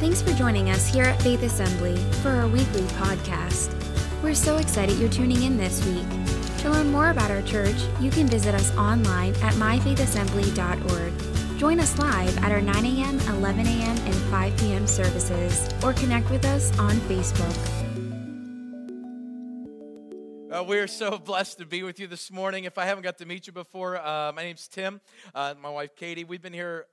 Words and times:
Thanks 0.00 0.20
for 0.20 0.32
joining 0.32 0.70
us 0.70 0.88
here 0.88 1.04
at 1.04 1.22
Faith 1.22 1.44
Assembly 1.44 1.96
for 2.20 2.30
our 2.30 2.48
weekly 2.48 2.82
podcast. 2.98 3.72
We're 4.24 4.34
so 4.34 4.56
excited 4.56 4.98
you're 4.98 5.08
tuning 5.08 5.44
in 5.44 5.56
this 5.56 5.86
week. 5.86 6.04
To 6.58 6.70
learn 6.70 6.90
more 6.90 7.10
about 7.10 7.30
our 7.30 7.42
church, 7.42 7.76
you 8.00 8.10
can 8.10 8.26
visit 8.26 8.56
us 8.56 8.76
online 8.76 9.36
at 9.36 9.54
myfaithassembly.org. 9.54 11.58
Join 11.58 11.78
us 11.78 11.96
live 11.96 12.36
at 12.38 12.50
our 12.50 12.60
9 12.60 12.84
a.m., 12.84 13.20
11 13.38 13.66
a.m., 13.66 13.96
and 13.96 14.14
5 14.14 14.56
p.m. 14.58 14.86
services, 14.88 15.72
or 15.84 15.92
connect 15.92 16.28
with 16.28 16.44
us 16.44 16.76
on 16.78 16.96
Facebook. 17.08 17.84
Uh, 20.54 20.62
we're 20.62 20.86
so 20.86 21.18
blessed 21.18 21.58
to 21.58 21.66
be 21.66 21.82
with 21.82 21.98
you 21.98 22.06
this 22.06 22.30
morning. 22.30 22.62
If 22.62 22.78
I 22.78 22.84
haven't 22.84 23.02
got 23.02 23.18
to 23.18 23.26
meet 23.26 23.46
you 23.46 23.52
before, 23.52 23.96
uh, 23.96 24.30
my 24.32 24.44
name's 24.44 24.68
Tim. 24.68 25.00
Uh, 25.34 25.54
my 25.60 25.68
wife 25.68 25.96
Katie. 25.96 26.22
We've 26.22 26.42
been 26.42 26.52
here 26.52 26.86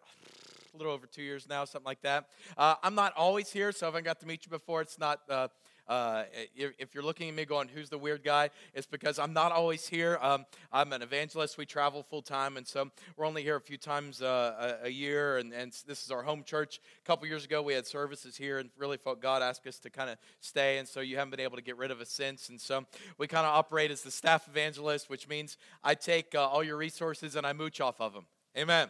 a 0.73 0.77
little 0.77 0.93
over 0.93 1.05
two 1.05 1.21
years 1.21 1.47
now, 1.49 1.65
something 1.65 1.85
like 1.85 2.01
that. 2.01 2.27
Uh, 2.57 2.75
I'm 2.81 2.95
not 2.95 3.13
always 3.17 3.51
here, 3.51 3.71
so 3.71 3.87
if 3.87 3.93
I 3.93 3.97
haven't 3.97 4.05
got 4.05 4.19
to 4.21 4.25
meet 4.25 4.45
you 4.45 4.49
before, 4.49 4.81
it's 4.81 4.97
not. 4.97 5.19
Uh, 5.29 5.47
uh, 5.87 6.23
if 6.55 6.93
you're 6.93 7.03
looking 7.03 7.27
at 7.27 7.35
me 7.35 7.43
going, 7.43 7.67
who's 7.67 7.89
the 7.89 7.97
weird 7.97 8.23
guy? 8.23 8.49
It's 8.73 8.87
because 8.87 9.19
I'm 9.19 9.33
not 9.33 9.51
always 9.51 9.89
here. 9.89 10.17
Um, 10.21 10.45
I'm 10.71 10.93
an 10.93 11.01
evangelist. 11.01 11.57
We 11.57 11.65
travel 11.65 12.03
full 12.03 12.21
time, 12.21 12.55
and 12.55 12.65
so 12.65 12.89
we're 13.17 13.25
only 13.25 13.43
here 13.43 13.57
a 13.57 13.61
few 13.61 13.75
times 13.75 14.21
uh, 14.21 14.77
a, 14.83 14.85
a, 14.85 14.89
year. 14.89 15.37
And, 15.39 15.51
and, 15.51 15.73
this 15.85 16.05
is 16.05 16.11
our 16.11 16.21
home 16.21 16.43
church. 16.45 16.79
A 17.03 17.05
couple 17.05 17.27
years 17.27 17.43
ago, 17.43 17.61
we 17.61 17.73
had 17.73 17.85
services 17.85 18.37
here, 18.37 18.59
and 18.59 18.69
really 18.77 18.95
felt 18.95 19.21
God 19.21 19.41
asked 19.41 19.67
us 19.67 19.79
to 19.79 19.89
kind 19.89 20.09
of 20.09 20.17
stay. 20.39 20.77
And 20.77 20.87
so 20.87 21.01
you 21.01 21.17
haven't 21.17 21.31
been 21.31 21.41
able 21.41 21.57
to 21.57 21.63
get 21.63 21.75
rid 21.75 21.91
of 21.91 21.99
us 21.99 22.09
since. 22.09 22.47
And 22.47 22.61
so 22.61 22.85
we 23.17 23.27
kind 23.27 23.45
of 23.45 23.53
operate 23.53 23.91
as 23.91 24.01
the 24.01 24.11
staff 24.11 24.47
evangelist, 24.47 25.09
which 25.09 25.27
means 25.27 25.57
I 25.83 25.95
take 25.95 26.35
uh, 26.35 26.47
all 26.47 26.63
your 26.63 26.77
resources 26.77 27.35
and 27.35 27.45
I 27.45 27.51
mooch 27.51 27.81
off 27.81 27.99
of 27.99 28.13
them. 28.13 28.27
Amen. 28.57 28.89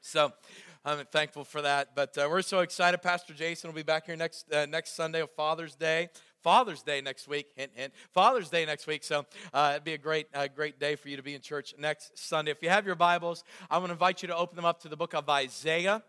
So 0.00 0.32
I'm 0.84 1.04
thankful 1.06 1.44
for 1.44 1.62
that. 1.62 1.94
But 1.94 2.18
uh, 2.18 2.26
we're 2.28 2.42
so 2.42 2.58
excited. 2.58 2.98
Pastor 3.02 3.34
Jason 3.34 3.70
will 3.70 3.76
be 3.76 3.84
back 3.84 4.06
here 4.06 4.16
next 4.16 4.52
uh, 4.52 4.66
next 4.66 4.96
Sunday 4.96 5.20
of 5.20 5.30
Father's 5.30 5.76
Day. 5.76 6.08
Father's 6.42 6.82
Day 6.82 7.00
next 7.00 7.28
week. 7.28 7.52
Hint, 7.54 7.70
hint. 7.74 7.92
Father's 8.12 8.50
Day 8.50 8.66
next 8.66 8.88
week. 8.88 9.04
So 9.04 9.24
uh, 9.54 9.70
it'd 9.74 9.84
be 9.84 9.94
a 9.94 9.98
great, 9.98 10.26
uh, 10.34 10.48
great 10.48 10.80
day 10.80 10.96
for 10.96 11.08
you 11.08 11.16
to 11.16 11.22
be 11.22 11.36
in 11.36 11.40
church 11.40 11.72
next 11.78 12.18
Sunday. 12.18 12.50
If 12.50 12.62
you 12.62 12.68
have 12.68 12.84
your 12.84 12.96
Bibles, 12.96 13.44
I'm 13.70 13.78
going 13.78 13.90
to 13.90 13.92
invite 13.92 14.22
you 14.22 14.28
to 14.28 14.36
open 14.36 14.56
them 14.56 14.64
up 14.64 14.80
to 14.82 14.88
the 14.88 14.96
book 14.96 15.14
of 15.14 15.28
Isaiah. 15.28 16.02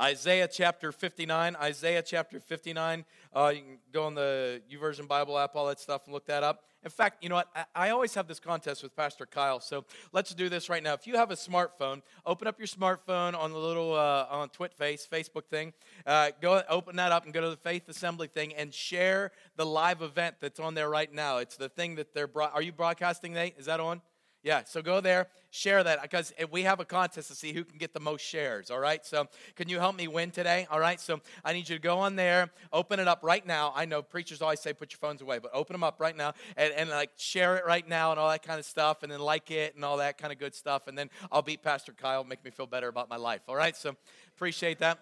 Isaiah 0.00 0.48
chapter 0.48 0.90
59. 0.90 1.56
Isaiah 1.56 2.02
chapter 2.02 2.40
59. 2.40 3.04
Uh, 3.32 3.52
you 3.54 3.60
can 3.60 3.78
go 3.92 4.04
on 4.04 4.14
the 4.14 4.60
YouVersion 4.70 5.06
Bible 5.06 5.38
app, 5.38 5.54
all 5.54 5.66
that 5.66 5.78
stuff, 5.78 6.02
and 6.06 6.12
look 6.12 6.26
that 6.26 6.42
up. 6.42 6.64
In 6.82 6.90
fact, 6.90 7.22
you 7.22 7.28
know 7.28 7.36
what? 7.36 7.48
I, 7.54 7.64
I, 7.74 7.90
always 7.90 8.12
have 8.14 8.26
this 8.28 8.40
contest 8.40 8.82
with 8.82 8.94
Pastor 8.94 9.24
Kyle. 9.24 9.60
So 9.60 9.84
let's 10.12 10.34
do 10.34 10.48
this 10.48 10.68
right 10.68 10.82
now. 10.82 10.92
If 10.92 11.06
you 11.06 11.16
have 11.16 11.30
a 11.30 11.34
smartphone, 11.34 12.02
open 12.26 12.46
up 12.46 12.58
your 12.58 12.66
smartphone 12.66 13.34
on 13.38 13.52
the 13.52 13.58
little 13.58 13.94
uh, 13.94 14.26
on 14.28 14.50
TwitFace 14.50 15.08
Facebook 15.08 15.46
thing. 15.46 15.72
Uh, 16.04 16.30
go 16.42 16.62
open 16.68 16.96
that 16.96 17.10
up 17.10 17.24
and 17.24 17.32
go 17.32 17.40
to 17.40 17.50
the 17.50 17.56
Faith 17.56 17.88
Assembly 17.88 18.26
thing 18.26 18.52
and 18.54 18.74
share 18.74 19.30
the 19.56 19.64
live 19.64 20.02
event 20.02 20.36
that's 20.40 20.60
on 20.60 20.74
there 20.74 20.90
right 20.90 21.12
now. 21.12 21.38
It's 21.38 21.56
the 21.56 21.68
thing 21.68 21.94
that 21.94 22.12
they're. 22.12 22.26
Bro- 22.26 22.50
Are 22.52 22.62
you 22.62 22.72
broadcasting, 22.72 23.32
Nate? 23.32 23.54
Is 23.58 23.66
that 23.66 23.80
on? 23.80 24.02
Yeah, 24.44 24.62
so 24.66 24.82
go 24.82 25.00
there, 25.00 25.28
share 25.50 25.82
that 25.82 26.02
because 26.02 26.34
we 26.50 26.64
have 26.64 26.78
a 26.78 26.84
contest 26.84 27.28
to 27.28 27.34
see 27.34 27.54
who 27.54 27.64
can 27.64 27.78
get 27.78 27.94
the 27.94 28.00
most 28.00 28.20
shares, 28.20 28.70
all 28.70 28.78
right? 28.78 29.04
So, 29.04 29.26
can 29.56 29.70
you 29.70 29.78
help 29.78 29.96
me 29.96 30.06
win 30.06 30.30
today? 30.30 30.66
All 30.70 30.78
right, 30.78 31.00
so 31.00 31.22
I 31.42 31.54
need 31.54 31.66
you 31.66 31.76
to 31.76 31.80
go 31.80 31.98
on 31.98 32.14
there, 32.14 32.50
open 32.70 33.00
it 33.00 33.08
up 33.08 33.20
right 33.22 33.44
now. 33.46 33.72
I 33.74 33.86
know 33.86 34.02
preachers 34.02 34.42
always 34.42 34.60
say 34.60 34.74
put 34.74 34.92
your 34.92 34.98
phones 34.98 35.22
away, 35.22 35.38
but 35.38 35.50
open 35.54 35.72
them 35.72 35.82
up 35.82 35.98
right 35.98 36.14
now 36.14 36.34
and, 36.58 36.74
and 36.74 36.90
like 36.90 37.12
share 37.16 37.56
it 37.56 37.64
right 37.64 37.88
now 37.88 38.10
and 38.10 38.20
all 38.20 38.28
that 38.28 38.42
kind 38.42 38.58
of 38.60 38.66
stuff, 38.66 39.02
and 39.02 39.10
then 39.10 39.20
like 39.20 39.50
it 39.50 39.76
and 39.76 39.84
all 39.84 39.96
that 39.96 40.18
kind 40.18 40.30
of 40.30 40.38
good 40.38 40.54
stuff. 40.54 40.88
And 40.88 40.98
then 40.98 41.08
I'll 41.32 41.40
beat 41.40 41.62
Pastor 41.62 41.92
Kyle, 41.92 42.22
make 42.22 42.44
me 42.44 42.50
feel 42.50 42.66
better 42.66 42.88
about 42.88 43.08
my 43.08 43.16
life, 43.16 43.40
all 43.48 43.56
right? 43.56 43.74
So, 43.74 43.96
appreciate 44.36 44.78
that. 44.80 44.98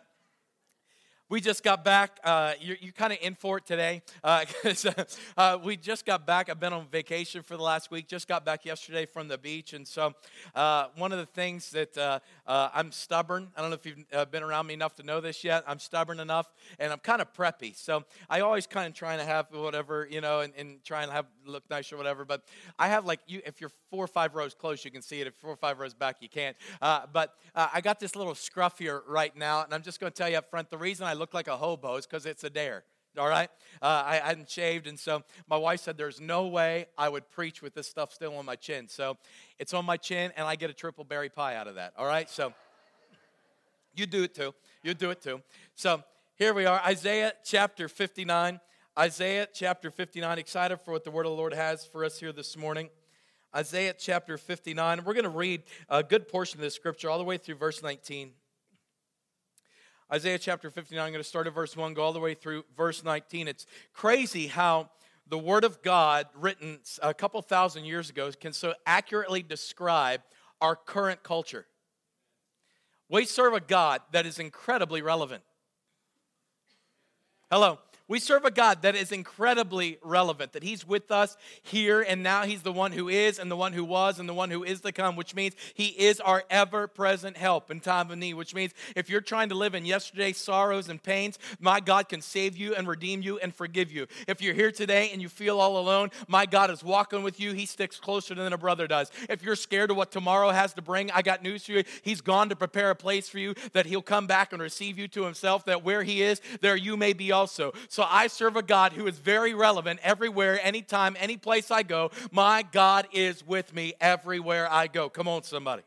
We 1.33 1.41
just 1.41 1.63
got 1.63 1.83
back. 1.83 2.21
Uh, 2.23 2.53
you're, 2.61 2.77
you're 2.79 2.93
kind 2.93 3.11
of 3.11 3.19
in 3.23 3.35
for 3.37 3.57
it 3.57 3.65
today. 3.65 4.03
Uh, 4.23 4.45
uh, 5.39 5.59
we 5.65 5.79
just 5.79 6.05
got 6.05 6.27
back. 6.27 6.51
I've 6.51 6.61
been 6.61 6.75
on 6.75 6.87
vacation 6.89 7.43
for 7.43 7.57
the 7.57 7.63
last 7.63 7.91
week. 7.91 8.07
Just 8.07 8.29
got 8.29 8.45
back 8.45 8.67
yesterday 8.67 9.07
from 9.07 9.29
the 9.29 9.39
beach. 9.39 9.73
And 9.73 9.89
so, 9.89 10.13
uh, 10.55 10.89
one 10.97 11.11
of 11.11 11.17
the 11.17 11.25
things 11.25 11.71
that 11.71 11.97
uh, 11.97 12.19
uh, 12.47 12.69
I'm 12.75 12.93
stubborn. 12.93 13.49
I 13.57 13.63
don't 13.63 13.71
know 13.71 13.79
if 13.83 13.87
you've 13.87 14.31
been 14.31 14.43
around 14.43 14.67
me 14.67 14.75
enough 14.75 14.95
to 14.97 15.05
know 15.05 15.23
this 15.23 15.43
yet. 15.43 15.65
I'm 15.67 15.79
stubborn 15.79 16.21
enough, 16.21 16.53
and 16.79 16.93
I'm 16.93 16.99
kind 16.99 17.23
of 17.23 17.33
preppy. 17.33 17.75
So, 17.75 18.05
I 18.29 18.41
always 18.41 18.67
kind 18.67 18.87
of 18.87 18.93
trying 18.93 19.19
to 19.19 19.25
have 19.25 19.47
whatever, 19.53 20.07
you 20.11 20.21
know, 20.21 20.41
and, 20.41 20.53
and 20.59 20.85
trying 20.85 21.07
to 21.07 21.15
have 21.15 21.25
look 21.47 21.63
nice 21.71 21.91
or 21.95 21.97
whatever. 21.97 22.27
But 22.27 22.43
I 22.79 22.89
have 22.89 23.07
like, 23.07 23.21
you, 23.27 23.41
if 23.47 23.59
you're 23.59 23.73
four 23.91 24.05
or 24.05 24.09
five 24.09 24.35
rows 24.35 24.53
close, 24.53 24.85
you 24.85 24.91
can 24.91 25.01
see 25.01 25.23
it. 25.23 25.27
If 25.27 25.35
four 25.37 25.53
or 25.53 25.57
five 25.57 25.79
rows 25.79 25.95
back, 25.95 26.17
you 26.21 26.29
can't. 26.29 26.59
but 26.83 27.37
I 27.55 27.81
got 27.81 28.01
this 28.01 28.15
little 28.17 28.35
scruff 28.35 28.79
here 28.79 29.03
right 29.09 29.35
now, 29.35 29.65
and 29.65 29.73
I'm 29.73 29.83
just 29.83 29.99
going 29.99 30.13
to 30.13 30.15
tell 30.15 30.29
you 30.29 30.37
up 30.37 30.51
front 30.51 30.69
the 30.69 30.77
reason 30.77 31.07
I 31.07 31.22
look 31.23 31.33
like 31.33 31.47
a 31.47 31.57
hobo 31.57 31.95
is 31.97 32.05
because 32.05 32.27
it's 32.27 32.43
a 32.43 32.51
dare. 32.51 32.83
All 33.17 33.29
right? 33.29 33.49
Uh, 33.81 34.03
I 34.05 34.17
hadn't 34.17 34.51
shaved, 34.51 34.89
and 34.89 34.99
so 34.99 35.23
my 35.49 35.57
wife 35.57 35.81
said 35.81 35.97
there's 35.97 36.21
no 36.21 36.49
way 36.49 36.87
I 36.99 37.09
would 37.09 37.31
preach 37.31 37.63
with 37.63 37.75
this 37.75 37.87
stuff 37.87 38.13
still 38.13 38.37
on 38.37 38.45
my 38.45 38.57
chin. 38.57 38.89
So 38.89 39.19
it's 39.61 39.73
on 39.73 39.85
my 39.85 39.97
chin, 39.97 40.33
and 40.37 40.49
I 40.49 40.57
get 40.57 40.69
a 40.69 40.73
triple 40.73 41.05
berry 41.05 41.29
pie 41.29 41.55
out 41.55 41.69
of 41.69 41.77
that. 41.77 41.93
All 41.97 42.07
right? 42.07 42.29
So 42.29 42.53
you 43.95 44.07
do 44.07 44.25
it 44.25 44.35
too. 44.35 44.53
You 44.83 44.95
do 44.95 45.11
it 45.11 45.23
too. 45.23 45.43
So 45.77 46.03
here 46.35 46.55
we 46.55 46.67
are, 46.67 46.81
Isaiah 46.81 47.35
chapter 47.45 47.89
59. 47.89 48.59
Isaiah 48.99 49.47
chapter 49.55 49.93
59. 49.93 50.39
Excited 50.39 50.81
for 50.81 50.91
what 50.91 51.05
the 51.05 51.13
word 51.13 51.27
of 51.27 51.31
the 51.31 51.37
Lord 51.37 51.55
has 51.55 51.85
for 51.85 52.05
us 52.05 52.19
here 52.19 52.33
this 52.33 52.57
morning. 52.57 52.91
Isaiah 53.55 53.95
chapter 53.97 54.37
59. 54.37 55.05
We're 55.05 55.15
going 55.15 55.23
to 55.23 55.31
read 55.31 55.63
a 55.89 56.03
good 56.03 56.27
portion 56.27 56.59
of 56.59 56.63
this 56.63 56.75
scripture 56.75 57.09
all 57.09 57.19
the 57.19 57.25
way 57.25 57.37
through 57.37 57.57
verse 57.57 57.81
19. 57.81 58.33
Isaiah 60.13 60.39
chapter 60.39 60.69
59, 60.69 61.03
I'm 61.03 61.11
going 61.11 61.23
to 61.23 61.29
start 61.29 61.47
at 61.47 61.55
verse 61.55 61.75
1, 61.75 61.95
go 61.95 62.03
all 62.03 62.13
the 62.13 62.21
way 62.21 62.35
through 62.35 62.65
verse 62.77 63.03
19. 63.03 63.49
It's 63.49 63.65
crazy 63.95 64.47
how 64.47 64.91
the 65.27 65.39
Word 65.39 65.65
of 65.65 65.81
God, 65.81 66.27
written 66.35 66.81
a 67.03 67.15
couple 67.15 67.41
thousand 67.41 67.87
years 67.87 68.11
ago, 68.11 68.31
can 68.39 68.53
so 68.53 68.75
accurately 68.85 69.43
describe 69.43 70.21
our 70.61 70.77
current 70.77 71.23
culture. 71.23 71.65
We 73.09 73.25
serve 73.25 73.55
a 73.55 73.61
God 73.61 74.03
that 74.13 74.27
is 74.27 74.39
incredibly 74.39 75.01
relevant. 75.01 75.45
Hello. 77.51 77.79
We 78.13 78.21
serve 78.21 78.45
a 78.45 78.51
God 78.51 78.83
that 78.83 78.95
is 78.95 79.11
incredibly 79.11 79.97
relevant, 80.03 80.53
that 80.53 80.63
He's 80.63 80.87
with 80.87 81.11
us 81.11 81.35
here 81.63 82.03
and 82.03 82.23
now. 82.23 82.43
He's 82.43 82.61
the 82.61 82.71
one 82.71 82.93
who 82.93 83.09
is, 83.09 83.39
and 83.39 83.51
the 83.51 83.57
one 83.57 83.73
who 83.73 83.85
was, 83.85 84.19
and 84.19 84.29
the 84.29 84.35
one 84.35 84.51
who 84.51 84.65
is 84.65 84.83
to 84.83 84.93
come, 84.93 85.17
which 85.17 85.35
means 85.35 85.55
He 85.73 85.87
is 85.87 86.21
our 86.21 86.45
ever 86.51 86.87
present 86.89 87.39
help 87.39 87.71
in 87.71 87.81
time 87.81 88.11
of 88.11 88.19
need, 88.19 88.35
which 88.35 88.55
means 88.55 88.75
if 88.95 89.09
you're 89.09 89.23
trying 89.23 89.49
to 89.49 89.55
live 89.55 89.75
in 89.75 89.87
yesterday's 89.87 90.37
sorrows 90.37 90.91
and 90.91 91.03
pains, 91.03 91.39
my 91.59 91.81
God 91.81 92.11
can 92.11 92.21
save 92.21 92.55
you 92.55 92.75
and 92.75 92.87
redeem 92.87 93.23
you 93.23 93.39
and 93.39 93.55
forgive 93.55 93.91
you. 93.91 94.07
If 94.29 94.43
you're 94.43 94.53
here 94.53 94.73
today 94.73 95.09
and 95.11 95.23
you 95.23 95.31
feel 95.31 95.59
all 95.59 95.79
alone, 95.79 96.11
my 96.29 96.45
God 96.45 96.71
is 96.71 96.85
walking 96.85 97.23
with 97.23 97.41
you. 97.41 97.55
He 97.55 97.65
sticks 97.65 97.99
closer 97.99 98.35
than 98.35 98.53
a 98.53 98.59
brother 98.59 98.87
does. 98.87 99.11
If 99.31 99.43
you're 99.43 99.57
scared 99.57 99.91
of 99.91 99.97
what 99.97 100.13
tomorrow 100.13 100.51
has 100.51 100.75
to 100.75 100.83
bring, 100.83 101.11
I 101.13 101.23
got 101.23 101.43
news 101.43 101.65
for 101.65 101.73
you. 101.73 101.85
He's 102.03 102.21
gone 102.21 102.51
to 102.51 102.57
prepare 102.57 102.91
a 102.91 102.95
place 102.95 103.31
for 103.31 103.39
you 103.39 103.55
that 103.73 103.87
He'll 103.87 104.03
come 104.03 104.27
back 104.27 104.53
and 104.53 104.61
receive 104.61 104.99
you 104.99 105.09
to 105.09 105.25
Himself, 105.25 105.65
that 105.65 105.83
where 105.83 106.03
He 106.03 106.21
is, 106.21 106.43
there 106.61 106.77
you 106.77 106.99
may 106.99 107.15
be 107.15 107.33
also. 107.33 107.73
So 107.89 108.02
I 108.09 108.27
serve 108.27 108.57
a 108.57 108.63
God 108.63 108.93
who 108.93 109.07
is 109.07 109.19
very 109.19 109.55
relevant 109.55 110.01
everywhere, 110.03 110.59
anytime, 110.63 111.17
any 111.19 111.37
place 111.37 111.71
I 111.71 111.83
go. 111.83 112.11
My 112.31 112.63
God 112.63 113.09
is 113.13 113.47
with 113.47 113.75
me 113.75 113.95
everywhere 114.01 114.71
I 114.71 114.87
go. 114.87 115.09
Come 115.09 115.29
on, 115.29 115.43
somebody. 115.43 115.83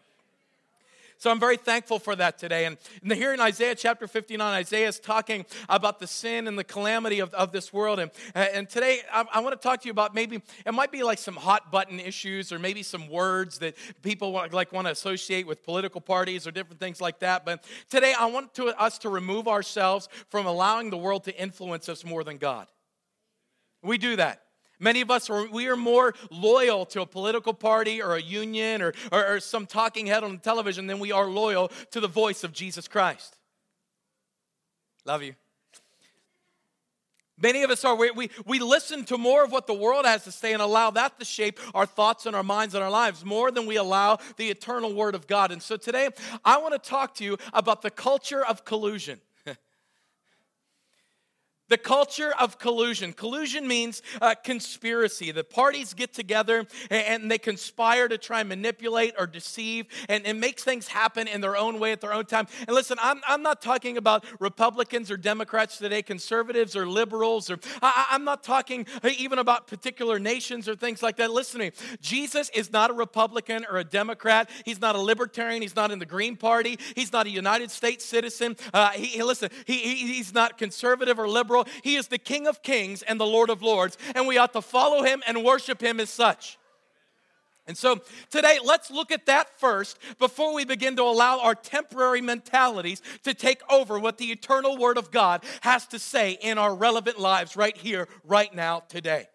So 1.18 1.32
I'm 1.32 1.40
very 1.40 1.58
thankful 1.58 2.00
for 2.00 2.16
that 2.16 2.38
today. 2.38 2.66
And 2.66 2.78
here 3.12 3.34
in 3.34 3.40
Isaiah 3.40 3.76
chapter 3.76 4.08
59, 4.08 4.54
Isaiah 4.54 4.88
is 4.88 5.00
talking 5.00 5.46
about 5.70 6.00
the 6.00 6.08
sin 6.08 6.48
and 6.48 6.60
the 6.60 6.64
calamity 6.64 7.20
of, 7.20 7.34
of 7.34 7.52
this 7.52 7.72
world. 7.72 8.00
And, 8.00 8.12
and 8.36 8.70
today 8.70 9.00
I, 9.12 9.26
I 9.34 9.40
want 9.40 9.60
to 9.60 9.68
talk 9.68 9.82
to 9.82 9.86
you 9.86 9.92
about 9.92 10.14
maybe, 10.14 10.42
it 10.66 10.74
might 10.74 10.92
be 10.92 11.04
like 11.04 11.18
some 11.18 11.36
hot 11.36 11.72
button 11.72 12.00
issues 12.00 12.52
or 12.52 12.60
maybe 12.60 12.84
some 12.84 13.08
words 13.10 13.60
that 13.60 13.76
people 14.02 14.34
want, 14.34 14.54
like 14.54 14.72
want 14.72 14.88
to 14.88 14.92
associate 14.92 15.48
with 15.48 15.64
political 15.64 16.02
parties 16.02 16.46
or 16.46 16.52
different 16.52 16.80
things 16.80 17.00
like 17.00 17.20
that. 17.20 17.46
But 17.46 17.64
today 17.90 18.14
I 18.18 18.26
want 18.26 18.54
to, 18.56 18.68
us 18.80 18.98
to 19.00 19.10
remove 19.10 19.48
ourselves 19.48 20.10
from 20.30 20.46
allowing 20.46 20.90
the 20.90 20.98
world 20.98 21.24
to 21.26 21.42
influence 21.42 21.90
us 21.90 22.04
more 22.04 22.24
than 22.24 22.38
God. 22.38 22.68
We 23.82 23.98
do 23.98 24.16
that. 24.18 24.45
Many 24.80 25.02
of 25.02 25.10
us 25.10 25.30
are 25.30 25.48
we 25.48 25.68
are 25.68 25.76
more 25.76 26.14
loyal 26.30 26.86
to 26.88 27.02
a 27.02 27.06
political 27.06 27.54
party 27.54 28.02
or 28.02 28.16
a 28.16 28.22
union 28.22 28.82
or, 28.82 28.94
or, 29.12 29.36
or, 29.36 29.40
some 29.40 29.66
talking 29.66 30.06
head 30.08 30.24
on 30.24 30.38
television 30.40 30.88
than 30.88 31.00
we 31.00 31.12
are 31.12 31.28
loyal 31.28 31.72
to 31.92 32.00
the 32.00 32.08
voice 32.08 32.44
of 32.44 32.52
Jesus 32.52 32.88
Christ. 32.88 33.38
Love 35.06 35.24
you. 35.24 35.36
Many 37.38 37.64
of 37.64 37.70
us 37.70 37.84
are, 37.84 37.96
we, 37.96 38.12
we, 38.12 38.30
we 38.46 38.60
listen 38.60 39.04
to 39.06 39.18
more 39.18 39.44
of 39.44 39.52
what 39.52 39.68
the 39.68 39.74
world 39.74 40.06
has 40.06 40.24
to 40.24 40.32
say 40.32 40.54
and 40.54 40.62
allow 40.62 40.90
that 40.92 41.20
to 41.20 41.26
shape 41.26 41.60
our 41.74 41.86
thoughts 41.86 42.26
and 42.26 42.36
our 42.36 42.44
minds 42.44 42.76
and 42.76 42.84
our 42.84 42.90
lives 42.90 43.26
more 43.26 43.52
than 43.52 43.66
we 43.66 43.76
allow 43.76 44.20
the 44.38 44.50
eternal 44.50 44.94
Word 44.94 45.16
of 45.16 45.28
God. 45.28 45.52
And 45.52 45.62
so 45.62 45.76
today, 45.76 46.10
I 46.46 46.58
want 46.60 46.82
to 46.82 46.90
talk 46.90 47.14
to 47.16 47.26
you 47.26 47.38
about 47.52 47.82
the 47.82 47.92
culture 47.92 48.46
of 48.46 48.64
collusion. 48.64 49.20
The 51.68 51.78
culture 51.78 52.34
of 52.40 52.60
collusion. 52.60 53.12
Collusion 53.12 53.68
means 53.68 54.04
uh, 54.22 54.36
conspiracy. 54.36 55.32
The 55.32 55.44
parties 55.44 55.96
get 55.96 56.14
together 56.14 56.68
and, 56.92 57.24
and, 57.24 57.32
they 57.32 57.40
conspire 57.40 58.08
to 58.08 58.20
try 58.20 58.42
and 58.42 58.50
manipulate 58.50 59.16
or 59.18 59.26
deceive 59.26 59.88
and, 60.08 60.28
and 60.28 60.40
makes 60.40 60.64
things 60.64 60.88
happen 60.88 61.28
in 61.28 61.42
their 61.42 61.58
own 61.58 61.80
way 61.80 61.92
at 61.92 62.02
their 62.02 62.14
own 62.14 62.26
time. 62.26 62.48
And 62.68 62.76
listen, 62.76 62.98
I'm, 63.02 63.20
I'm 63.28 63.42
not 63.42 63.64
talking 63.64 63.98
about 63.98 64.26
Republicans 64.40 65.10
or 65.10 65.18
Democrats 65.18 65.80
today, 65.80 66.04
conservatives 66.04 66.76
or 66.76 66.88
liberals, 66.88 67.50
or 67.50 67.58
I, 67.82 68.08
I'm 68.12 68.24
not 68.24 68.44
talking 68.44 68.86
even 69.04 69.40
about 69.40 69.66
particular 69.66 70.20
nations 70.20 70.70
or 70.70 70.76
things 70.76 71.02
like 71.02 71.16
that. 71.18 71.32
Listen 71.32 71.62
to 71.62 71.66
me. 71.66 71.72
Jesus 72.00 72.50
is 72.50 72.72
not 72.72 72.92
a 72.92 72.94
Republican 72.94 73.66
or 73.70 73.78
a 73.78 73.84
Democrat. 73.84 74.52
He's 74.66 74.80
not 74.80 74.96
a 74.96 75.00
libertarian. 75.00 75.64
He's 75.64 75.76
not 75.76 75.90
in 75.90 75.98
the 75.98 76.06
Green 76.06 76.36
Party. 76.36 76.78
He's 76.94 77.12
not 77.12 77.26
a 77.26 77.32
United 77.32 77.72
States 77.72 78.06
citizen. 78.06 78.56
Uh, 78.72 78.92
he, 78.92 79.24
listen, 79.24 79.50
he, 79.66 79.78
he, 79.78 80.14
he's 80.14 80.34
not 80.34 80.60
conservative 80.60 81.18
or 81.18 81.28
liberal. 81.28 81.55
He 81.84 81.96
is 81.96 82.08
the 82.08 82.18
King 82.18 82.48
of 82.48 82.62
kings 82.62 83.02
and 83.02 83.20
the 83.20 83.26
Lord 83.26 83.50
of 83.50 83.62
lords, 83.62 83.98
and 84.14 84.28
we 84.28 84.38
ought 84.38 84.54
to 84.54 84.62
follow 84.62 85.04
him 85.04 85.24
and 85.26 85.44
worship 85.44 85.82
him 85.82 86.00
as 86.00 86.10
such. 86.10 86.58
And 87.68 87.76
so 87.76 88.02
today, 88.30 88.60
let's 88.64 88.92
look 88.92 89.12
at 89.12 89.26
that 89.26 89.60
first 89.60 89.98
before 90.20 90.54
we 90.54 90.66
begin 90.66 90.96
to 90.98 91.02
allow 91.02 91.40
our 91.40 91.56
temporary 91.56 92.22
mentalities 92.22 93.02
to 93.24 93.34
take 93.34 93.62
over 93.72 93.98
what 93.98 94.20
the 94.20 94.32
eternal 94.32 94.78
Word 94.78 94.98
of 94.98 95.10
God 95.10 95.44
has 95.62 95.88
to 95.88 95.98
say 95.98 96.38
in 96.42 96.60
our 96.60 96.76
relevant 96.76 97.20
lives 97.20 97.56
right 97.56 97.76
here, 97.76 98.08
right 98.24 98.54
now, 98.54 98.84
today. 98.88 99.28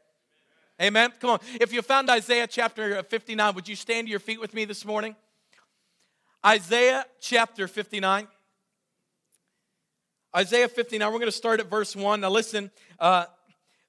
Amen. 0.81 1.13
Come 1.19 1.31
on. 1.31 1.41
If 1.61 1.73
you 1.73 1.83
found 1.83 2.09
Isaiah 2.09 2.47
chapter 2.47 3.03
59, 3.03 3.55
would 3.55 3.69
you 3.69 3.77
stand 3.77 4.07
to 4.07 4.11
your 4.11 4.21
feet 4.21 4.41
with 4.41 4.55
me 4.55 4.65
this 4.65 4.85
morning? 4.85 5.17
Isaiah 6.47 7.05
chapter 7.21 7.67
59. 7.69 8.29
Isaiah 10.37 10.69
59, 10.69 11.13
we're 11.13 11.19
going 11.19 11.27
to 11.27 11.33
start 11.33 11.59
at 11.59 11.69
verse 11.69 11.97
1. 11.97 12.21
Now, 12.21 12.31
listen, 12.31 12.71
uh, 13.01 13.25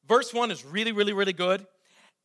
verse 0.08 0.34
1 0.34 0.50
is 0.50 0.66
really, 0.66 0.92
really, 0.92 1.14
really 1.14 1.34
good. 1.34 1.68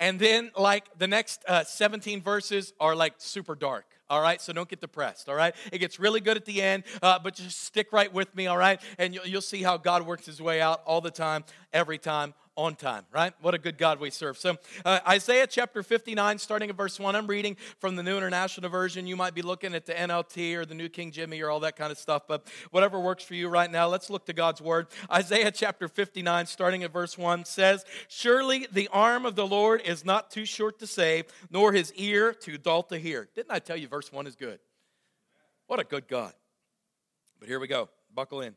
And 0.01 0.19
then, 0.19 0.51
like, 0.57 0.85
the 0.99 1.07
next 1.07 1.45
uh, 1.47 1.65
17 1.65 2.23
verses 2.23 2.73
are 2.81 2.97
like 2.97 3.15
super 3.19 3.55
dark. 3.55 3.85
All 4.09 4.21
right, 4.21 4.41
so 4.41 4.53
don't 4.53 4.69
get 4.69 4.81
depressed. 4.81 5.29
All 5.29 5.35
right, 5.35 5.55
it 5.73 5.79
gets 5.79 5.99
really 5.99 6.21
good 6.21 6.37
at 6.37 6.45
the 6.45 6.63
end, 6.63 6.85
uh, 7.03 7.19
but 7.19 7.35
just 7.35 7.65
stick 7.65 7.93
right 7.93 8.13
with 8.13 8.33
me. 8.37 8.47
All 8.47 8.57
right, 8.57 8.81
and 8.99 9.13
you'll, 9.13 9.27
you'll 9.27 9.41
see 9.41 9.63
how 9.63 9.77
God 9.79 10.07
works 10.07 10.27
His 10.27 10.41
way 10.41 10.61
out 10.61 10.81
all 10.87 11.01
the 11.01 11.11
time, 11.11 11.45
every 11.77 11.99
time, 11.99 12.33
on 12.57 12.75
time, 12.75 13.05
right? 13.13 13.35
What 13.43 13.53
a 13.53 13.59
good 13.59 13.77
God 13.77 14.01
we 14.01 14.09
serve. 14.09 14.39
So, 14.39 14.57
uh, 14.83 15.01
Isaiah 15.07 15.47
chapter 15.47 15.83
59, 15.83 16.39
starting 16.39 16.71
at 16.71 16.77
verse 16.77 16.99
1, 16.99 17.15
I'm 17.15 17.27
reading 17.27 17.59
from 17.81 17.97
the 17.97 18.03
New 18.03 18.17
International 18.17 18.71
Version. 18.71 19.07
You 19.07 19.15
might 19.15 19.35
be 19.35 19.43
looking 19.43 19.75
at 19.75 19.85
the 19.85 19.93
NLT 19.93 20.55
or 20.55 20.65
the 20.65 20.75
New 20.75 20.89
King 20.89 21.13
Jimmy 21.13 21.43
or 21.43 21.51
all 21.51 21.61
that 21.61 21.77
kind 21.77 21.93
of 21.93 21.99
stuff, 21.99 22.23
but 22.27 22.47
whatever 22.71 22.99
works 22.99 23.25
for 23.25 23.35
you 23.35 23.49
right 23.49 23.71
now, 23.71 23.89
let's 23.89 24.09
look 24.09 24.25
to 24.25 24.33
God's 24.33 24.63
word. 24.63 24.87
Isaiah 25.13 25.51
chapter 25.51 25.87
59, 25.87 26.47
starting 26.47 26.83
at 26.83 26.95
verse 26.95 27.19
1, 27.19 27.45
says, 27.45 27.85
Surely 28.09 28.67
the 28.73 28.89
arm 28.91 29.27
of 29.27 29.37
the 29.37 29.47
Lord 29.47 29.83
is 29.83 30.03
not 30.03 30.31
too 30.31 30.47
short 30.47 30.79
to 30.79 30.87
save, 30.87 31.27
nor 31.51 31.75
his 31.75 31.93
ear 31.93 32.33
too 32.33 32.57
dull 32.57 32.85
to 32.85 32.97
hear. 32.97 33.29
Didn't 33.35 33.53
I 33.53 33.59
tell 33.59 33.77
you 33.77 33.87
verse 33.87 34.11
1 34.11 34.27
is 34.27 34.35
good? 34.35 34.61
What 35.67 35.79
a 35.79 35.85
good 35.85 36.09
God. 36.09 36.33
But 37.39 37.49
here 37.49 37.61
we 37.61 37.67
go. 37.67 37.91
Buckle 38.15 38.41
in. 38.41 38.57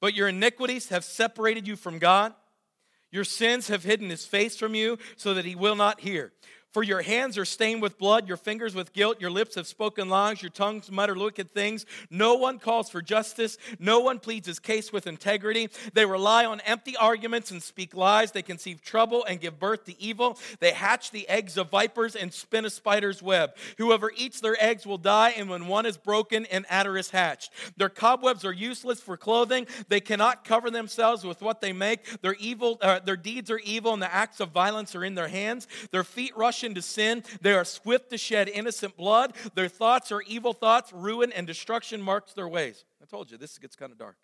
But 0.00 0.14
your 0.14 0.28
iniquities 0.28 0.88
have 0.88 1.04
separated 1.04 1.68
you 1.68 1.76
from 1.76 1.98
God 1.98 2.34
your 3.10 3.24
sins 3.24 3.68
have 3.68 3.82
hidden 3.82 4.10
his 4.10 4.24
face 4.24 4.56
from 4.56 4.74
you 4.74 4.98
so 5.16 5.34
that 5.34 5.44
he 5.44 5.54
will 5.54 5.74
not 5.74 6.00
hear. 6.00 6.32
For 6.72 6.82
your 6.82 7.02
hands 7.02 7.36
are 7.36 7.44
stained 7.44 7.82
with 7.82 7.98
blood, 7.98 8.28
your 8.28 8.36
fingers 8.36 8.74
with 8.74 8.92
guilt, 8.92 9.20
your 9.20 9.30
lips 9.30 9.56
have 9.56 9.66
spoken 9.66 10.08
lies, 10.08 10.40
your 10.40 10.50
tongues 10.50 10.90
mutter 10.90 11.14
wicked 11.14 11.52
things. 11.52 11.86
No 12.10 12.34
one 12.34 12.58
calls 12.58 12.88
for 12.90 13.02
justice, 13.02 13.58
no 13.78 14.00
one 14.00 14.18
pleads 14.18 14.46
his 14.46 14.58
case 14.58 14.92
with 14.92 15.06
integrity. 15.06 15.68
They 15.94 16.06
rely 16.06 16.44
on 16.44 16.60
empty 16.60 16.96
arguments 16.96 17.50
and 17.50 17.62
speak 17.62 17.94
lies. 17.94 18.32
They 18.32 18.42
conceive 18.42 18.82
trouble 18.82 19.24
and 19.24 19.40
give 19.40 19.58
birth 19.58 19.84
to 19.86 20.00
evil. 20.00 20.38
They 20.60 20.72
hatch 20.72 21.10
the 21.10 21.28
eggs 21.28 21.56
of 21.56 21.70
vipers 21.70 22.14
and 22.14 22.32
spin 22.32 22.64
a 22.64 22.70
spider's 22.70 23.22
web. 23.22 23.56
Whoever 23.78 24.12
eats 24.16 24.40
their 24.40 24.56
eggs 24.62 24.86
will 24.86 24.98
die, 24.98 25.30
and 25.30 25.48
when 25.48 25.66
one 25.66 25.86
is 25.86 25.96
broken, 25.96 26.46
an 26.46 26.66
adder 26.68 26.96
is 26.96 27.10
hatched. 27.10 27.52
Their 27.76 27.88
cobwebs 27.88 28.44
are 28.44 28.52
useless 28.52 29.00
for 29.00 29.16
clothing. 29.16 29.66
They 29.88 30.00
cannot 30.00 30.44
cover 30.44 30.70
themselves 30.70 31.24
with 31.24 31.42
what 31.42 31.60
they 31.60 31.72
make. 31.72 32.22
Their 32.22 32.34
evil, 32.34 32.78
uh, 32.80 33.00
their 33.00 33.16
deeds 33.16 33.50
are 33.50 33.60
evil, 33.60 33.92
and 33.92 34.02
the 34.02 34.12
acts 34.12 34.40
of 34.40 34.50
violence 34.50 34.94
are 34.94 35.04
in 35.04 35.14
their 35.14 35.28
hands. 35.28 35.66
Their 35.90 36.04
feet 36.04 36.36
rush 36.36 36.59
rush 36.60 36.68
into 36.68 36.82
sin. 36.82 37.22
They 37.40 37.52
are 37.52 37.64
swift 37.64 38.10
to 38.10 38.18
shed 38.18 38.48
innocent 38.48 38.96
blood. 38.96 39.34
Their 39.54 39.68
thoughts 39.68 40.12
are 40.12 40.22
evil 40.22 40.52
thoughts. 40.52 40.92
Ruin 40.92 41.32
and 41.32 41.46
destruction 41.46 42.00
marks 42.02 42.32
their 42.32 42.48
ways. 42.48 42.84
I 43.02 43.06
told 43.06 43.30
you, 43.30 43.38
this 43.38 43.58
gets 43.58 43.76
kind 43.76 43.92
of 43.92 43.98
dark. 43.98 44.16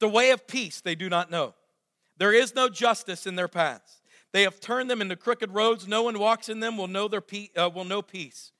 The 0.00 0.08
way 0.08 0.30
of 0.30 0.46
peace 0.46 0.80
they 0.80 0.94
do 0.94 1.08
not 1.08 1.30
know. 1.30 1.54
There 2.16 2.32
is 2.32 2.54
no 2.54 2.68
justice 2.68 3.26
in 3.26 3.36
their 3.36 3.48
paths. 3.48 4.00
They 4.32 4.42
have 4.42 4.60
turned 4.60 4.90
them 4.90 5.00
into 5.00 5.16
crooked 5.16 5.54
roads. 5.54 5.88
No 5.88 6.02
one 6.02 6.18
walks 6.18 6.48
in 6.48 6.60
them 6.60 6.76
will 6.76 6.88
know 6.88 7.08
their 7.08 7.20
pe- 7.20 7.50
uh, 7.56 7.70
will 7.72 7.84
know 7.84 8.02
peace. 8.02 8.52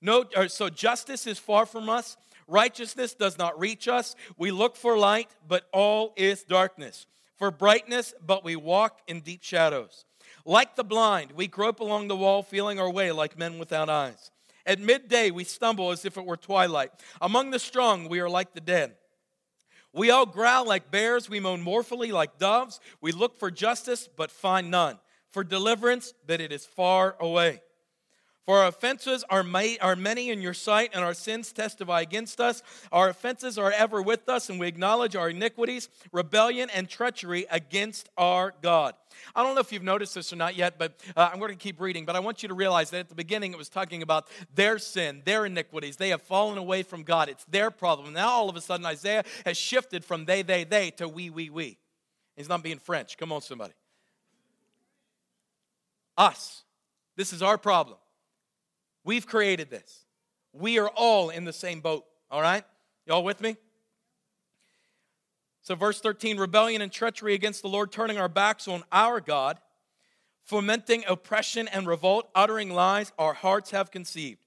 No, 0.00 0.24
uh, 0.36 0.48
so 0.48 0.68
justice 0.68 1.26
is 1.26 1.38
far 1.38 1.66
from 1.66 1.88
us. 1.88 2.16
Righteousness 2.46 3.14
does 3.14 3.38
not 3.38 3.58
reach 3.58 3.88
us. 3.88 4.14
We 4.36 4.50
look 4.50 4.76
for 4.76 4.98
light, 4.98 5.30
but 5.46 5.68
all 5.72 6.12
is 6.16 6.44
darkness. 6.44 7.06
For 7.36 7.50
brightness, 7.50 8.14
but 8.24 8.44
we 8.44 8.56
walk 8.56 9.00
in 9.06 9.20
deep 9.20 9.42
shadows. 9.42 10.04
Like 10.44 10.76
the 10.76 10.84
blind, 10.84 11.32
we 11.32 11.46
grope 11.46 11.80
along 11.80 12.08
the 12.08 12.16
wall, 12.16 12.42
feeling 12.42 12.80
our 12.80 12.90
way 12.90 13.12
like 13.12 13.38
men 13.38 13.58
without 13.58 13.88
eyes. 13.88 14.30
At 14.64 14.80
midday, 14.80 15.30
we 15.30 15.44
stumble 15.44 15.90
as 15.90 16.04
if 16.04 16.16
it 16.16 16.24
were 16.24 16.36
twilight. 16.36 16.90
Among 17.20 17.50
the 17.50 17.58
strong, 17.58 18.08
we 18.08 18.20
are 18.20 18.28
like 18.28 18.54
the 18.54 18.60
dead. 18.60 18.94
We 19.92 20.10
all 20.10 20.26
growl 20.26 20.66
like 20.66 20.90
bears, 20.90 21.28
we 21.28 21.40
moan 21.40 21.62
mournfully 21.62 22.12
like 22.12 22.38
doves. 22.38 22.80
We 23.00 23.12
look 23.12 23.38
for 23.38 23.50
justice, 23.50 24.08
but 24.16 24.30
find 24.30 24.70
none, 24.70 24.98
for 25.30 25.44
deliverance, 25.44 26.14
but 26.26 26.40
it 26.40 26.52
is 26.52 26.64
far 26.64 27.16
away. 27.20 27.60
For 28.44 28.58
our 28.58 28.66
offenses 28.66 29.24
are, 29.30 29.44
are 29.80 29.96
many 29.96 30.30
in 30.30 30.42
your 30.42 30.54
sight, 30.54 30.90
and 30.92 31.04
our 31.04 31.14
sins 31.14 31.52
testify 31.52 32.00
against 32.00 32.40
us. 32.40 32.60
Our 32.90 33.08
offenses 33.08 33.56
are 33.56 33.70
ever 33.70 34.02
with 34.02 34.28
us, 34.28 34.50
and 34.50 34.58
we 34.58 34.66
acknowledge 34.66 35.14
our 35.14 35.30
iniquities, 35.30 35.88
rebellion, 36.10 36.68
and 36.74 36.88
treachery 36.88 37.46
against 37.50 38.08
our 38.18 38.52
God. 38.60 38.94
I 39.36 39.44
don't 39.44 39.54
know 39.54 39.60
if 39.60 39.70
you've 39.70 39.84
noticed 39.84 40.16
this 40.16 40.32
or 40.32 40.36
not 40.36 40.56
yet, 40.56 40.76
but 40.76 41.00
uh, 41.16 41.30
I'm 41.32 41.38
going 41.38 41.52
to 41.52 41.56
keep 41.56 41.80
reading. 41.80 42.04
But 42.04 42.16
I 42.16 42.18
want 42.18 42.42
you 42.42 42.48
to 42.48 42.54
realize 42.54 42.90
that 42.90 42.98
at 42.98 43.08
the 43.08 43.14
beginning 43.14 43.52
it 43.52 43.58
was 43.58 43.68
talking 43.68 44.02
about 44.02 44.26
their 44.52 44.78
sin, 44.78 45.22
their 45.24 45.46
iniquities. 45.46 45.96
They 45.96 46.08
have 46.08 46.22
fallen 46.22 46.58
away 46.58 46.82
from 46.82 47.04
God. 47.04 47.28
It's 47.28 47.44
their 47.44 47.70
problem. 47.70 48.12
Now 48.12 48.30
all 48.30 48.48
of 48.48 48.56
a 48.56 48.60
sudden 48.60 48.84
Isaiah 48.86 49.22
has 49.44 49.56
shifted 49.56 50.04
from 50.04 50.24
they, 50.24 50.42
they, 50.42 50.64
they 50.64 50.90
to 50.92 51.08
we, 51.08 51.30
we, 51.30 51.48
we. 51.50 51.78
He's 52.36 52.48
not 52.48 52.62
being 52.62 52.78
French. 52.78 53.18
Come 53.18 53.30
on, 53.30 53.42
somebody. 53.42 53.74
Us. 56.16 56.62
This 57.16 57.32
is 57.32 57.42
our 57.42 57.58
problem. 57.58 57.98
We've 59.04 59.26
created 59.26 59.70
this. 59.70 60.04
We 60.52 60.78
are 60.78 60.88
all 60.88 61.30
in 61.30 61.44
the 61.44 61.52
same 61.52 61.80
boat, 61.80 62.04
all 62.30 62.42
right? 62.42 62.64
Y'all 63.06 63.24
with 63.24 63.40
me? 63.40 63.56
So, 65.62 65.74
verse 65.74 66.00
13 66.00 66.38
rebellion 66.38 66.82
and 66.82 66.90
treachery 66.90 67.34
against 67.34 67.62
the 67.62 67.68
Lord, 67.68 67.92
turning 67.92 68.18
our 68.18 68.28
backs 68.28 68.66
on 68.66 68.82
our 68.90 69.20
God, 69.20 69.58
fomenting 70.44 71.04
oppression 71.08 71.68
and 71.68 71.86
revolt, 71.86 72.28
uttering 72.34 72.70
lies, 72.70 73.12
our 73.18 73.32
hearts 73.32 73.70
have 73.70 73.90
conceived. 73.90 74.44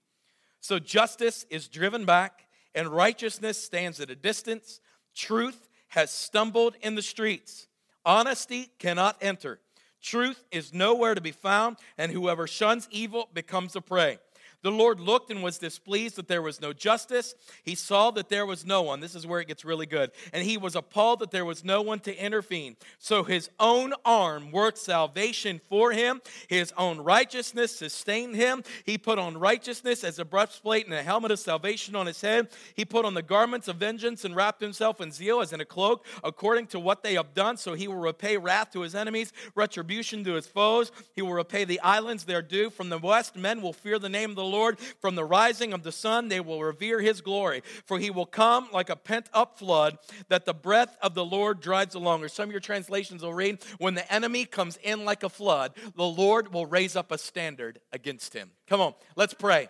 So, 0.59 0.77
justice 0.77 1.45
is 1.49 1.67
driven 1.67 2.05
back, 2.05 2.47
and 2.73 2.89
righteousness 2.89 3.61
stands 3.61 4.01
at 4.01 4.09
a 4.09 4.15
distance. 4.15 4.81
Truth 5.15 5.69
has 5.89 6.11
stumbled 6.11 6.75
in 6.81 6.95
the 6.95 7.01
streets. 7.01 7.67
Honesty 8.05 8.71
cannot 8.77 9.17
enter. 9.21 9.59
Truth 10.01 10.43
is 10.51 10.73
nowhere 10.73 11.15
to 11.15 11.21
be 11.21 11.31
found, 11.31 11.77
and 11.97 12.11
whoever 12.11 12.45
shuns 12.45 12.87
evil 12.91 13.29
becomes 13.33 13.75
a 13.75 13.81
prey. 13.81 14.19
The 14.65 14.71
Lord 14.71 14.99
looked 14.99 15.29
and 15.29 15.43
was 15.43 15.59
displeased 15.59 16.15
that 16.15 16.27
there 16.27 16.41
was 16.41 16.59
no 16.59 16.73
justice. 16.73 17.35
He 17.63 17.75
saw 17.75 18.09
that 18.09 18.29
there 18.29 18.47
was 18.47 18.65
no 18.65 18.81
one. 18.81 18.99
This 18.99 19.13
is 19.13 19.27
where 19.27 19.39
it 19.39 19.47
gets 19.47 19.63
really 19.63 19.85
good. 19.85 20.09
And 20.33 20.43
he 20.43 20.57
was 20.57 20.75
appalled 20.75 21.19
that 21.19 21.29
there 21.29 21.45
was 21.45 21.63
no 21.63 21.83
one 21.83 21.99
to 21.99 22.15
intervene. 22.17 22.75
So 22.97 23.21
his 23.21 23.47
own 23.59 23.93
arm 24.03 24.49
worked 24.49 24.79
salvation 24.79 25.61
for 25.69 25.91
him. 25.91 26.19
His 26.47 26.73
own 26.79 26.99
righteousness 26.99 27.75
sustained 27.75 28.35
him. 28.35 28.63
He 28.85 28.97
put 28.97 29.19
on 29.19 29.37
righteousness 29.37 30.03
as 30.03 30.17
a 30.17 30.25
breastplate 30.25 30.85
and 30.85 30.95
a 30.95 31.03
helmet 31.03 31.29
of 31.29 31.37
salvation 31.37 31.95
on 31.95 32.07
his 32.07 32.21
head. 32.21 32.47
He 32.73 32.85
put 32.85 33.05
on 33.05 33.13
the 33.13 33.21
garments 33.21 33.67
of 33.67 33.75
vengeance 33.75 34.25
and 34.25 34.35
wrapped 34.35 34.61
himself 34.61 34.99
in 34.99 35.11
zeal 35.11 35.41
as 35.41 35.53
in 35.53 35.61
a 35.61 35.65
cloak, 35.65 36.03
according 36.23 36.65
to 36.67 36.79
what 36.79 37.03
they 37.03 37.13
have 37.13 37.35
done. 37.35 37.57
So 37.57 37.75
he 37.75 37.87
will 37.87 37.97
repay 37.97 38.37
wrath 38.37 38.71
to 38.71 38.81
his 38.81 38.95
enemies, 38.95 39.31
retribution 39.53 40.23
to 40.23 40.33
his 40.33 40.47
foes. 40.47 40.91
He 41.13 41.21
will 41.21 41.33
repay 41.33 41.65
the 41.65 41.79
islands 41.81 42.23
their 42.23 42.41
due. 42.41 42.71
From 42.71 42.89
the 42.89 42.97
west, 42.97 43.35
men 43.35 43.61
will 43.61 43.71
fear 43.71 43.99
the 43.99 44.09
name 44.09 44.31
of 44.31 44.35
the 44.35 44.43
Lord. 44.43 44.54
Lord. 44.55 44.79
From 44.99 45.15
the 45.15 45.25
rising 45.25 45.73
of 45.73 45.83
the 45.83 45.91
sun, 45.91 46.29
they 46.29 46.39
will 46.39 46.63
revere 46.63 47.01
his 47.01 47.21
glory. 47.21 47.61
For 47.85 47.99
he 47.99 48.09
will 48.09 48.25
come 48.25 48.69
like 48.71 48.89
a 48.89 48.95
pent 48.95 49.29
up 49.33 49.59
flood 49.59 49.97
that 50.29 50.45
the 50.45 50.53
breath 50.53 50.97
of 51.01 51.13
the 51.13 51.25
Lord 51.25 51.59
drives 51.59 51.95
along. 51.95 52.23
Or 52.23 52.29
some 52.29 52.49
of 52.49 52.51
your 52.51 52.61
translations 52.61 53.21
will 53.21 53.33
read, 53.33 53.59
when 53.77 53.95
the 53.95 54.11
enemy 54.11 54.45
comes 54.45 54.77
in 54.81 55.05
like 55.05 55.23
a 55.23 55.29
flood, 55.29 55.73
the 55.95 56.03
Lord 56.03 56.53
will 56.53 56.65
raise 56.65 56.95
up 56.95 57.11
a 57.11 57.17
standard 57.17 57.79
against 57.91 58.33
him. 58.33 58.51
Come 58.67 58.81
on, 58.81 58.93
let's 59.15 59.33
pray. 59.33 59.69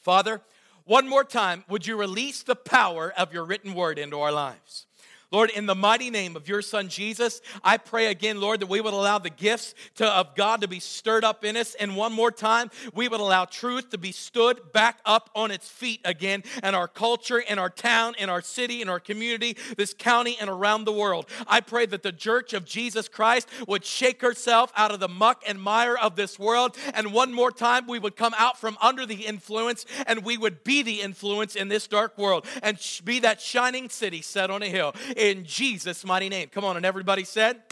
Father, 0.00 0.40
one 0.84 1.08
more 1.08 1.24
time, 1.24 1.64
would 1.68 1.86
you 1.86 1.96
release 1.96 2.42
the 2.42 2.56
power 2.56 3.12
of 3.16 3.32
your 3.32 3.44
written 3.44 3.74
word 3.74 3.98
into 3.98 4.18
our 4.18 4.32
lives? 4.32 4.86
Lord, 5.32 5.50
in 5.50 5.66
the 5.66 5.76
mighty 5.76 6.10
name 6.10 6.34
of 6.34 6.48
your 6.48 6.60
son 6.60 6.88
Jesus, 6.88 7.40
I 7.62 7.76
pray 7.76 8.08
again, 8.08 8.40
Lord, 8.40 8.60
that 8.60 8.68
we 8.68 8.80
would 8.80 8.92
allow 8.92 9.18
the 9.18 9.30
gifts 9.30 9.74
to, 9.96 10.06
of 10.06 10.34
God 10.34 10.62
to 10.62 10.68
be 10.68 10.80
stirred 10.80 11.22
up 11.22 11.44
in 11.44 11.56
us. 11.56 11.76
And 11.76 11.94
one 11.94 12.12
more 12.12 12.32
time, 12.32 12.68
we 12.94 13.06
would 13.06 13.20
allow 13.20 13.44
truth 13.44 13.90
to 13.90 13.98
be 13.98 14.10
stood 14.10 14.72
back 14.72 14.98
up 15.04 15.30
on 15.36 15.52
its 15.52 15.68
feet 15.68 16.00
again 16.04 16.42
in 16.64 16.74
our 16.74 16.88
culture, 16.88 17.38
in 17.38 17.60
our 17.60 17.70
town, 17.70 18.14
in 18.18 18.28
our 18.28 18.42
city, 18.42 18.82
in 18.82 18.88
our 18.88 18.98
community, 18.98 19.56
this 19.76 19.94
county, 19.94 20.36
and 20.40 20.50
around 20.50 20.84
the 20.84 20.92
world. 20.92 21.26
I 21.46 21.60
pray 21.60 21.86
that 21.86 22.02
the 22.02 22.12
church 22.12 22.52
of 22.52 22.64
Jesus 22.64 23.06
Christ 23.06 23.48
would 23.68 23.84
shake 23.84 24.22
herself 24.22 24.72
out 24.76 24.90
of 24.90 24.98
the 24.98 25.08
muck 25.08 25.44
and 25.46 25.62
mire 25.62 25.96
of 25.96 26.16
this 26.16 26.40
world. 26.40 26.76
And 26.92 27.12
one 27.12 27.32
more 27.32 27.52
time, 27.52 27.86
we 27.86 28.00
would 28.00 28.16
come 28.16 28.34
out 28.36 28.58
from 28.58 28.76
under 28.82 29.06
the 29.06 29.26
influence 29.26 29.86
and 30.08 30.24
we 30.24 30.36
would 30.36 30.64
be 30.64 30.82
the 30.82 31.02
influence 31.02 31.54
in 31.54 31.68
this 31.68 31.86
dark 31.86 32.18
world 32.18 32.46
and 32.64 32.78
be 33.04 33.20
that 33.20 33.40
shining 33.40 33.88
city 33.88 34.22
set 34.22 34.50
on 34.50 34.62
a 34.62 34.68
hill 34.68 34.92
in 35.20 35.44
Jesus' 35.44 36.04
mighty 36.04 36.28
name. 36.30 36.48
Come 36.48 36.64
on, 36.64 36.76
and 36.78 36.86
everybody 36.86 37.24
said, 37.24 37.62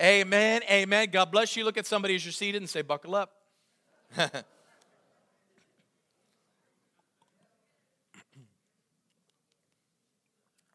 Amen, 0.00 0.62
amen. 0.68 1.08
God 1.10 1.30
bless 1.30 1.56
you. 1.56 1.64
Look 1.64 1.78
at 1.78 1.86
somebody 1.86 2.14
as 2.16 2.24
you're 2.24 2.32
seated 2.32 2.60
and 2.60 2.68
say, 2.68 2.82
Buckle 2.82 3.14
up. 3.14 3.32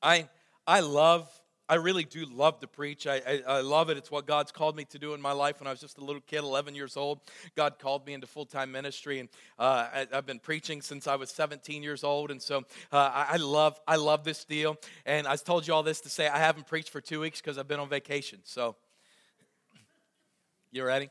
I, 0.02 0.30
I 0.66 0.80
love 0.80 1.30
I 1.70 1.76
really 1.76 2.04
do 2.04 2.26
love 2.26 2.60
to 2.60 2.68
preach. 2.68 3.08
I, 3.08 3.22
I, 3.26 3.42
I, 3.48 3.62
love 3.62 3.90
it. 3.90 3.98
It's 3.98 4.12
what 4.12 4.28
God's 4.28 4.52
called 4.52 4.76
me 4.76 4.84
to 4.86 5.00
do 5.00 5.14
in 5.14 5.22
my 5.22 5.32
life. 5.32 5.62
When 5.62 5.68
I 5.68 5.72
was 5.72 5.80
just 5.80 5.98
a 5.98 6.04
little 6.04 6.22
kid, 6.22 6.40
11 6.40 6.76
years 6.76 6.98
old, 6.98 7.22
God 7.56 7.80
called 7.80 8.06
me 8.06 8.14
into 8.14 8.28
full 8.28 8.46
time 8.46 8.72
ministry, 8.72 9.20
and 9.20 9.30
uh, 9.58 9.88
I, 9.94 10.08
have 10.12 10.26
been 10.26 10.40
preaching 10.40 10.82
since 10.82 11.08
I 11.08 11.16
was 11.16 11.30
17 11.30 11.82
years 11.82 12.04
old. 12.04 12.32
And 12.32 12.42
so 12.42 12.60
uh, 12.92 13.12
I, 13.14 13.28
I, 13.32 13.38
love 13.38 13.80
I 13.88 13.96
love 13.96 14.26
this 14.26 14.44
deal. 14.44 14.78
And 15.06 15.26
I 15.26 15.38
told 15.38 15.66
you 15.66 15.74
all 15.74 15.84
this 15.84 16.02
to 16.02 16.10
say 16.10 16.28
I 16.28 16.40
haven't 16.40 16.68
preached 16.68 16.90
for 16.90 17.00
two 17.00 17.22
weeks 17.22 17.40
because 17.40 17.58
I've 17.58 17.68
been 17.68 17.80
on 17.80 17.90
vacation. 17.90 18.40
So 18.44 18.76
you 20.72 20.84
ready? 20.84 21.10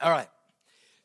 All 0.00 0.10
right. 0.10 0.28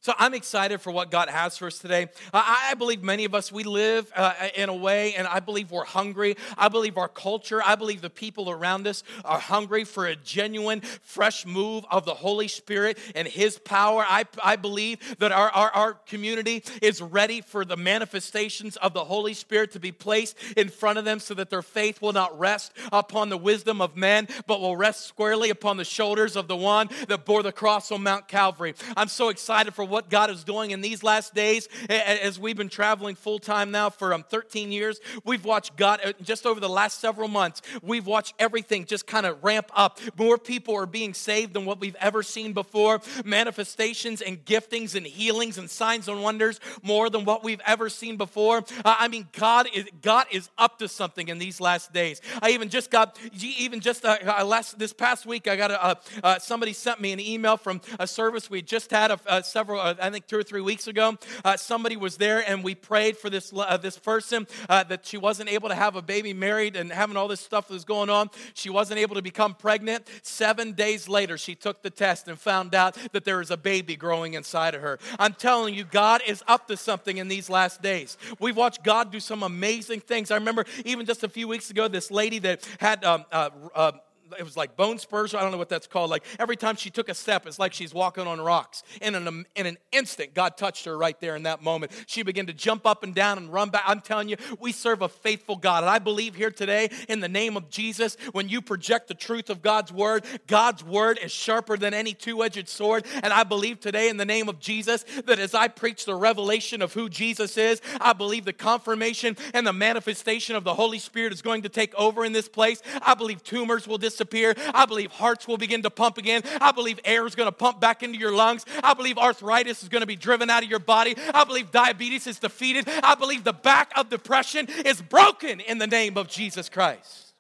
So 0.05 0.13
I'm 0.19 0.35
excited 0.35 0.81
for 0.81 0.91
what 0.91 1.09
God 1.09 1.29
has 1.29 1.57
for 1.57 1.65
us 1.65 1.79
today. 1.79 2.09
I, 2.31 2.75
believe 2.77 3.01
many 3.01 3.25
of 3.25 3.33
us, 3.33 3.51
we 3.51 3.63
live 3.63 4.12
uh, 4.15 4.35
in 4.53 4.69
a 4.69 4.75
way, 4.75 5.15
and 5.15 5.25
I 5.25 5.39
believe 5.39 5.71
we're 5.71 5.83
hungry. 5.83 6.38
I 6.59 6.67
believe 6.67 7.00
our 7.00 7.07
culture, 7.07 7.59
I 7.65 7.74
believe 7.74 8.01
the 8.01 8.12
people 8.12 8.51
around 8.51 8.85
us 8.85 9.03
are 9.24 9.39
hungry 9.39 9.83
for 9.83 10.05
a 10.05 10.15
genuine, 10.15 10.81
fresh 10.81 11.47
move 11.47 11.85
of 11.89 12.05
the 12.05 12.13
Holy 12.13 12.47
Spirit 12.47 13.00
and 13.15 13.27
His 13.27 13.57
power. 13.57 14.05
I, 14.07 14.25
I 14.43 14.57
believe 14.57 15.17
that 15.17 15.31
our, 15.31 15.50
our, 15.50 15.71
our 15.71 15.93
community 15.93 16.63
is 16.83 17.01
ready 17.01 17.41
for 17.41 17.65
the 17.65 17.75
manifestations 17.75 18.77
of 18.77 18.93
the 18.93 19.05
Holy 19.05 19.33
Spirit 19.33 19.71
to 19.71 19.79
be 19.79 19.91
placed 19.91 20.38
in 20.55 20.69
front 20.69 21.00
of 21.00 21.05
them 21.05 21.19
so 21.19 21.33
that 21.33 21.50
their 21.50 21.63
faith 21.63 22.00
will 22.00 22.13
not 22.13 22.38
rest 22.38 22.74
upon 22.91 23.29
the 23.29 23.38
wisdom 23.38 23.81
of 23.81 23.97
men, 23.97 24.27
but 24.45 24.62
will 24.62 24.77
rest 24.77 25.07
squarely 25.07 25.50
upon 25.50 25.77
the 25.77 25.83
shoulders 25.83 26.35
of 26.35 26.47
the 26.47 26.55
one 26.55 26.89
that 27.07 27.25
bore 27.25 27.41
the 27.41 27.51
cross 27.51 27.91
on 27.91 28.03
Mount 28.03 28.27
Calvary. 28.27 28.75
I'm 28.95 29.07
so 29.07 29.29
excited 29.29 29.74
for 29.74 29.83
what 29.94 29.94
God 30.09 30.29
is 30.29 30.43
doing 30.43 30.71
in 30.71 30.81
these 30.81 31.03
last 31.03 31.33
days. 31.33 31.69
As 31.89 32.39
we've 32.39 32.57
been 32.57 32.69
traveling 32.69 33.15
full 33.15 33.39
time 33.39 33.71
now 33.71 33.89
for 33.89 34.13
um, 34.13 34.23
13 34.23 34.71
years, 34.71 34.99
we've 35.23 35.45
watched 35.45 35.75
God 35.77 35.99
uh, 36.03 36.13
just 36.21 36.45
over 36.45 36.59
the 36.59 36.69
last 36.69 36.99
several 36.99 37.27
months, 37.27 37.61
we've 37.81 38.05
watched 38.05 38.33
everything 38.39 38.85
just 38.85 39.07
kind 39.07 39.25
of 39.25 39.43
ramp 39.43 39.71
up. 39.73 39.99
More 40.17 40.37
people 40.37 40.75
are 40.75 40.85
being 40.85 41.13
saved 41.13 41.53
than 41.53 41.65
what 41.65 41.79
we've 41.79 41.95
ever 41.95 42.23
seen 42.23 42.53
before. 42.53 43.01
Manifestations 43.23 44.21
and 44.21 44.43
giftings 44.45 44.95
and 44.95 45.05
healings 45.05 45.57
and 45.57 45.69
signs 45.69 46.07
and 46.07 46.21
wonders 46.21 46.59
more 46.81 47.09
than 47.09 47.25
what 47.25 47.43
we've 47.43 47.61
ever 47.65 47.89
seen 47.89 48.17
before. 48.17 48.57
Uh, 48.83 48.95
I 48.99 49.07
mean, 49.07 49.27
God 49.31 49.67
is 49.73 49.85
God 50.01 50.25
is 50.31 50.49
up 50.57 50.79
to 50.79 50.87
something 50.87 51.27
in 51.27 51.37
these 51.37 51.61
last 51.61 51.93
days. 51.93 52.21
I 52.41 52.51
even 52.51 52.69
just 52.69 52.91
got 52.91 53.17
even 53.41 53.79
just 53.79 54.05
uh, 54.05 54.17
uh 54.25 54.43
last 54.45 54.77
this 54.77 54.93
past 54.93 55.25
week, 55.25 55.47
I 55.47 55.55
got 55.55 55.71
a, 55.71 55.97
uh, 56.23 56.39
somebody 56.39 56.73
sent 56.73 56.99
me 56.99 57.11
an 57.11 57.19
email 57.19 57.57
from 57.57 57.81
a 57.99 58.07
service 58.07 58.49
we 58.49 58.61
just 58.61 58.91
had 58.91 59.11
a, 59.25 59.43
several 59.43 59.79
I 60.00 60.10
think 60.10 60.27
two 60.27 60.38
or 60.38 60.44
three 60.44 60.62
weeks 60.62 60.88
ago. 60.88 61.18
Uh, 61.44 61.58
somebody 61.58 61.98
was 61.98 62.18
there 62.18 62.48
and 62.48 62.63
we 62.63 62.75
prayed 62.75 63.18
for 63.18 63.30
this, 63.30 63.51
uh, 63.56 63.77
this 63.77 63.98
person 63.98 64.48
uh, 64.70 64.84
that 64.86 65.06
she 65.06 65.18
wasn't 65.18 65.50
able 65.50 65.70
to 65.70 65.75
have 65.75 65.96
a 65.96 66.01
baby 66.01 66.34
married 66.34 66.75
and 66.75 66.92
having 66.92 67.18
all 67.18 67.27
this 67.27 67.42
stuff 67.42 67.68
that 67.68 67.74
was 67.74 67.86
going 67.86 68.10
on. 68.10 68.30
She 68.54 68.70
wasn't 68.70 69.00
able 69.00 69.15
to 69.15 69.22
become 69.22 69.54
pregnant. 69.54 70.08
Seven 70.24 70.74
days 70.74 71.08
later, 71.08 71.38
she 71.38 71.56
took 71.56 71.82
the 71.82 71.89
test 71.89 72.27
and 72.27 72.39
found 72.39 72.74
out 72.74 72.98
that 73.12 73.25
there 73.25 73.42
is 73.42 73.51
a 73.51 73.58
baby 73.58 73.96
growing 73.96 74.34
inside 74.34 74.75
of 74.75 74.82
her. 74.82 75.00
I'm 75.20 75.34
telling 75.34 75.74
you, 75.74 75.84
God 75.84 76.22
is 76.25 76.44
up 76.48 76.68
to 76.68 76.77
something 76.77 77.18
in 77.18 77.27
these 77.27 77.50
last 77.50 77.82
days. 77.82 78.18
We've 78.39 78.58
watched 78.58 78.84
God 78.84 79.12
do 79.12 79.20
some 79.20 79.44
amazing 79.44 80.01
things. 80.01 80.32
I 80.32 80.36
remember 80.36 80.65
even 80.84 81.06
just 81.06 81.24
a 81.24 81.30
few 81.30 81.48
weeks 81.48 81.70
ago, 81.70 81.88
this 81.88 82.12
lady 82.12 82.39
that 82.39 82.68
had 82.80 83.04
um, 83.04 83.25
uh, 83.32 83.50
uh, 83.74 83.92
it 84.38 84.44
was 84.44 84.58
like 84.58 84.75
bone 84.75 84.98
spurs. 84.98 85.34
I 85.34 85.41
don't 85.41 85.51
know 85.51 85.58
what 85.58 85.70
that's 85.70 85.88
called. 85.88 86.10
Like 86.10 86.24
every 86.39 86.55
time 86.55 86.75
she 86.75 86.89
took 86.89 87.10
a 87.10 87.13
step, 87.13 87.46
it's 87.46 87.60
like 87.60 87.74
she's 87.74 87.94
walking 87.94 88.27
on 88.27 88.41
rocks. 88.41 88.84
In 89.01 89.15
an, 89.15 89.46
in 89.55 89.65
an 89.65 89.77
instant, 89.91 90.34
God 90.34 90.58
touched 90.58 90.86
her 90.86 90.98
right 90.98 91.20
there 91.20 91.36
in 91.36 91.44
that 91.44 91.62
moment. 91.62 91.91
She 92.08 92.24
began 92.24 92.48
to 92.48 92.53
jump 92.53 92.86
up 92.86 93.03
and 93.03 93.13
down 93.13 93.38
and 93.38 93.51
run 93.51 93.70
back. 93.70 93.84
I'm 93.86 94.01
telling 94.01 94.29
you, 94.29 94.38
we 94.60 94.72
serve 94.72 95.01
a 95.01 95.10
faithful 95.10 95.55
God. 95.55 95.84
And 95.84 95.89
I 95.89 96.00
believe 96.00 96.36
here 96.36 96.51
today, 96.51 96.89
in 97.08 97.20
the 97.20 97.29
name 97.29 97.55
of 97.55 97.70
Jesus, 97.70 98.17
when 98.32 98.50
you 98.50 98.62
project 98.62 99.08
the 99.08 99.13
truth 99.13 99.50
of 99.50 99.62
God's 99.62 99.91
word, 99.91 100.25
God's 100.48 100.84
word 100.84 101.20
is 101.22 101.32
sharper 101.32 101.77
than 101.77 101.94
any 101.94 102.13
two 102.13 102.44
edged 102.44 102.67
sword. 102.67 103.05
And 103.22 103.32
I 103.32 103.44
believe 103.44 103.79
today, 103.79 104.10
in 104.10 104.17
the 104.17 104.25
name 104.25 104.50
of 104.50 104.60
Jesus, 104.60 105.05
that 105.25 105.39
as 105.39 105.53
I 105.53 105.67
preach 105.67 106.05
the 106.05 106.15
revelation 106.15 106.82
of 106.82 106.94
who 106.94 107.10
Jesus 107.10 107.58
is, 107.58 107.82
I 108.01 108.13
believe 108.13 108.46
the 108.46 108.53
confirmation 108.53 109.38
and 109.53 109.67
the 109.67 109.74
manifestation 109.74 110.55
of 110.55 110.63
the 110.63 110.74
Holy 110.74 111.00
Spirit 111.00 111.34
is 111.34 111.41
going 111.41 111.62
to 111.62 111.70
take 111.70 111.94
over 111.96 112.25
in 112.25 112.34
this 112.34 112.50
place. 112.50 112.82
I 113.01 113.13
believe 113.13 113.44
tumors 113.44 113.88
will 113.88 113.98
disappear 113.98 114.14
disappear. 114.15 114.55
I 114.74 114.86
believe 114.86 115.12
hearts 115.12 115.48
will 115.48 115.57
begin 115.57 115.81
to 115.84 115.89
pump 115.89 116.17
again. 116.17 116.41
I 116.62 116.72
believe 116.72 117.00
air 117.03 117.27
is 117.27 117.36
going 117.36 117.48
to 117.48 117.51
pump 117.51 117.81
back 117.81 118.01
into 118.01 118.17
your 118.17 118.34
lungs. 118.34 118.65
I 118.81 118.93
believe 118.93 119.17
arthritis 119.17 119.84
is 119.84 119.89
going 119.89 120.01
to 120.01 120.07
be 120.07 120.15
driven 120.15 120.50
out 120.50 120.63
of 120.63 120.69
your 120.69 120.79
body. 120.79 121.15
I 121.34 121.43
believe 121.43 121.72
diabetes 121.72 122.27
is 122.27 122.39
defeated. 122.39 122.88
I 123.03 123.15
believe 123.15 123.43
the 123.43 123.53
back 123.53 123.91
of 123.98 124.10
depression 124.10 124.67
is 124.86 125.01
broken 125.01 125.60
in 125.60 125.77
the 125.77 125.88
name 125.88 126.17
of 126.17 126.29
Jesus 126.29 126.69
Christ. 126.69 127.34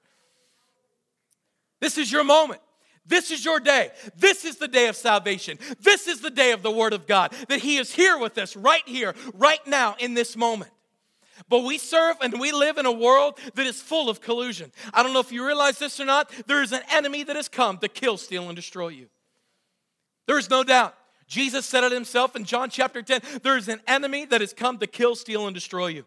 This 1.79 1.97
is 1.97 2.11
your 2.11 2.23
moment. 2.23 2.61
This 3.05 3.31
is 3.31 3.45
your 3.45 3.59
day. 3.59 3.91
This 4.17 4.43
is 4.45 4.57
the 4.57 4.67
day 4.67 4.87
of 4.87 4.95
salvation. 4.95 5.59
This 5.79 6.07
is 6.07 6.21
the 6.21 6.31
day 6.31 6.51
of 6.51 6.63
the 6.63 6.71
Word 6.71 6.91
of 6.91 7.05
God, 7.05 7.31
that 7.49 7.59
He 7.59 7.77
is 7.77 7.93
here 7.93 8.17
with 8.17 8.37
us 8.37 8.55
right 8.55 8.81
here, 8.85 9.13
right 9.33 9.65
now, 9.67 9.95
in 9.99 10.15
this 10.15 10.35
moment. 10.35 10.71
But 11.49 11.63
we 11.63 11.77
serve 11.77 12.17
and 12.21 12.39
we 12.39 12.51
live 12.51 12.77
in 12.77 12.85
a 12.85 12.91
world 12.91 13.39
that 13.55 13.65
is 13.65 13.81
full 13.81 14.09
of 14.09 14.21
collusion. 14.21 14.71
I 14.93 15.03
don't 15.03 15.13
know 15.13 15.19
if 15.19 15.31
you 15.31 15.45
realize 15.45 15.79
this 15.79 15.99
or 15.99 16.05
not. 16.05 16.31
There 16.47 16.61
is 16.61 16.71
an 16.71 16.81
enemy 16.91 17.23
that 17.23 17.35
has 17.35 17.49
come 17.49 17.77
to 17.79 17.87
kill, 17.87 18.17
steal, 18.17 18.47
and 18.47 18.55
destroy 18.55 18.89
you. 18.89 19.07
There 20.27 20.37
is 20.37 20.49
no 20.49 20.63
doubt. 20.63 20.95
Jesus 21.27 21.65
said 21.65 21.83
it 21.83 21.91
himself 21.91 22.35
in 22.35 22.45
John 22.45 22.69
chapter 22.69 23.01
10 23.01 23.21
there 23.41 23.57
is 23.57 23.67
an 23.67 23.81
enemy 23.87 24.25
that 24.25 24.41
has 24.41 24.53
come 24.53 24.77
to 24.77 24.87
kill, 24.87 25.15
steal, 25.15 25.47
and 25.47 25.55
destroy 25.55 25.87
you. 25.87 26.05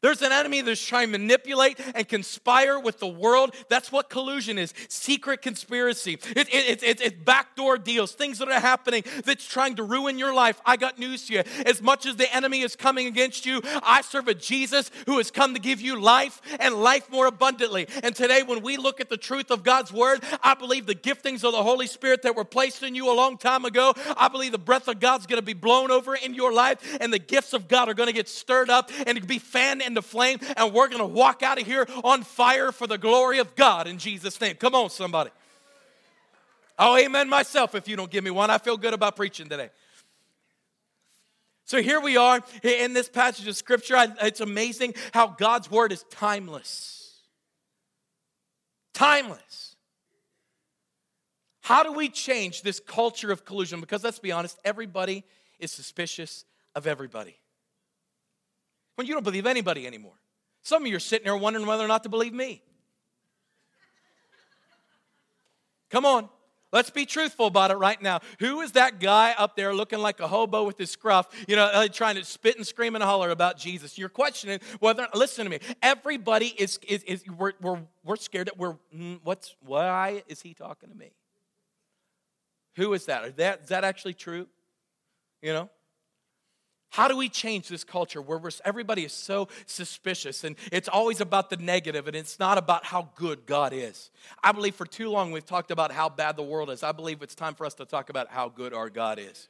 There's 0.00 0.22
an 0.22 0.30
enemy 0.30 0.60
that's 0.60 0.84
trying 0.84 1.08
to 1.08 1.18
manipulate 1.18 1.80
and 1.94 2.06
conspire 2.06 2.78
with 2.78 3.00
the 3.00 3.08
world. 3.08 3.54
That's 3.68 3.90
what 3.90 4.08
collusion 4.08 4.56
is 4.56 4.72
secret 4.88 5.42
conspiracy. 5.42 6.20
It, 6.36 6.54
it, 6.54 6.82
it, 6.84 7.00
it's 7.00 7.16
backdoor 7.24 7.78
deals, 7.78 8.12
things 8.12 8.38
that 8.38 8.48
are 8.48 8.60
happening 8.60 9.02
that's 9.24 9.44
trying 9.44 9.74
to 9.76 9.82
ruin 9.82 10.16
your 10.16 10.32
life. 10.32 10.60
I 10.64 10.76
got 10.76 11.00
news 11.00 11.26
to 11.26 11.34
you. 11.34 11.42
As 11.66 11.82
much 11.82 12.06
as 12.06 12.14
the 12.14 12.32
enemy 12.32 12.60
is 12.60 12.76
coming 12.76 13.08
against 13.08 13.44
you, 13.44 13.60
I 13.82 14.02
serve 14.02 14.28
a 14.28 14.34
Jesus 14.34 14.92
who 15.06 15.16
has 15.16 15.32
come 15.32 15.54
to 15.54 15.60
give 15.60 15.80
you 15.80 16.00
life 16.00 16.40
and 16.60 16.76
life 16.76 17.10
more 17.10 17.26
abundantly. 17.26 17.88
And 18.04 18.14
today, 18.14 18.44
when 18.44 18.62
we 18.62 18.76
look 18.76 19.00
at 19.00 19.08
the 19.08 19.16
truth 19.16 19.50
of 19.50 19.64
God's 19.64 19.92
word, 19.92 20.22
I 20.44 20.54
believe 20.54 20.86
the 20.86 20.94
giftings 20.94 21.42
of 21.42 21.50
the 21.50 21.62
Holy 21.64 21.88
Spirit 21.88 22.22
that 22.22 22.36
were 22.36 22.44
placed 22.44 22.84
in 22.84 22.94
you 22.94 23.10
a 23.10 23.14
long 23.14 23.36
time 23.36 23.64
ago, 23.64 23.94
I 24.16 24.28
believe 24.28 24.52
the 24.52 24.58
breath 24.58 24.86
of 24.86 25.00
God's 25.00 25.26
going 25.26 25.40
to 25.40 25.44
be 25.44 25.54
blown 25.54 25.90
over 25.90 26.14
in 26.14 26.34
your 26.34 26.52
life, 26.52 26.98
and 27.00 27.12
the 27.12 27.18
gifts 27.18 27.52
of 27.52 27.66
God 27.66 27.88
are 27.88 27.94
going 27.94 28.06
to 28.06 28.12
get 28.12 28.28
stirred 28.28 28.70
up 28.70 28.92
and 29.04 29.26
be 29.26 29.40
fanned 29.40 29.82
into 29.88 30.02
flame, 30.02 30.38
and 30.56 30.72
we're 30.72 30.88
going 30.88 31.00
to 31.00 31.06
walk 31.06 31.42
out 31.42 31.60
of 31.60 31.66
here 31.66 31.86
on 32.04 32.22
fire 32.22 32.70
for 32.70 32.86
the 32.86 32.98
glory 32.98 33.38
of 33.38 33.56
God 33.56 33.88
in 33.88 33.98
Jesus' 33.98 34.40
name. 34.40 34.54
Come 34.54 34.74
on, 34.74 34.90
somebody. 34.90 35.30
Oh, 36.78 36.96
amen 36.96 37.28
myself 37.28 37.74
if 37.74 37.88
you 37.88 37.96
don't 37.96 38.10
give 38.10 38.22
me 38.22 38.30
one. 38.30 38.50
I 38.50 38.58
feel 38.58 38.76
good 38.76 38.94
about 38.94 39.16
preaching 39.16 39.48
today. 39.48 39.70
So 41.64 41.82
here 41.82 42.00
we 42.00 42.16
are 42.16 42.40
in 42.62 42.92
this 42.92 43.08
passage 43.08 43.46
of 43.48 43.56
scripture. 43.56 43.96
It's 44.22 44.40
amazing 44.40 44.94
how 45.12 45.26
God's 45.26 45.70
word 45.70 45.92
is 45.92 46.04
timeless. 46.10 47.20
Timeless. 48.94 49.76
How 51.60 51.82
do 51.82 51.92
we 51.92 52.08
change 52.08 52.62
this 52.62 52.80
culture 52.80 53.30
of 53.30 53.44
collusion? 53.44 53.80
Because 53.80 54.02
let's 54.02 54.18
be 54.18 54.32
honest, 54.32 54.58
everybody 54.64 55.24
is 55.58 55.72
suspicious 55.72 56.44
of 56.74 56.86
everybody 56.86 57.36
when 58.98 59.06
you 59.06 59.14
don't 59.14 59.22
believe 59.22 59.46
anybody 59.46 59.86
anymore. 59.86 60.18
Some 60.62 60.82
of 60.82 60.88
you 60.88 60.96
are 60.96 60.98
sitting 60.98 61.24
there 61.24 61.36
wondering 61.36 61.64
whether 61.66 61.84
or 61.84 61.86
not 61.86 62.02
to 62.02 62.08
believe 62.08 62.32
me. 62.32 62.64
Come 65.88 66.04
on. 66.04 66.28
Let's 66.72 66.90
be 66.90 67.06
truthful 67.06 67.46
about 67.46 67.70
it 67.70 67.76
right 67.76 68.02
now. 68.02 68.18
Who 68.40 68.60
is 68.60 68.72
that 68.72 68.98
guy 68.98 69.36
up 69.38 69.54
there 69.54 69.72
looking 69.72 70.00
like 70.00 70.18
a 70.18 70.26
hobo 70.26 70.64
with 70.64 70.78
his 70.78 70.90
scruff, 70.90 71.28
you 71.46 71.54
know, 71.54 71.66
uh, 71.66 71.86
trying 71.86 72.16
to 72.16 72.24
spit 72.24 72.56
and 72.56 72.66
scream 72.66 72.96
and 72.96 73.04
holler 73.04 73.30
about 73.30 73.56
Jesus? 73.56 73.96
You're 73.96 74.08
questioning 74.08 74.58
whether, 74.80 75.06
listen 75.14 75.44
to 75.44 75.50
me, 75.50 75.60
everybody 75.80 76.48
is, 76.58 76.80
is, 76.88 77.04
is 77.04 77.22
we're, 77.28 77.52
we're, 77.62 77.78
we're 78.04 78.16
scared 78.16 78.48
that 78.48 78.58
we're, 78.58 78.74
mm, 78.92 79.20
what's, 79.22 79.54
why 79.64 80.24
is 80.26 80.42
he 80.42 80.54
talking 80.54 80.88
to 80.88 80.96
me? 80.96 81.12
Who 82.74 82.92
is 82.94 83.06
that? 83.06 83.24
Is 83.26 83.34
that, 83.34 83.60
is 83.62 83.68
that 83.68 83.84
actually 83.84 84.14
true? 84.14 84.48
You 85.40 85.52
know? 85.52 85.70
How 86.90 87.06
do 87.06 87.16
we 87.16 87.28
change 87.28 87.68
this 87.68 87.84
culture 87.84 88.20
where 88.22 88.40
everybody 88.64 89.04
is 89.04 89.12
so 89.12 89.48
suspicious 89.66 90.42
and 90.42 90.56
it's 90.72 90.88
always 90.88 91.20
about 91.20 91.50
the 91.50 91.58
negative 91.58 92.06
and 92.06 92.16
it's 92.16 92.38
not 92.38 92.56
about 92.56 92.84
how 92.84 93.10
good 93.14 93.44
God 93.46 93.72
is? 93.74 94.10
I 94.42 94.52
believe 94.52 94.74
for 94.74 94.86
too 94.86 95.10
long 95.10 95.30
we've 95.30 95.44
talked 95.44 95.70
about 95.70 95.92
how 95.92 96.08
bad 96.08 96.36
the 96.36 96.42
world 96.42 96.70
is. 96.70 96.82
I 96.82 96.92
believe 96.92 97.22
it's 97.22 97.34
time 97.34 97.54
for 97.54 97.66
us 97.66 97.74
to 97.74 97.84
talk 97.84 98.08
about 98.08 98.28
how 98.28 98.48
good 98.48 98.72
our 98.72 98.88
God 98.88 99.18
is. 99.18 99.48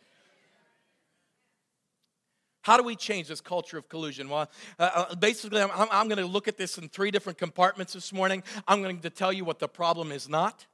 How 2.62 2.76
do 2.76 2.82
we 2.82 2.96
change 2.96 3.28
this 3.28 3.40
culture 3.40 3.78
of 3.78 3.88
collusion? 3.88 4.28
Well, 4.28 4.50
uh, 4.78 5.06
uh 5.10 5.14
basically, 5.14 5.62
I'm, 5.62 5.70
I'm 5.72 6.08
going 6.08 6.18
to 6.18 6.26
look 6.26 6.48
at 6.48 6.58
this 6.58 6.76
in 6.76 6.88
three 6.88 7.12
different 7.12 7.38
compartments 7.38 7.92
this 7.92 8.12
morning. 8.12 8.42
I'm 8.66 8.82
going 8.82 8.98
to 9.00 9.10
tell 9.10 9.32
you 9.32 9.44
what 9.44 9.60
the 9.60 9.68
problem 9.68 10.10
is 10.10 10.28
not, 10.28 10.66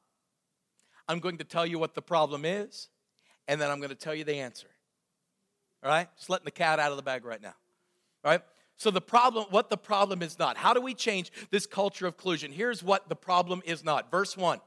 I'm 1.07 1.21
going 1.21 1.37
to 1.39 1.45
tell 1.45 1.67
you 1.67 1.79
what 1.79 1.95
the 1.95 2.03
problem 2.03 2.47
is, 2.47 2.89
and 3.47 3.61
then 3.61 3.71
I'm 3.71 3.79
going 3.79 3.91
to 3.91 3.95
tell 3.95 4.15
you 4.15 4.25
the 4.25 4.37
answer. 4.37 4.67
All 5.85 5.91
right? 5.91 6.09
Just 6.17 6.31
letting 6.31 6.47
the 6.47 6.51
cat 6.51 6.79
out 6.79 6.91
of 6.91 6.97
the 6.97 7.03
bag 7.03 7.25
right 7.25 7.43
now. 7.43 7.55
All 8.25 8.31
right? 8.31 8.41
So 8.77 8.91
the 8.91 9.01
problem, 9.01 9.47
what 9.51 9.71
the 9.71 9.77
problem 9.77 10.23
is 10.23 10.39
not. 10.39 10.57
How 10.57 10.75
do 10.75 10.81
we 10.81 10.95
change 10.95 11.31
this 11.51 11.67
culture 11.67 12.07
of 12.07 12.17
collusion? 12.17 12.51
Here's 12.51 12.83
what 12.83 13.09
the 13.09 13.17
problem 13.17 13.63
is 13.65 13.85
not. 13.85 14.11
Verse 14.11 14.37
1 14.37 14.61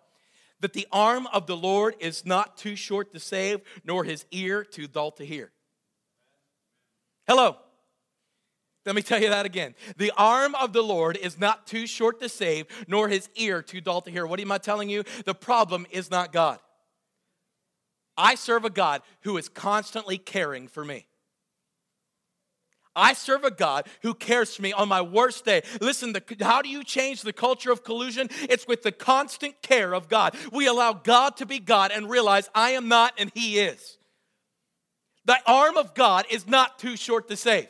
that 0.59 0.73
the 0.73 0.87
arm 0.91 1.27
of 1.27 1.45
the 1.45 1.55
Lord 1.55 1.95
is 1.99 2.25
not 2.25 2.57
too 2.57 2.75
short 2.75 3.13
to 3.13 3.19
save, 3.19 3.61
nor 3.83 4.03
his 4.03 4.25
ear 4.31 4.63
too 4.63 4.87
dull 4.87 5.11
to 5.11 5.25
hear. 5.25 5.51
Hello. 7.27 7.57
Let 8.85 8.95
me 8.95 9.01
tell 9.01 9.21
you 9.21 9.29
that 9.29 9.45
again. 9.45 9.75
The 9.97 10.11
arm 10.17 10.55
of 10.55 10.71
the 10.71 10.81
Lord 10.81 11.17
is 11.17 11.37
not 11.37 11.67
too 11.67 11.85
short 11.85 12.21
to 12.21 12.29
save, 12.29 12.65
nor 12.87 13.09
his 13.09 13.29
ear 13.35 13.61
too 13.61 13.81
dull 13.81 14.01
to 14.01 14.09
hear. 14.09 14.25
What 14.25 14.39
am 14.39 14.51
I 14.51 14.57
telling 14.57 14.89
you? 14.89 15.03
The 15.25 15.35
problem 15.35 15.85
is 15.91 16.09
not 16.09 16.31
God. 16.31 16.59
I 18.17 18.35
serve 18.35 18.65
a 18.65 18.69
God 18.69 19.01
who 19.21 19.37
is 19.37 19.49
constantly 19.49 20.17
caring 20.17 20.67
for 20.67 20.83
me. 20.83 21.07
I 22.97 23.13
serve 23.13 23.43
a 23.43 23.51
God 23.51 23.87
who 24.01 24.15
cares 24.15 24.55
for 24.55 24.63
me 24.63 24.73
on 24.73 24.89
my 24.89 25.01
worst 25.03 25.45
day. 25.45 25.61
Listen, 25.79 26.13
the, 26.13 26.23
how 26.41 26.63
do 26.63 26.69
you 26.69 26.83
change 26.83 27.21
the 27.21 27.31
culture 27.31 27.71
of 27.71 27.83
collusion? 27.83 28.27
It's 28.49 28.67
with 28.67 28.81
the 28.81 28.91
constant 28.91 29.61
care 29.61 29.93
of 29.93 30.09
God. 30.09 30.35
We 30.51 30.65
allow 30.65 30.93
God 30.93 31.37
to 31.37 31.45
be 31.45 31.59
God 31.59 31.91
and 31.91 32.09
realize 32.09 32.49
I 32.55 32.71
am 32.71 32.87
not 32.87 33.13
and 33.19 33.31
He 33.35 33.59
is. 33.59 33.99
The 35.25 35.37
arm 35.45 35.77
of 35.77 35.93
God 35.93 36.25
is 36.31 36.47
not 36.47 36.79
too 36.79 36.97
short 36.97 37.27
to 37.27 37.37
save. 37.37 37.67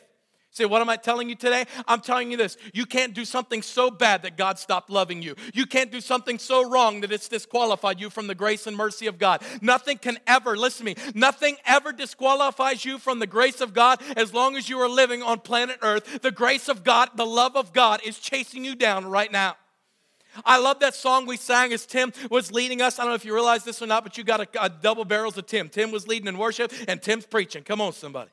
Say, 0.50 0.64
what 0.64 0.80
am 0.80 0.88
I 0.88 0.96
telling 0.96 1.28
you 1.28 1.34
today? 1.34 1.66
I'm 1.86 2.00
telling 2.00 2.30
you 2.30 2.36
this. 2.36 2.56
You 2.72 2.86
can't 2.86 3.14
do 3.14 3.24
something 3.24 3.62
so 3.62 3.90
bad 3.90 4.22
that 4.22 4.36
God 4.36 4.58
stopped 4.58 4.90
loving 4.90 5.22
you. 5.22 5.36
You 5.52 5.66
can't 5.66 5.92
do 5.92 6.00
something 6.00 6.38
so 6.38 6.68
wrong 6.68 7.02
that 7.02 7.12
it's 7.12 7.28
disqualified 7.28 8.00
you 8.00 8.10
from 8.10 8.26
the 8.26 8.34
grace 8.34 8.66
and 8.66 8.76
mercy 8.76 9.06
of 9.06 9.18
God. 9.18 9.42
Nothing 9.60 9.98
can 9.98 10.18
ever, 10.26 10.56
listen 10.56 10.86
to 10.86 10.94
me, 10.94 11.12
nothing 11.14 11.56
ever 11.66 11.92
disqualifies 11.92 12.84
you 12.84 12.98
from 12.98 13.18
the 13.18 13.26
grace 13.26 13.60
of 13.60 13.74
God 13.74 14.00
as 14.16 14.32
long 14.32 14.56
as 14.56 14.68
you 14.68 14.78
are 14.78 14.88
living 14.88 15.22
on 15.22 15.40
planet 15.40 15.78
Earth. 15.82 16.22
The 16.22 16.32
grace 16.32 16.68
of 16.68 16.82
God, 16.82 17.10
the 17.14 17.26
love 17.26 17.54
of 17.54 17.72
God 17.72 18.00
is 18.04 18.18
chasing 18.18 18.64
you 18.64 18.74
down 18.74 19.06
right 19.06 19.30
now. 19.30 19.56
I 20.44 20.58
love 20.58 20.80
that 20.80 20.94
song 20.94 21.26
we 21.26 21.36
sang 21.36 21.72
as 21.72 21.84
Tim 21.84 22.12
was 22.30 22.52
leading 22.52 22.80
us. 22.80 22.98
I 22.98 23.02
don't 23.02 23.10
know 23.10 23.16
if 23.16 23.24
you 23.24 23.34
realize 23.34 23.64
this 23.64 23.82
or 23.82 23.86
not, 23.86 24.02
but 24.02 24.16
you 24.16 24.24
got 24.24 24.40
a, 24.40 24.64
a 24.64 24.68
double 24.68 25.04
barrels 25.04 25.36
of 25.36 25.46
Tim. 25.46 25.68
Tim 25.68 25.90
was 25.90 26.06
leading 26.06 26.28
in 26.28 26.38
worship 26.38 26.72
and 26.86 27.02
Tim's 27.02 27.26
preaching. 27.26 27.64
Come 27.64 27.80
on, 27.80 27.92
somebody. 27.92 28.30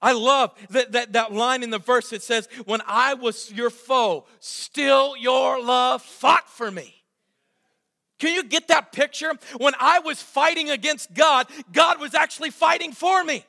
I 0.00 0.12
love 0.12 0.54
that, 0.70 0.92
that, 0.92 1.12
that 1.14 1.32
line 1.32 1.62
in 1.62 1.70
the 1.70 1.78
verse 1.78 2.10
that 2.10 2.22
says, 2.22 2.48
When 2.66 2.80
I 2.86 3.14
was 3.14 3.50
your 3.52 3.70
foe, 3.70 4.26
still 4.38 5.16
your 5.16 5.62
love 5.62 6.02
fought 6.02 6.48
for 6.48 6.70
me. 6.70 6.94
Can 8.18 8.34
you 8.34 8.42
get 8.42 8.68
that 8.68 8.92
picture? 8.92 9.32
When 9.58 9.74
I 9.78 10.00
was 10.00 10.20
fighting 10.20 10.70
against 10.70 11.14
God, 11.14 11.46
God 11.72 12.00
was 12.00 12.14
actually 12.14 12.50
fighting 12.50 12.92
for 12.92 13.22
me. 13.22 13.44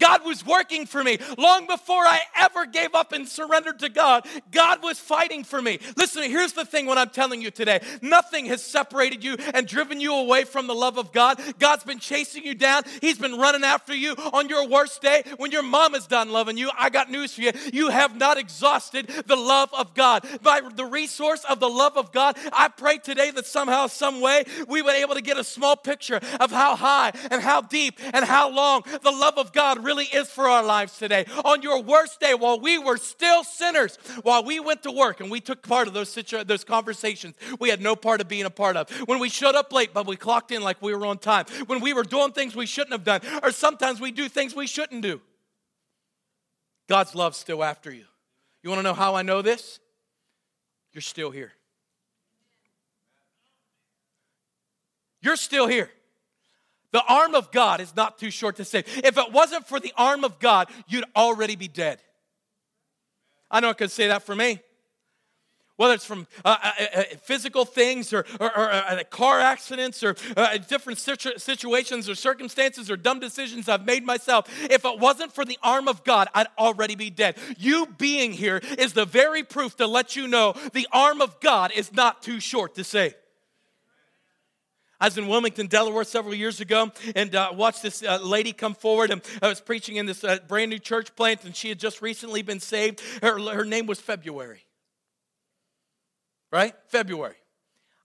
God 0.00 0.24
was 0.24 0.44
working 0.44 0.86
for 0.86 1.04
me. 1.04 1.18
Long 1.38 1.66
before 1.66 2.02
I 2.02 2.20
ever 2.36 2.66
gave 2.66 2.94
up 2.94 3.12
and 3.12 3.28
surrendered 3.28 3.78
to 3.80 3.88
God, 3.88 4.26
God 4.50 4.82
was 4.82 4.98
fighting 4.98 5.44
for 5.44 5.60
me. 5.60 5.78
Listen, 5.96 6.22
here's 6.24 6.54
the 6.54 6.64
thing 6.64 6.86
what 6.86 6.98
I'm 6.98 7.10
telling 7.10 7.42
you 7.42 7.50
today 7.50 7.80
nothing 8.02 8.46
has 8.46 8.64
separated 8.64 9.22
you 9.22 9.36
and 9.54 9.66
driven 9.66 10.00
you 10.00 10.14
away 10.14 10.44
from 10.44 10.66
the 10.66 10.74
love 10.74 10.98
of 10.98 11.12
God. 11.12 11.40
God's 11.58 11.84
been 11.84 11.98
chasing 11.98 12.44
you 12.44 12.54
down, 12.54 12.82
He's 13.00 13.18
been 13.18 13.38
running 13.38 13.62
after 13.62 13.94
you 13.94 14.14
on 14.32 14.48
your 14.48 14.66
worst 14.66 15.02
day. 15.02 15.22
When 15.36 15.52
your 15.52 15.62
mom 15.62 15.94
is 15.94 16.06
done 16.06 16.30
loving 16.30 16.56
you, 16.56 16.70
I 16.76 16.90
got 16.90 17.10
news 17.10 17.34
for 17.34 17.42
you. 17.42 17.52
You 17.72 17.90
have 17.90 18.16
not 18.16 18.38
exhausted 18.38 19.06
the 19.26 19.36
love 19.36 19.70
of 19.72 19.94
God. 19.94 20.26
By 20.42 20.60
the 20.74 20.86
resource 20.86 21.44
of 21.44 21.60
the 21.60 21.68
love 21.68 21.96
of 21.96 22.10
God, 22.12 22.36
I 22.52 22.68
pray 22.68 22.98
today 22.98 23.30
that 23.32 23.46
somehow, 23.46 23.86
some 23.86 24.20
way, 24.20 24.44
we 24.66 24.80
would 24.80 24.94
able 24.94 25.14
to 25.14 25.22
get 25.22 25.36
a 25.36 25.44
small 25.44 25.76
picture 25.76 26.20
of 26.40 26.50
how 26.50 26.76
high 26.76 27.12
and 27.30 27.42
how 27.42 27.60
deep 27.60 28.00
and 28.14 28.24
how 28.24 28.50
long 28.50 28.82
the 29.02 29.10
love 29.10 29.36
of 29.36 29.52
God 29.52 29.84
really 29.84 29.89
is 29.98 30.28
for 30.28 30.48
our 30.48 30.62
lives 30.62 30.98
today. 30.98 31.24
On 31.44 31.62
your 31.62 31.82
worst 31.82 32.20
day, 32.20 32.34
while 32.34 32.60
we 32.60 32.78
were 32.78 32.96
still 32.96 33.44
sinners, 33.44 33.96
while 34.22 34.44
we 34.44 34.60
went 34.60 34.82
to 34.84 34.90
work 34.90 35.20
and 35.20 35.30
we 35.30 35.40
took 35.40 35.62
part 35.62 35.88
of 35.88 35.94
those, 35.94 36.08
situ- 36.08 36.44
those 36.44 36.64
conversations 36.64 37.34
we 37.58 37.68
had 37.68 37.80
no 37.80 37.96
part 37.96 38.20
of 38.20 38.28
being 38.28 38.44
a 38.44 38.50
part 38.50 38.76
of, 38.76 38.90
when 39.08 39.18
we 39.18 39.28
showed 39.28 39.54
up 39.54 39.72
late 39.72 39.92
but 39.92 40.06
we 40.06 40.16
clocked 40.16 40.50
in 40.52 40.62
like 40.62 40.80
we 40.80 40.94
were 40.94 41.06
on 41.06 41.18
time, 41.18 41.46
when 41.66 41.80
we 41.80 41.92
were 41.92 42.04
doing 42.04 42.32
things 42.32 42.54
we 42.54 42.66
shouldn't 42.66 42.92
have 42.92 43.04
done, 43.04 43.20
or 43.42 43.50
sometimes 43.50 44.00
we 44.00 44.10
do 44.10 44.28
things 44.28 44.54
we 44.54 44.66
shouldn't 44.66 45.02
do, 45.02 45.20
God's 46.88 47.14
love's 47.14 47.38
still 47.38 47.62
after 47.62 47.92
you. 47.92 48.04
You 48.62 48.70
want 48.70 48.80
to 48.80 48.82
know 48.82 48.94
how 48.94 49.14
I 49.14 49.22
know 49.22 49.42
this? 49.42 49.78
You're 50.92 51.02
still 51.02 51.30
here. 51.30 51.52
You're 55.22 55.36
still 55.36 55.66
here. 55.66 55.90
The 56.92 57.02
arm 57.08 57.34
of 57.34 57.52
God 57.52 57.80
is 57.80 57.94
not 57.94 58.18
too 58.18 58.30
short 58.30 58.56
to 58.56 58.64
save. 58.64 58.84
If 59.04 59.16
it 59.16 59.32
wasn't 59.32 59.66
for 59.66 59.78
the 59.78 59.92
arm 59.96 60.24
of 60.24 60.38
God, 60.38 60.68
you'd 60.88 61.04
already 61.14 61.56
be 61.56 61.68
dead. 61.68 62.00
I 63.50 63.60
know 63.60 63.70
I 63.70 63.74
could 63.74 63.90
say 63.90 64.08
that 64.08 64.22
for 64.22 64.34
me. 64.34 64.60
Whether 65.76 65.94
it's 65.94 66.04
from 66.04 66.26
uh, 66.44 66.58
uh, 66.62 66.84
uh, 66.94 67.02
physical 67.22 67.64
things 67.64 68.12
or, 68.12 68.26
or, 68.38 68.54
or 68.54 68.70
uh, 68.70 69.02
car 69.08 69.40
accidents 69.40 70.02
or 70.02 70.14
uh, 70.36 70.58
different 70.58 70.98
situ- 70.98 71.38
situations 71.38 72.06
or 72.06 72.14
circumstances 72.14 72.90
or 72.90 72.98
dumb 72.98 73.18
decisions 73.18 73.66
I've 73.66 73.86
made 73.86 74.04
myself, 74.04 74.46
if 74.70 74.84
it 74.84 74.98
wasn't 74.98 75.32
for 75.32 75.42
the 75.42 75.58
arm 75.62 75.88
of 75.88 76.04
God, 76.04 76.28
I'd 76.34 76.48
already 76.58 76.96
be 76.96 77.08
dead. 77.08 77.38
You 77.56 77.86
being 77.96 78.32
here 78.32 78.60
is 78.78 78.92
the 78.92 79.06
very 79.06 79.42
proof 79.42 79.78
to 79.78 79.86
let 79.86 80.16
you 80.16 80.28
know 80.28 80.54
the 80.74 80.86
arm 80.92 81.22
of 81.22 81.40
God 81.40 81.72
is 81.74 81.94
not 81.94 82.20
too 82.20 82.40
short 82.40 82.74
to 82.74 82.84
save. 82.84 83.14
I 85.00 85.06
was 85.06 85.16
in 85.16 85.28
Wilmington, 85.28 85.66
Delaware 85.66 86.04
several 86.04 86.34
years 86.34 86.60
ago 86.60 86.92
and 87.16 87.34
uh, 87.34 87.52
watched 87.54 87.82
this 87.82 88.02
uh, 88.02 88.18
lady 88.22 88.52
come 88.52 88.74
forward. 88.74 89.10
And 89.10 89.22
I 89.40 89.48
was 89.48 89.58
preaching 89.60 89.96
in 89.96 90.04
this 90.04 90.22
uh, 90.22 90.38
brand 90.46 90.70
new 90.70 90.78
church 90.78 91.16
plant, 91.16 91.44
and 91.44 91.56
she 91.56 91.70
had 91.70 91.78
just 91.78 92.02
recently 92.02 92.42
been 92.42 92.60
saved. 92.60 93.00
Her, 93.22 93.38
her 93.38 93.64
name 93.64 93.86
was 93.86 93.98
February. 93.98 94.66
Right? 96.52 96.74
February. 96.88 97.36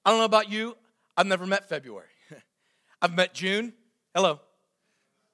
I 0.05 0.11
don't 0.11 0.19
know 0.19 0.25
about 0.25 0.49
you, 0.49 0.77
I've 1.17 1.27
never 1.27 1.45
met 1.45 1.67
February. 1.67 2.07
I've 3.01 3.13
met 3.13 3.33
June. 3.33 3.73
Hello. 4.13 4.39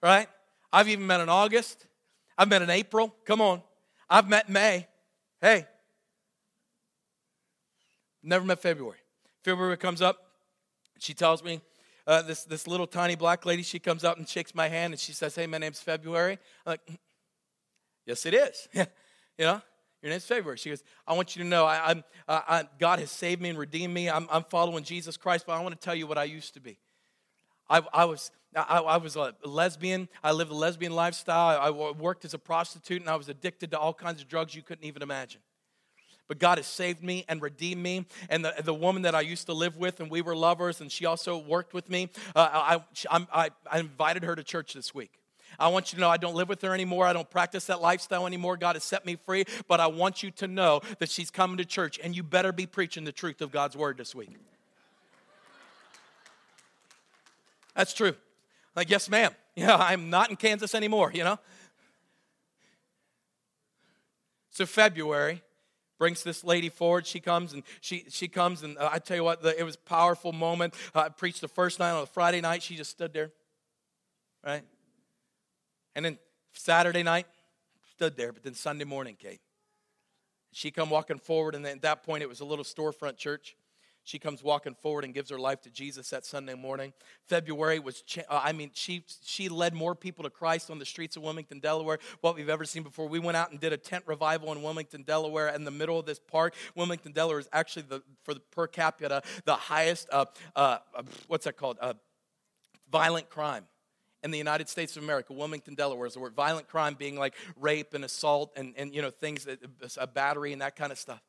Right? 0.02 0.28
I've 0.74 0.88
even 0.88 1.06
met 1.06 1.21
in 1.21 1.30
August. 1.30 1.86
I've 2.38 2.47
met 2.47 2.63
in 2.63 2.71
April. 2.71 3.13
Come 3.26 3.39
on. 3.39 3.62
I've 4.10 4.28
met 4.28 4.50
May. 4.50 4.88
Hey. 5.39 5.67
Never 8.24 8.45
met 8.45 8.60
February. 8.60 8.97
February 9.43 9.78
comes 9.78 10.02
up. 10.02 10.31
She 11.02 11.16
tells 11.16 11.44
me, 11.44 11.62
uh, 12.06 12.22
this, 12.22 12.44
this 12.44 12.68
little 12.68 12.86
tiny 12.86 13.16
black 13.16 13.44
lady, 13.44 13.64
she 13.64 13.80
comes 13.80 14.04
up 14.04 14.18
and 14.18 14.30
shakes 14.30 14.54
my 14.54 14.68
hand 14.68 14.94
and 14.94 15.00
she 15.00 15.14
says, 15.14 15.34
Hey, 15.34 15.48
my 15.48 15.58
name's 15.58 15.80
February. 15.80 16.38
I'm 16.64 16.74
like, 16.74 17.00
Yes, 18.06 18.26
it 18.28 18.36
is. 18.36 18.68
you 18.74 18.86
know, 19.40 19.62
your 20.04 20.12
name's 20.12 20.26
February. 20.26 20.58
She 20.58 20.70
goes, 20.70 20.84
I 21.08 21.14
want 21.14 21.36
you 21.36 21.42
to 21.42 21.50
know 21.50 21.66
I, 21.66 21.92
am 21.92 22.04
uh, 22.28 22.64
God 22.80 23.00
has 23.00 23.10
saved 23.10 23.42
me 23.42 23.50
and 23.50 23.58
redeemed 23.58 23.96
me. 23.96 24.12
I'm, 24.12 24.28
I'm, 24.32 24.44
following 24.44 24.84
Jesus 24.84 25.18
Christ, 25.18 25.46
but 25.48 25.54
I 25.54 25.62
want 25.62 25.74
to 25.74 25.84
tell 25.84 25.96
you 25.96 26.06
what 26.06 26.20
I 26.20 26.26
used 26.26 26.54
to 26.54 26.60
be. 26.60 26.78
I, 27.68 27.82
I 27.92 28.06
was, 28.06 28.30
I, 28.56 28.78
I, 28.80 28.98
was 28.98 29.16
a 29.16 29.34
lesbian. 29.44 30.08
I 30.24 30.34
lived 30.34 30.52
a 30.52 30.56
lesbian 30.56 30.94
lifestyle. 30.94 31.60
I 31.60 31.72
worked 31.72 32.26
as 32.26 32.36
a 32.36 32.40
prostitute, 32.40 33.02
and 33.02 33.10
I 33.10 33.16
was 33.16 33.28
addicted 33.28 33.72
to 33.72 33.80
all 33.80 33.94
kinds 33.94 34.22
of 34.22 34.28
drugs 34.28 34.54
you 34.54 34.62
couldn't 34.62 34.86
even 34.86 35.02
imagine 35.02 35.42
but 36.28 36.40
God 36.40 36.58
has 36.58 36.68
saved 36.68 37.04
me 37.04 37.26
and 37.28 37.42
redeemed 37.42 37.84
me. 37.84 38.06
And 38.30 38.46
the, 38.46 38.54
the 38.64 38.74
woman 38.74 39.02
that 39.02 39.16
I 39.16 39.22
used 39.22 39.48
to 39.48 39.54
live 39.54 39.78
with, 39.78 40.00
and 40.00 40.10
we 40.10 40.22
were 40.22 40.36
lovers, 40.36 40.82
and 40.82 40.92
she 40.92 41.06
also 41.06 41.38
worked 41.38 41.74
with 41.74 41.90
me, 41.90 42.10
uh, 42.36 42.80
I, 43.10 43.26
I, 43.34 43.50
I 43.70 43.80
invited 43.80 44.24
her 44.24 44.36
to 44.36 44.44
church 44.44 44.74
this 44.74 44.96
week. 44.96 45.12
I 45.60 45.68
want 45.68 45.92
you 45.92 45.98
to 45.98 46.02
know 46.02 46.10
I 46.10 46.18
don't 46.18 46.36
live 46.36 46.50
with 46.50 46.62
her 46.62 46.74
anymore. 46.74 47.06
I 47.06 47.14
don't 47.14 47.30
practice 47.30 47.66
that 47.66 47.82
lifestyle 47.82 48.26
anymore. 48.26 48.58
God 48.58 48.76
has 48.76 48.84
set 48.84 49.06
me 49.06 49.16
free. 49.16 49.46
But 49.68 49.80
I 49.80 49.88
want 49.88 50.24
you 50.24 50.32
to 50.32 50.48
know 50.48 50.82
that 51.00 51.10
she's 51.10 51.30
coming 51.30 51.58
to 51.58 51.66
church, 51.66 52.00
and 52.04 52.16
you 52.16 52.24
better 52.24 52.52
be 52.52 52.66
preaching 52.66 53.04
the 53.04 53.12
truth 53.12 53.42
of 53.42 53.52
God's 53.52 53.76
word 53.76 53.98
this 53.98 54.16
week. 54.16 54.36
That's 57.76 57.94
true. 57.94 58.16
Like, 58.76 58.90
yes, 58.90 59.10
ma'am. 59.10 59.34
Yeah, 59.54 59.76
I'm 59.76 60.10
not 60.10 60.30
in 60.30 60.38
Kansas 60.38 60.74
anymore, 60.74 61.12
you 61.14 61.26
know? 61.26 61.38
So, 64.50 64.66
February 64.66 65.42
brings 66.02 66.24
this 66.24 66.44
lady 66.44 66.70
forward. 66.70 67.06
She 67.06 67.20
comes 67.20 67.54
and 67.54 67.62
she, 67.80 68.06
she 68.10 68.28
comes, 68.28 68.64
and 68.64 68.76
uh, 68.80 68.90
I 68.92 68.98
tell 68.98 69.16
you 69.16 69.24
what, 69.24 69.44
the, 69.44 69.56
it 69.56 69.62
was 69.62 69.76
a 69.76 69.88
powerful 69.88 70.32
moment. 70.32 70.74
I 70.96 71.10
preached 71.10 71.42
the 71.42 71.48
first 71.48 71.78
night 71.78 71.92
on 71.92 72.02
a 72.02 72.08
Friday 72.08 72.42
night. 72.42 72.64
She 72.64 72.76
just 72.76 72.90
stood 72.90 73.14
there, 73.14 73.30
right? 74.44 74.64
And 75.94 76.04
then 76.04 76.18
Saturday 76.54 77.04
night, 77.04 77.28
stood 77.92 78.18
there, 78.18 78.34
but 78.34 78.42
then 78.42 78.56
Sunday 78.56 78.84
morning 78.84 79.16
came. 79.16 79.38
She 80.52 80.72
come 80.72 80.90
walking 80.90 81.20
forward, 81.20 81.54
and 81.54 81.64
at 81.68 81.84
that 81.84 82.02
point, 82.02 82.24
it 82.24 82.30
was 82.30 82.40
a 82.40 82.46
little 82.46 82.66
storefront 82.66 83.18
church. 83.18 83.56
She 84.04 84.18
comes 84.18 84.44
walking 84.44 84.76
forward 84.82 85.06
and 85.06 85.14
gives 85.14 85.30
her 85.30 85.38
life 85.38 85.62
to 85.62 85.70
Jesus 85.70 86.10
that 86.10 86.26
Sunday 86.26 86.56
morning. 86.56 86.92
February 87.28 87.78
was, 87.80 88.04
uh, 88.18 88.42
I 88.44 88.52
mean, 88.52 88.72
she, 88.74 89.06
she 89.24 89.48
led 89.48 89.76
more 89.76 89.94
people 89.94 90.24
to 90.24 90.30
Christ 90.30 90.72
on 90.72 90.80
the 90.80 90.86
streets 90.86 91.16
of 91.18 91.24
Wilmington, 91.24 91.60
Delaware, 91.60 92.00
what 92.22 92.36
we've 92.36 92.50
ever 92.50 92.66
seen 92.66 92.82
before. 92.82 93.08
We 93.08 93.20
went 93.20 93.38
out 93.38 93.52
and 93.52 93.60
did 93.60 93.74
a 93.74 93.78
tent 93.78 94.04
revival 94.08 94.52
in 94.52 94.64
Wilmington, 94.64 95.04
Delaware, 95.04 95.50
in 95.50 95.66
the 95.66 95.72
middle 95.72 96.00
of 96.00 96.08
this 96.08 96.20
park. 96.20 96.56
Wilmington, 96.76 97.12
Delaware 97.12 97.40
is 97.40 97.50
actually, 97.54 97.84
the, 97.84 98.02
for 98.24 98.34
the 98.34 98.40
per 98.40 98.66
capita, 98.66 99.22
the 99.46 99.56
highest, 99.56 100.08
uh, 100.12 100.26
uh, 100.56 100.80
what's 101.28 101.46
that 101.46 101.58
called? 101.58 101.78
Uh, 101.80 101.94
violent 102.92 103.30
crime 103.30 103.66
in 104.24 104.32
the 104.32 104.38
United 104.38 104.68
States 104.68 104.98
of 104.98 105.04
America, 105.04 105.34
Wilmington, 105.34 105.76
Delaware, 105.76 106.08
is 106.08 106.14
the 106.14 106.20
word 106.20 106.36
violent 106.36 106.68
crime 106.68 106.96
being 106.96 107.18
like 107.18 107.34
rape 107.56 107.94
and 107.94 108.04
assault 108.04 108.52
and, 108.56 108.74
and 108.78 108.94
you 108.94 109.02
know, 109.02 109.10
things, 109.10 109.46
that, 109.46 109.60
a 109.98 110.08
battery 110.08 110.54
and 110.54 110.62
that 110.62 110.76
kind 110.76 110.92
of 110.92 110.98
stuff. 110.98 111.22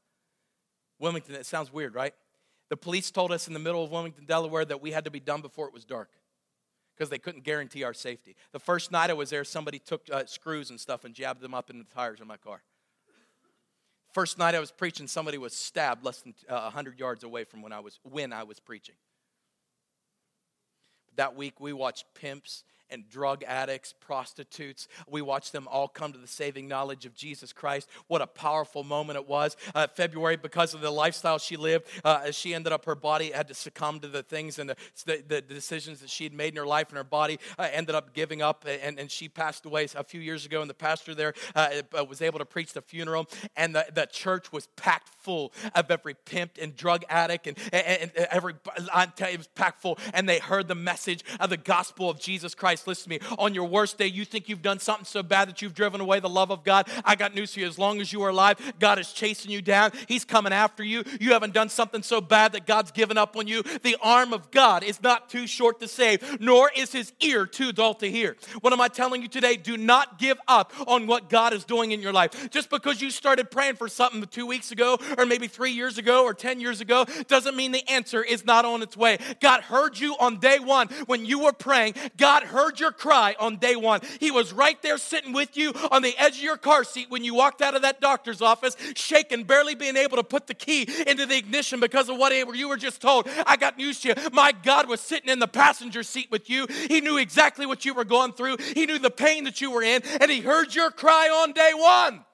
Wilmington, 0.98 1.35
it 1.35 1.46
sounds 1.46 1.72
weird, 1.72 1.94
right? 1.94 2.14
The 2.72 2.76
police 2.78 3.11
told 3.11 3.32
us 3.32 3.48
in 3.48 3.52
the 3.52 3.58
middle 3.58 3.85
of 3.85 3.90
Wilmington, 3.90 4.24
Delaware, 4.24 4.64
that 4.64 4.80
we 4.80 4.92
had 4.92 5.04
to 5.04 5.11
be 5.11 5.20
done 5.20 5.42
before 5.42 5.66
it 5.66 5.74
was 5.74 5.85
dark 5.85 6.08
because 6.96 7.11
they 7.11 7.18
couldn't 7.18 7.44
guarantee 7.44 7.85
our 7.85 7.92
safety. 7.92 8.35
The 8.52 8.58
first 8.58 8.90
night 8.90 9.11
I 9.11 9.12
was 9.12 9.28
there, 9.28 9.44
somebody 9.44 9.78
took 9.78 10.00
uh, 10.11 10.24
screws 10.24 10.70
and 10.70 10.80
stuff 10.80 11.04
and 11.04 11.14
jabbed 11.14 11.42
them 11.42 11.52
up 11.52 11.68
in 11.68 11.76
the 11.76 11.85
tires 11.85 12.22
of 12.22 12.26
my 12.26 12.38
car. 12.38 12.62
First 14.14 14.38
night 14.38 14.54
I 14.54 14.58
was 14.58 14.70
preaching, 14.70 15.06
somebody 15.06 15.37
was 15.37 15.52
stabbed 15.52 16.02
less 16.02 16.22
than 16.22 16.32
uh, 16.48 16.62
100 16.62 16.98
yards 16.98 17.24
away 17.24 17.44
from 17.44 17.61
when 17.61 17.74
I 17.74 17.80
was 17.80 18.00
when 18.04 18.32
I 18.32 18.42
was 18.44 18.58
preaching. 18.58 18.94
That 21.16 21.37
week 21.37 21.61
we 21.61 21.74
watched 21.74 22.06
pimps 22.14 22.64
and 22.92 23.09
drug 23.09 23.42
addicts, 23.44 23.94
prostitutes. 24.00 24.88
We 25.09 25.22
watched 25.22 25.52
them 25.52 25.66
all 25.68 25.88
come 25.88 26.12
to 26.12 26.18
the 26.18 26.26
saving 26.26 26.68
knowledge 26.68 27.07
of 27.07 27.14
Jesus 27.14 27.52
Christ. 27.52 27.88
What 28.07 28.22
a 28.22 28.26
powerful 28.26 28.85
moment 28.85 29.18
it 29.18 29.28
was. 29.28 29.57
Uh, 29.74 29.87
February, 29.94 30.37
because 30.37 30.74
of 30.74 30.81
the 30.81 30.90
lifestyle 30.90 31.38
she 31.38 31.57
lived, 31.57 31.87
uh, 32.05 32.31
she 32.31 32.55
ended 32.55 32.72
up, 32.72 32.85
her 32.85 32.94
body 32.94 33.31
had 33.31 33.48
to 33.48 33.55
succumb 33.55 34.00
to 34.00 34.09
the 34.09 34.22
things 34.22 34.59
and 34.59 34.70
the, 34.70 34.76
the, 35.07 35.24
the 35.26 35.40
decisions 35.40 36.00
that 36.00 36.11
she 36.11 36.24
had 36.24 36.33
made 36.33 36.52
in 36.52 36.57
her 36.57 36.66
life, 36.66 36.88
and 36.88 36.96
her 36.96 37.05
body 37.05 37.38
uh, 37.59 37.68
ended 37.72 37.94
up 37.94 38.14
giving 38.14 38.42
up, 38.42 38.64
and, 38.66 38.98
and 38.98 39.11
she 39.11 39.28
passed 39.28 39.64
away 39.64 39.87
a 39.94 40.05
few 40.05 40.20
years 40.20 40.44
ago. 40.46 40.61
And 40.61 40.70
the 40.70 40.74
pastor 40.74 41.14
there 41.14 41.35
uh, 41.55 41.83
uh, 41.98 42.05
was 42.05 42.22
able 42.22 42.38
to 42.38 42.44
preach 42.44 42.72
the 42.72 42.83
funeral, 42.83 43.26
and 43.57 43.74
the, 43.74 43.87
the 43.92 44.07
church 44.07 44.52
was 44.52 44.66
packed 44.76 45.09
full 45.09 45.52
of 45.74 45.90
every 45.90 46.14
pimped 46.14 46.62
and 46.62 46.76
drug 46.76 47.05
addict, 47.09 47.46
and, 47.46 47.59
and, 47.72 48.12
and 48.16 48.26
every, 48.31 48.55
I 48.92 49.07
tell 49.07 49.28
you, 49.28 49.35
it 49.35 49.38
was 49.38 49.48
packed 49.48 49.81
full, 49.81 49.98
and 50.12 50.28
they 50.28 50.38
heard 50.38 50.68
the 50.68 50.74
message 50.74 51.24
of 51.40 51.50
the 51.50 51.57
gospel 51.57 52.11
of 52.11 52.20
Jesus 52.20 52.55
Christ 52.55 52.81
Listen 52.86 53.04
to 53.04 53.10
me. 53.10 53.36
On 53.38 53.54
your 53.54 53.64
worst 53.64 53.98
day, 53.98 54.06
you 54.06 54.24
think 54.24 54.48
you've 54.48 54.62
done 54.62 54.78
something 54.78 55.04
so 55.04 55.22
bad 55.22 55.48
that 55.48 55.62
you've 55.62 55.74
driven 55.74 56.00
away 56.00 56.20
the 56.20 56.28
love 56.28 56.50
of 56.50 56.64
God. 56.64 56.88
I 57.04 57.14
got 57.14 57.34
news 57.34 57.54
for 57.54 57.60
you. 57.60 57.66
As 57.66 57.78
long 57.78 58.00
as 58.00 58.12
you 58.12 58.22
are 58.22 58.30
alive, 58.30 58.58
God 58.78 58.98
is 58.98 59.12
chasing 59.12 59.50
you 59.50 59.62
down. 59.62 59.92
He's 60.08 60.24
coming 60.24 60.52
after 60.52 60.82
you. 60.82 61.04
You 61.20 61.32
haven't 61.32 61.54
done 61.54 61.68
something 61.68 62.02
so 62.02 62.20
bad 62.20 62.52
that 62.52 62.66
God's 62.66 62.90
given 62.90 63.18
up 63.18 63.36
on 63.36 63.46
you. 63.46 63.62
The 63.82 63.96
arm 64.02 64.32
of 64.32 64.50
God 64.50 64.84
is 64.84 65.02
not 65.02 65.28
too 65.28 65.46
short 65.46 65.80
to 65.80 65.88
save, 65.88 66.40
nor 66.40 66.70
is 66.76 66.92
his 66.92 67.12
ear 67.20 67.46
too 67.46 67.72
dull 67.72 67.94
to 67.94 68.10
hear. 68.10 68.36
What 68.60 68.72
am 68.72 68.80
I 68.80 68.88
telling 68.88 69.22
you 69.22 69.28
today? 69.28 69.56
Do 69.56 69.76
not 69.76 70.18
give 70.18 70.38
up 70.48 70.72
on 70.86 71.06
what 71.06 71.28
God 71.28 71.52
is 71.52 71.64
doing 71.64 71.92
in 71.92 72.00
your 72.00 72.12
life. 72.12 72.50
Just 72.50 72.70
because 72.70 73.00
you 73.00 73.10
started 73.10 73.50
praying 73.50 73.76
for 73.76 73.88
something 73.88 74.22
two 74.24 74.46
weeks 74.46 74.72
ago, 74.72 74.98
or 75.18 75.26
maybe 75.26 75.48
three 75.48 75.72
years 75.72 75.98
ago, 75.98 76.24
or 76.24 76.34
10 76.34 76.60
years 76.60 76.80
ago, 76.80 77.04
doesn't 77.28 77.56
mean 77.56 77.72
the 77.72 77.88
answer 77.88 78.22
is 78.22 78.44
not 78.44 78.64
on 78.64 78.82
its 78.82 78.96
way. 78.96 79.18
God 79.40 79.62
heard 79.62 79.98
you 79.98 80.16
on 80.18 80.38
day 80.38 80.58
one 80.58 80.88
when 81.06 81.24
you 81.24 81.40
were 81.40 81.52
praying. 81.52 81.94
God 82.16 82.42
heard 82.42 82.71
your 82.80 82.92
cry 82.92 83.35
on 83.38 83.56
day 83.56 83.76
one. 83.76 84.00
He 84.20 84.30
was 84.30 84.52
right 84.52 84.80
there 84.82 84.98
sitting 84.98 85.32
with 85.32 85.56
you 85.56 85.72
on 85.90 86.02
the 86.02 86.16
edge 86.18 86.37
of 86.37 86.42
your 86.42 86.56
car 86.56 86.85
seat 86.85 87.11
when 87.11 87.24
you 87.24 87.35
walked 87.35 87.62
out 87.62 87.74
of 87.74 87.82
that 87.82 88.00
doctor's 88.00 88.42
office, 88.42 88.76
shaking, 88.94 89.44
barely 89.44 89.74
being 89.74 89.96
able 89.96 90.16
to 90.16 90.24
put 90.24 90.46
the 90.46 90.54
key 90.54 90.87
into 91.06 91.26
the 91.26 91.37
ignition 91.37 91.80
because 91.80 92.08
of 92.08 92.16
what 92.18 92.32
you 92.32 92.68
were 92.68 92.76
just 92.76 93.00
told. 93.00 93.28
I 93.46 93.56
got 93.56 93.76
news 93.76 94.00
to 94.00 94.08
you. 94.08 94.14
My 94.32 94.52
God 94.52 94.88
was 94.88 95.00
sitting 95.00 95.28
in 95.28 95.38
the 95.38 95.48
passenger 95.48 96.02
seat 96.02 96.30
with 96.30 96.48
you. 96.48 96.66
He 96.88 97.00
knew 97.00 97.18
exactly 97.18 97.66
what 97.66 97.85
you 97.85 97.94
were 97.94 98.04
going 98.04 98.32
through, 98.32 98.56
He 98.74 98.87
knew 98.87 98.98
the 98.98 99.11
pain 99.11 99.44
that 99.44 99.61
you 99.61 99.70
were 99.70 99.82
in, 99.82 100.02
and 100.20 100.30
He 100.30 100.40
heard 100.40 100.74
your 100.74 100.90
cry 100.90 101.28
on 101.28 101.52
day 101.52 101.72
one. 101.74 102.24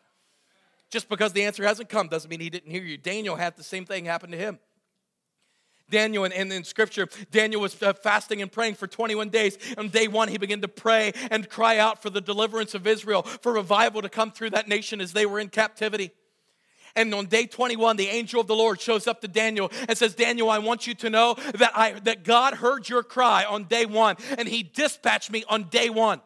Just 0.91 1.09
because 1.09 1.33
the 1.33 1.45
answer 1.45 1.65
hasn't 1.65 1.89
come 1.89 2.09
doesn't 2.09 2.31
mean 2.31 2.41
He 2.41 2.51
didn't 2.51 2.71
hear 2.71 2.83
you. 2.83 2.97
Daniel 2.97 3.37
had 3.37 3.57
the 3.57 3.63
same 3.63 3.85
thing 3.85 4.05
happen 4.05 4.31
to 4.31 4.37
him. 4.37 4.59
Daniel, 5.91 6.25
and, 6.25 6.35
and 6.35 6.53
in 6.53 6.65
scripture, 6.65 7.09
Daniel 7.31 7.61
was 7.61 7.81
uh, 7.83 7.93
fasting 7.93 8.43
and 8.43 8.51
praying 8.51 8.75
for 8.75 8.87
21 8.87 9.31
days. 9.31 9.59
On 9.77 9.89
day 9.89 10.09
one, 10.09 10.29
he 10.29 10.39
began 10.39 10.61
to 10.61 10.69
pray 10.69 11.13
and 11.31 11.49
cry 11.49 11.79
out 11.79 12.03
for 12.03 12.11
the 12.11 12.21
deliverance 12.21 12.75
of 12.75 12.87
Israel, 12.87 13.23
for 13.23 13.53
revival 13.53 14.03
to 14.03 14.09
come 14.09 14.31
through 14.31 14.51
that 14.51 14.69
nation 14.69 15.01
as 15.01 15.13
they 15.13 15.27
were 15.27 15.41
in 15.41 15.49
captivity. 15.49 16.13
And 16.97 17.15
on 17.15 17.27
day 17.27 17.47
21, 17.47 17.97
the 17.97 18.09
angel 18.09 18.41
of 18.41 18.47
the 18.47 18.57
Lord 18.57 18.81
shows 18.81 19.07
up 19.07 19.21
to 19.21 19.29
Daniel 19.29 19.71
and 19.89 19.97
says, 19.97 20.15
Daniel, 20.15 20.51
I 20.51 20.59
want 20.59 20.87
you 20.87 20.95
to 20.95 21.11
know 21.11 21.37
that, 21.55 21.73
I, 21.75 21.93
that 22.01 22.25
God 22.25 22.55
heard 22.55 22.89
your 22.89 23.03
cry 23.03 23.45
on 23.45 23.65
day 23.65 23.87
one, 23.87 24.17
and 24.37 24.49
he 24.49 24.63
dispatched 24.63 25.31
me 25.31 25.45
on 25.49 25.65
day 25.65 25.91
one. 25.91 26.21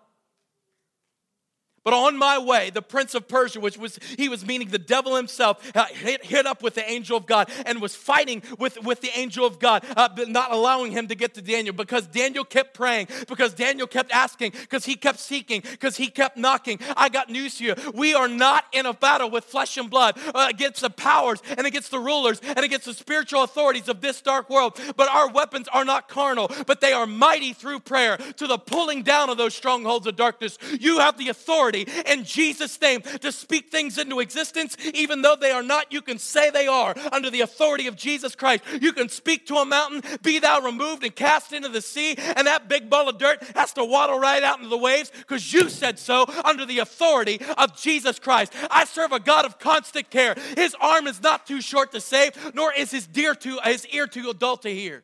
But 1.84 1.94
on 1.94 2.16
my 2.16 2.38
way, 2.38 2.70
the 2.70 2.82
prince 2.82 3.14
of 3.14 3.26
Persia, 3.26 3.58
which 3.58 3.76
was, 3.76 3.98
he 4.16 4.28
was 4.28 4.46
meaning 4.46 4.68
the 4.68 4.78
devil 4.78 5.16
himself, 5.16 5.70
uh, 5.74 5.86
hit, 5.86 6.24
hit, 6.24 6.46
up 6.46 6.62
with 6.62 6.74
the 6.74 6.88
angel 6.88 7.16
of 7.16 7.26
God 7.26 7.50
and 7.66 7.80
was 7.80 7.94
fighting 7.94 8.42
with, 8.58 8.82
with 8.82 9.00
the 9.00 9.10
angel 9.16 9.46
of 9.46 9.58
God, 9.58 9.84
uh, 9.96 10.08
not 10.28 10.52
allowing 10.52 10.92
him 10.92 11.08
to 11.08 11.14
get 11.14 11.34
to 11.34 11.42
Daniel 11.42 11.74
because 11.74 12.06
Daniel 12.06 12.44
kept 12.44 12.74
praying, 12.74 13.08
because 13.28 13.54
Daniel 13.54 13.86
kept 13.86 14.12
asking, 14.12 14.52
because 14.52 14.84
he 14.84 14.96
kept 14.96 15.18
seeking, 15.18 15.60
because 15.60 15.96
he 15.96 16.08
kept 16.08 16.36
knocking. 16.36 16.78
I 16.96 17.08
got 17.08 17.30
news 17.30 17.58
to 17.58 17.64
you. 17.64 17.74
We 17.94 18.14
are 18.14 18.28
not 18.28 18.64
in 18.72 18.86
a 18.86 18.92
battle 18.92 19.30
with 19.30 19.44
flesh 19.44 19.76
and 19.76 19.88
blood 19.88 20.18
uh, 20.34 20.48
against 20.50 20.82
the 20.82 20.90
powers 20.90 21.40
and 21.56 21.66
against 21.66 21.90
the 21.90 21.98
rulers 21.98 22.40
and 22.44 22.60
against 22.60 22.86
the 22.86 22.94
spiritual 22.94 23.42
authorities 23.42 23.88
of 23.88 24.00
this 24.00 24.20
dark 24.20 24.50
world, 24.50 24.78
but 24.96 25.08
our 25.08 25.30
weapons 25.30 25.68
are 25.72 25.84
not 25.84 26.08
carnal, 26.08 26.50
but 26.66 26.80
they 26.80 26.92
are 26.92 27.06
mighty 27.06 27.52
through 27.52 27.80
prayer 27.80 28.16
to 28.16 28.46
the 28.46 28.58
pulling 28.58 29.02
down 29.02 29.30
of 29.30 29.36
those 29.36 29.54
strongholds 29.54 30.06
of 30.06 30.16
darkness. 30.16 30.58
You 30.78 30.98
have 30.98 31.18
the 31.18 31.28
authority 31.28 31.71
authority 31.72 32.10
in 32.10 32.24
Jesus' 32.24 32.80
name 32.80 33.02
to 33.20 33.32
speak 33.32 33.70
things 33.70 33.98
into 33.98 34.20
existence, 34.20 34.76
even 34.94 35.22
though 35.22 35.36
they 35.36 35.50
are 35.50 35.62
not. 35.62 35.92
You 35.92 36.02
can 36.02 36.18
say 36.18 36.50
they 36.50 36.66
are 36.66 36.94
under 37.10 37.30
the 37.30 37.40
authority 37.40 37.86
of 37.86 37.96
Jesus 37.96 38.34
Christ. 38.34 38.64
You 38.80 38.92
can 38.92 39.08
speak 39.08 39.46
to 39.46 39.56
a 39.56 39.64
mountain, 39.64 40.02
be 40.22 40.38
thou 40.38 40.60
removed 40.60 41.04
and 41.04 41.14
cast 41.14 41.52
into 41.52 41.68
the 41.68 41.80
sea, 41.80 42.14
and 42.16 42.46
that 42.46 42.68
big 42.68 42.90
ball 42.90 43.08
of 43.08 43.18
dirt 43.18 43.42
has 43.54 43.72
to 43.74 43.84
waddle 43.84 44.18
right 44.18 44.42
out 44.42 44.58
into 44.58 44.68
the 44.68 44.76
waves 44.76 45.10
because 45.10 45.52
you 45.52 45.68
said 45.68 45.98
so 45.98 46.26
under 46.44 46.66
the 46.66 46.80
authority 46.80 47.40
of 47.58 47.76
Jesus 47.76 48.18
Christ. 48.18 48.52
I 48.70 48.84
serve 48.84 49.12
a 49.12 49.20
God 49.20 49.44
of 49.44 49.58
constant 49.58 50.10
care. 50.10 50.34
His 50.56 50.76
arm 50.80 51.06
is 51.06 51.22
not 51.22 51.46
too 51.46 51.60
short 51.60 51.92
to 51.92 52.00
save, 52.00 52.54
nor 52.54 52.72
is 52.72 52.90
his, 52.90 53.06
dear 53.06 53.34
to, 53.34 53.58
his 53.64 53.86
ear 53.86 54.06
too 54.06 54.32
dull 54.34 54.56
to 54.58 54.70
hear. 54.70 55.02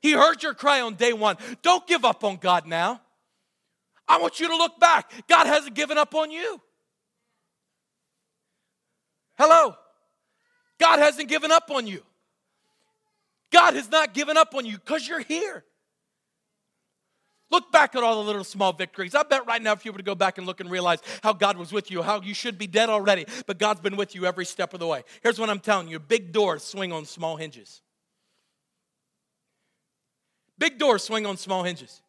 He 0.00 0.12
heard 0.12 0.42
your 0.42 0.54
cry 0.54 0.80
on 0.80 0.94
day 0.94 1.12
one. 1.12 1.36
Don't 1.62 1.86
give 1.86 2.04
up 2.04 2.24
on 2.24 2.36
God 2.36 2.66
now. 2.66 3.00
I 4.06 4.18
want 4.18 4.40
you 4.40 4.48
to 4.48 4.56
look 4.56 4.78
back. 4.78 5.10
God 5.28 5.46
hasn't 5.46 5.74
given 5.74 5.98
up 5.98 6.14
on 6.14 6.30
you. 6.30 6.60
Hello. 9.36 9.74
God 10.78 10.98
hasn't 10.98 11.28
given 11.28 11.50
up 11.50 11.70
on 11.70 11.86
you. 11.86 12.02
God 13.50 13.74
has 13.74 13.90
not 13.90 14.14
given 14.14 14.36
up 14.36 14.54
on 14.54 14.66
you 14.66 14.78
because 14.78 15.06
you're 15.06 15.20
here. 15.20 15.64
Look 17.50 17.70
back 17.70 17.94
at 17.94 18.02
all 18.02 18.16
the 18.16 18.26
little 18.26 18.42
small 18.42 18.72
victories. 18.72 19.14
I 19.14 19.22
bet 19.22 19.46
right 19.46 19.62
now, 19.62 19.72
if 19.72 19.84
you 19.84 19.92
were 19.92 19.98
to 19.98 20.04
go 20.04 20.16
back 20.16 20.38
and 20.38 20.46
look 20.46 20.60
and 20.60 20.68
realize 20.68 20.98
how 21.22 21.32
God 21.32 21.56
was 21.56 21.72
with 21.72 21.90
you, 21.90 22.02
how 22.02 22.20
you 22.20 22.34
should 22.34 22.58
be 22.58 22.66
dead 22.66 22.88
already, 22.88 23.26
but 23.46 23.58
God's 23.58 23.80
been 23.80 23.96
with 23.96 24.14
you 24.14 24.26
every 24.26 24.44
step 24.44 24.74
of 24.74 24.80
the 24.80 24.86
way. 24.86 25.04
Here's 25.22 25.38
what 25.38 25.50
I'm 25.50 25.60
telling 25.60 25.88
you 25.88 26.00
big 26.00 26.32
doors 26.32 26.64
swing 26.64 26.92
on 26.92 27.04
small 27.04 27.36
hinges. 27.36 27.80
Big 30.58 30.78
doors 30.78 31.04
swing 31.04 31.26
on 31.26 31.36
small 31.36 31.62
hinges. 31.62 32.02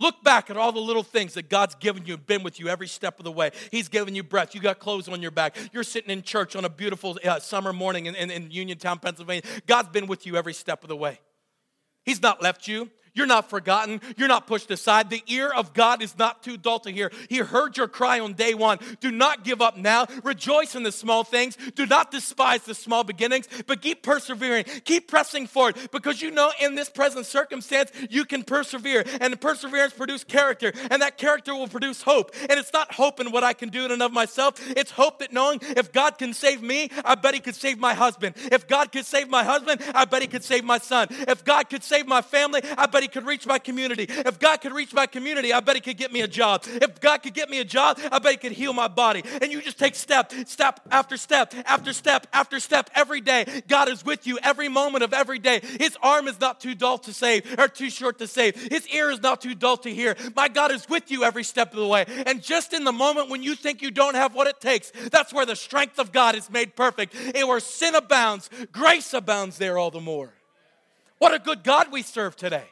Look 0.00 0.24
back 0.24 0.50
at 0.50 0.56
all 0.56 0.72
the 0.72 0.80
little 0.80 1.04
things 1.04 1.34
that 1.34 1.48
God's 1.48 1.76
given 1.76 2.04
you, 2.04 2.14
and 2.14 2.26
been 2.26 2.42
with 2.42 2.58
you 2.58 2.68
every 2.68 2.88
step 2.88 3.18
of 3.20 3.24
the 3.24 3.32
way. 3.32 3.52
He's 3.70 3.88
given 3.88 4.14
you 4.14 4.24
breath. 4.24 4.54
You 4.54 4.60
got 4.60 4.80
clothes 4.80 5.08
on 5.08 5.22
your 5.22 5.30
back. 5.30 5.56
You're 5.72 5.84
sitting 5.84 6.10
in 6.10 6.22
church 6.22 6.56
on 6.56 6.64
a 6.64 6.68
beautiful 6.68 7.16
uh, 7.24 7.38
summer 7.38 7.72
morning 7.72 8.06
in, 8.06 8.16
in, 8.16 8.30
in 8.30 8.50
Uniontown, 8.50 8.98
Pennsylvania. 8.98 9.42
God's 9.66 9.90
been 9.90 10.06
with 10.06 10.26
you 10.26 10.36
every 10.36 10.52
step 10.52 10.82
of 10.82 10.88
the 10.88 10.96
way. 10.96 11.20
He's 12.04 12.20
not 12.20 12.42
left 12.42 12.66
you. 12.66 12.90
You're 13.14 13.26
not 13.26 13.48
forgotten. 13.48 14.00
You're 14.16 14.28
not 14.28 14.46
pushed 14.46 14.70
aside. 14.70 15.08
The 15.08 15.22
ear 15.28 15.50
of 15.50 15.72
God 15.72 16.02
is 16.02 16.18
not 16.18 16.42
too 16.42 16.56
dull 16.56 16.80
to 16.80 16.90
hear. 16.90 17.12
He 17.28 17.38
heard 17.38 17.76
your 17.76 17.86
cry 17.86 18.18
on 18.20 18.34
day 18.34 18.54
one. 18.54 18.78
Do 19.00 19.10
not 19.10 19.44
give 19.44 19.62
up 19.62 19.76
now. 19.76 20.06
Rejoice 20.24 20.74
in 20.74 20.82
the 20.82 20.92
small 20.92 21.22
things. 21.22 21.56
Do 21.74 21.86
not 21.86 22.10
despise 22.10 22.62
the 22.62 22.74
small 22.74 23.04
beginnings, 23.04 23.48
but 23.66 23.82
keep 23.82 24.02
persevering. 24.02 24.64
Keep 24.84 25.08
pressing 25.08 25.46
forward 25.46 25.76
because 25.92 26.20
you 26.22 26.32
know 26.32 26.50
in 26.60 26.74
this 26.74 26.90
present 26.90 27.26
circumstance 27.26 27.92
you 28.10 28.24
can 28.24 28.42
persevere. 28.42 29.04
And 29.20 29.40
perseverance 29.40 29.94
produces 29.94 30.24
character, 30.24 30.72
and 30.90 31.02
that 31.02 31.18
character 31.18 31.54
will 31.54 31.68
produce 31.68 32.02
hope. 32.02 32.34
And 32.48 32.58
it's 32.58 32.72
not 32.72 32.92
hope 32.92 33.20
in 33.20 33.30
what 33.30 33.44
I 33.44 33.52
can 33.52 33.68
do 33.68 33.84
in 33.84 33.92
and 33.92 34.02
of 34.02 34.12
myself, 34.12 34.54
it's 34.76 34.90
hope 34.90 35.20
that 35.20 35.32
knowing 35.32 35.60
if 35.62 35.92
God 35.92 36.18
can 36.18 36.34
save 36.34 36.62
me, 36.62 36.90
I 37.04 37.14
bet 37.14 37.34
He 37.34 37.40
could 37.40 37.54
save 37.54 37.78
my 37.78 37.94
husband. 37.94 38.34
If 38.36 38.66
God 38.66 38.90
could 38.90 39.06
save 39.06 39.28
my 39.28 39.44
husband, 39.44 39.80
I 39.94 40.04
bet 40.04 40.22
He 40.22 40.28
could 40.28 40.44
save 40.44 40.64
my 40.64 40.78
son. 40.78 41.08
If 41.10 41.44
God 41.44 41.70
could 41.70 41.84
save 41.84 42.06
my 42.06 42.22
family, 42.22 42.60
I 42.76 42.86
bet 42.86 43.03
He 43.04 43.08
could 43.08 43.26
reach 43.26 43.46
my 43.46 43.58
community. 43.58 44.06
If 44.08 44.38
God 44.38 44.62
could 44.62 44.72
reach 44.72 44.94
my 44.94 45.06
community, 45.06 45.52
I 45.52 45.60
bet 45.60 45.74
He 45.74 45.82
could 45.82 45.98
get 45.98 46.10
me 46.10 46.22
a 46.22 46.26
job. 46.26 46.62
If 46.66 47.00
God 47.00 47.18
could 47.22 47.34
get 47.34 47.50
me 47.50 47.60
a 47.60 47.64
job, 47.64 48.00
I 48.10 48.18
bet 48.18 48.32
He 48.32 48.38
could 48.38 48.52
heal 48.52 48.72
my 48.72 48.88
body. 48.88 49.22
And 49.42 49.52
you 49.52 49.60
just 49.60 49.78
take 49.78 49.94
step, 49.94 50.32
step 50.46 50.80
after 50.90 51.18
step, 51.18 51.52
after 51.66 51.92
step, 51.92 52.26
after 52.32 52.58
step 52.58 52.88
every 52.94 53.20
day. 53.20 53.62
God 53.68 53.90
is 53.90 54.04
with 54.06 54.26
you 54.26 54.38
every 54.42 54.68
moment 54.68 55.04
of 55.04 55.12
every 55.12 55.38
day. 55.38 55.60
His 55.78 55.98
arm 56.02 56.28
is 56.28 56.40
not 56.40 56.60
too 56.60 56.74
dull 56.74 56.96
to 56.98 57.12
save 57.12 57.58
or 57.58 57.68
too 57.68 57.90
short 57.90 58.18
to 58.20 58.26
save. 58.26 58.56
His 58.70 58.88
ear 58.88 59.10
is 59.10 59.20
not 59.20 59.42
too 59.42 59.54
dull 59.54 59.76
to 59.78 59.90
hear. 59.90 60.16
My 60.34 60.48
God 60.48 60.72
is 60.72 60.88
with 60.88 61.10
you 61.10 61.24
every 61.24 61.44
step 61.44 61.72
of 61.72 61.78
the 61.78 61.86
way. 61.86 62.06
And 62.26 62.42
just 62.42 62.72
in 62.72 62.84
the 62.84 62.92
moment 62.92 63.28
when 63.28 63.42
you 63.42 63.54
think 63.54 63.82
you 63.82 63.90
don't 63.90 64.14
have 64.14 64.34
what 64.34 64.46
it 64.46 64.62
takes, 64.62 64.92
that's 65.12 65.30
where 65.30 65.44
the 65.44 65.56
strength 65.56 65.98
of 65.98 66.10
God 66.10 66.36
is 66.36 66.48
made 66.48 66.74
perfect. 66.74 67.14
And 67.34 67.48
where 67.48 67.60
sin 67.60 67.94
abounds, 67.94 68.48
grace 68.72 69.12
abounds 69.12 69.58
there 69.58 69.76
all 69.76 69.90
the 69.90 70.00
more. 70.00 70.32
What 71.18 71.34
a 71.34 71.38
good 71.38 71.62
God 71.64 71.92
we 71.92 72.00
serve 72.00 72.34
today. 72.34 72.64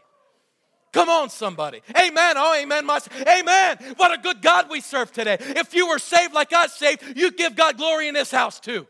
Come 0.92 1.08
on, 1.08 1.30
somebody. 1.30 1.80
Amen. 1.96 2.34
Oh, 2.36 2.54
amen. 2.54 2.84
My, 2.84 3.00
amen. 3.26 3.94
What 3.96 4.12
a 4.12 4.20
good 4.20 4.42
God 4.42 4.68
we 4.70 4.82
serve 4.82 5.10
today. 5.10 5.38
If 5.40 5.74
you 5.74 5.88
were 5.88 5.98
saved 5.98 6.34
like 6.34 6.52
I 6.52 6.66
saved, 6.66 7.16
you'd 7.16 7.38
give 7.38 7.56
God 7.56 7.78
glory 7.78 8.08
in 8.08 8.14
this 8.14 8.30
house 8.30 8.60
too. 8.60 8.86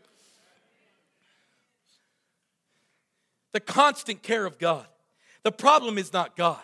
The 3.53 3.61
constant 3.61 4.21
care 4.21 4.45
of 4.45 4.59
God. 4.59 4.85
The 5.43 5.51
problem 5.51 5.97
is 5.97 6.11
not 6.11 6.35
God. 6.35 6.61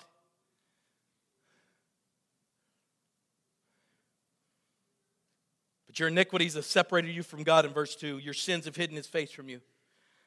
But 5.87 5.99
your 5.99 6.09
iniquities 6.09 6.55
have 6.55 6.65
separated 6.65 7.15
you 7.15 7.23
from 7.23 7.43
God 7.43 7.65
in 7.65 7.71
verse 7.71 7.95
2. 7.95 8.17
Your 8.17 8.33
sins 8.33 8.65
have 8.65 8.75
hidden 8.75 8.95
his 8.95 9.07
face 9.07 9.31
from 9.31 9.47
you 9.47 9.61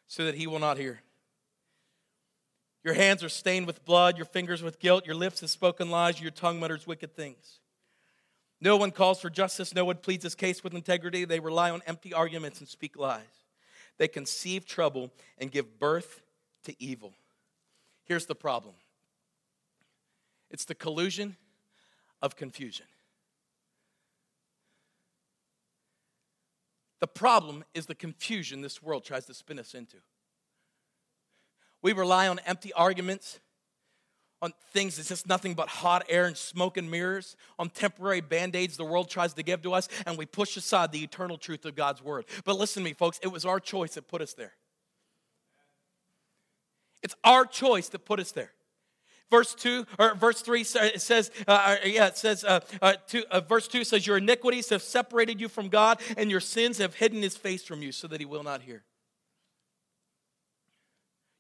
so 0.07 0.25
that 0.25 0.35
he 0.35 0.47
will 0.47 0.59
not 0.59 0.79
hear. 0.79 1.03
Your 2.85 2.95
hands 2.95 3.23
are 3.23 3.29
stained 3.29 3.67
with 3.67 3.85
blood, 3.85 4.17
your 4.17 4.27
fingers 4.27 4.63
with 4.63 4.81
guilt, 4.81 5.07
your 5.07 5.15
lips 5.15 5.41
have 5.41 5.51
spoken 5.51 5.91
lies, 5.91 6.21
your 6.21 6.33
tongue 6.33 6.59
mutters 6.59 6.87
wicked 6.87 7.15
things. 7.15 7.61
No 8.61 8.77
one 8.77 8.91
calls 8.91 9.21
for 9.21 9.31
justice, 9.31 9.75
no 9.75 9.85
one 9.85 9.97
pleads 9.97 10.25
his 10.25 10.35
case 10.35 10.63
with 10.63 10.75
integrity. 10.75 11.25
They 11.25 11.41
rely 11.41 11.71
on 11.71 11.83
empty 11.87 12.13
arguments 12.13 12.61
and 12.61 12.69
speak 12.69 12.97
lies. 12.97 13.23
They 13.99 14.09
conceive 14.09 14.67
trouble 14.67 15.11
and 15.39 15.51
give 15.51 15.79
birth 15.79 16.23
to 16.65 16.83
evil. 16.83 17.15
Here's 18.05 18.27
the 18.27 18.35
problem 18.35 18.75
it's 20.51 20.65
the 20.65 20.75
collusion 20.75 21.37
of 22.21 22.37
confusion. 22.37 22.87
The 27.01 27.09
problem 27.09 27.65
is 27.75 27.87
the 27.87 27.97
confusion 27.97 28.61
this 28.61 28.81
world 28.81 29.05
tries 29.05 29.27
to 29.27 29.35
spin 29.35 29.59
us 29.59 29.75
into. 29.75 29.97
We 31.83 31.93
rely 31.93 32.29
on 32.29 32.39
empty 32.41 32.73
arguments, 32.73 33.41
on 34.41 34.53
things 34.73 34.97
that's 34.97 35.09
just 35.09 35.27
nothing 35.27 35.55
but 35.55 35.69
hot 35.69 36.05
air 36.09 36.27
and 36.27 36.37
smoke 36.37 36.77
and 36.77 36.91
mirrors, 36.91 37.37
on 37.59 37.71
temporary 37.71 38.21
band 38.21 38.57
aids 38.57 38.77
the 38.77 38.85
world 38.85 39.11
tries 39.11 39.35
to 39.35 39.43
give 39.43 39.63
to 39.63 39.73
us, 39.73 39.89
and 40.07 40.17
we 40.17 40.27
push 40.27 40.57
aside 40.57 40.93
the 40.93 41.03
eternal 41.03 41.37
truth 41.37 41.65
of 41.65 41.75
God's 41.75 42.03
word. 42.03 42.25
But 42.45 42.57
listen 42.57 42.83
to 42.83 42.89
me, 42.89 42.95
folks, 42.95 43.19
it 43.23 43.29
was 43.29 43.45
our 43.45 43.61
choice 43.61 43.95
that 43.95 44.09
put 44.09 44.23
us 44.23 44.35
there. 44.35 44.53
It's 47.03 47.17
our 47.25 47.45
choice 47.45 47.89
that 47.91 48.05
put 48.05 48.21
us 48.21 48.33
there. 48.33 48.53
Verse 49.29 49.55
2 49.55 49.87
or 49.99 50.15
verse 50.15 50.43
3 50.43 50.61
it 50.61 51.01
says, 51.01 51.31
uh, 51.49 51.51
uh, 51.51 51.77
yeah, 51.87 52.09
it 52.09 52.19
says, 52.19 52.45
uh, 52.45 52.61
uh, 52.83 52.95
two, 53.07 53.25
uh, 53.31 53.41
verse 53.41 53.67
2 53.67 53.83
says, 53.83 54.07
Your 54.07 54.19
iniquities 54.19 54.69
have 54.69 54.83
separated 54.83 55.41
you 55.41 55.49
from 55.49 55.69
God, 55.69 56.01
and 56.19 56.31
your 56.31 56.39
sins 56.39 56.79
have 56.79 56.95
hidden 56.95 57.23
his 57.23 57.37
face 57.37 57.65
from 57.65 57.83
you 57.83 57.93
so 57.93 58.07
that 58.09 58.21
he 58.21 58.27
will 58.27 58.43
not 58.43 58.61
hear 58.61 58.85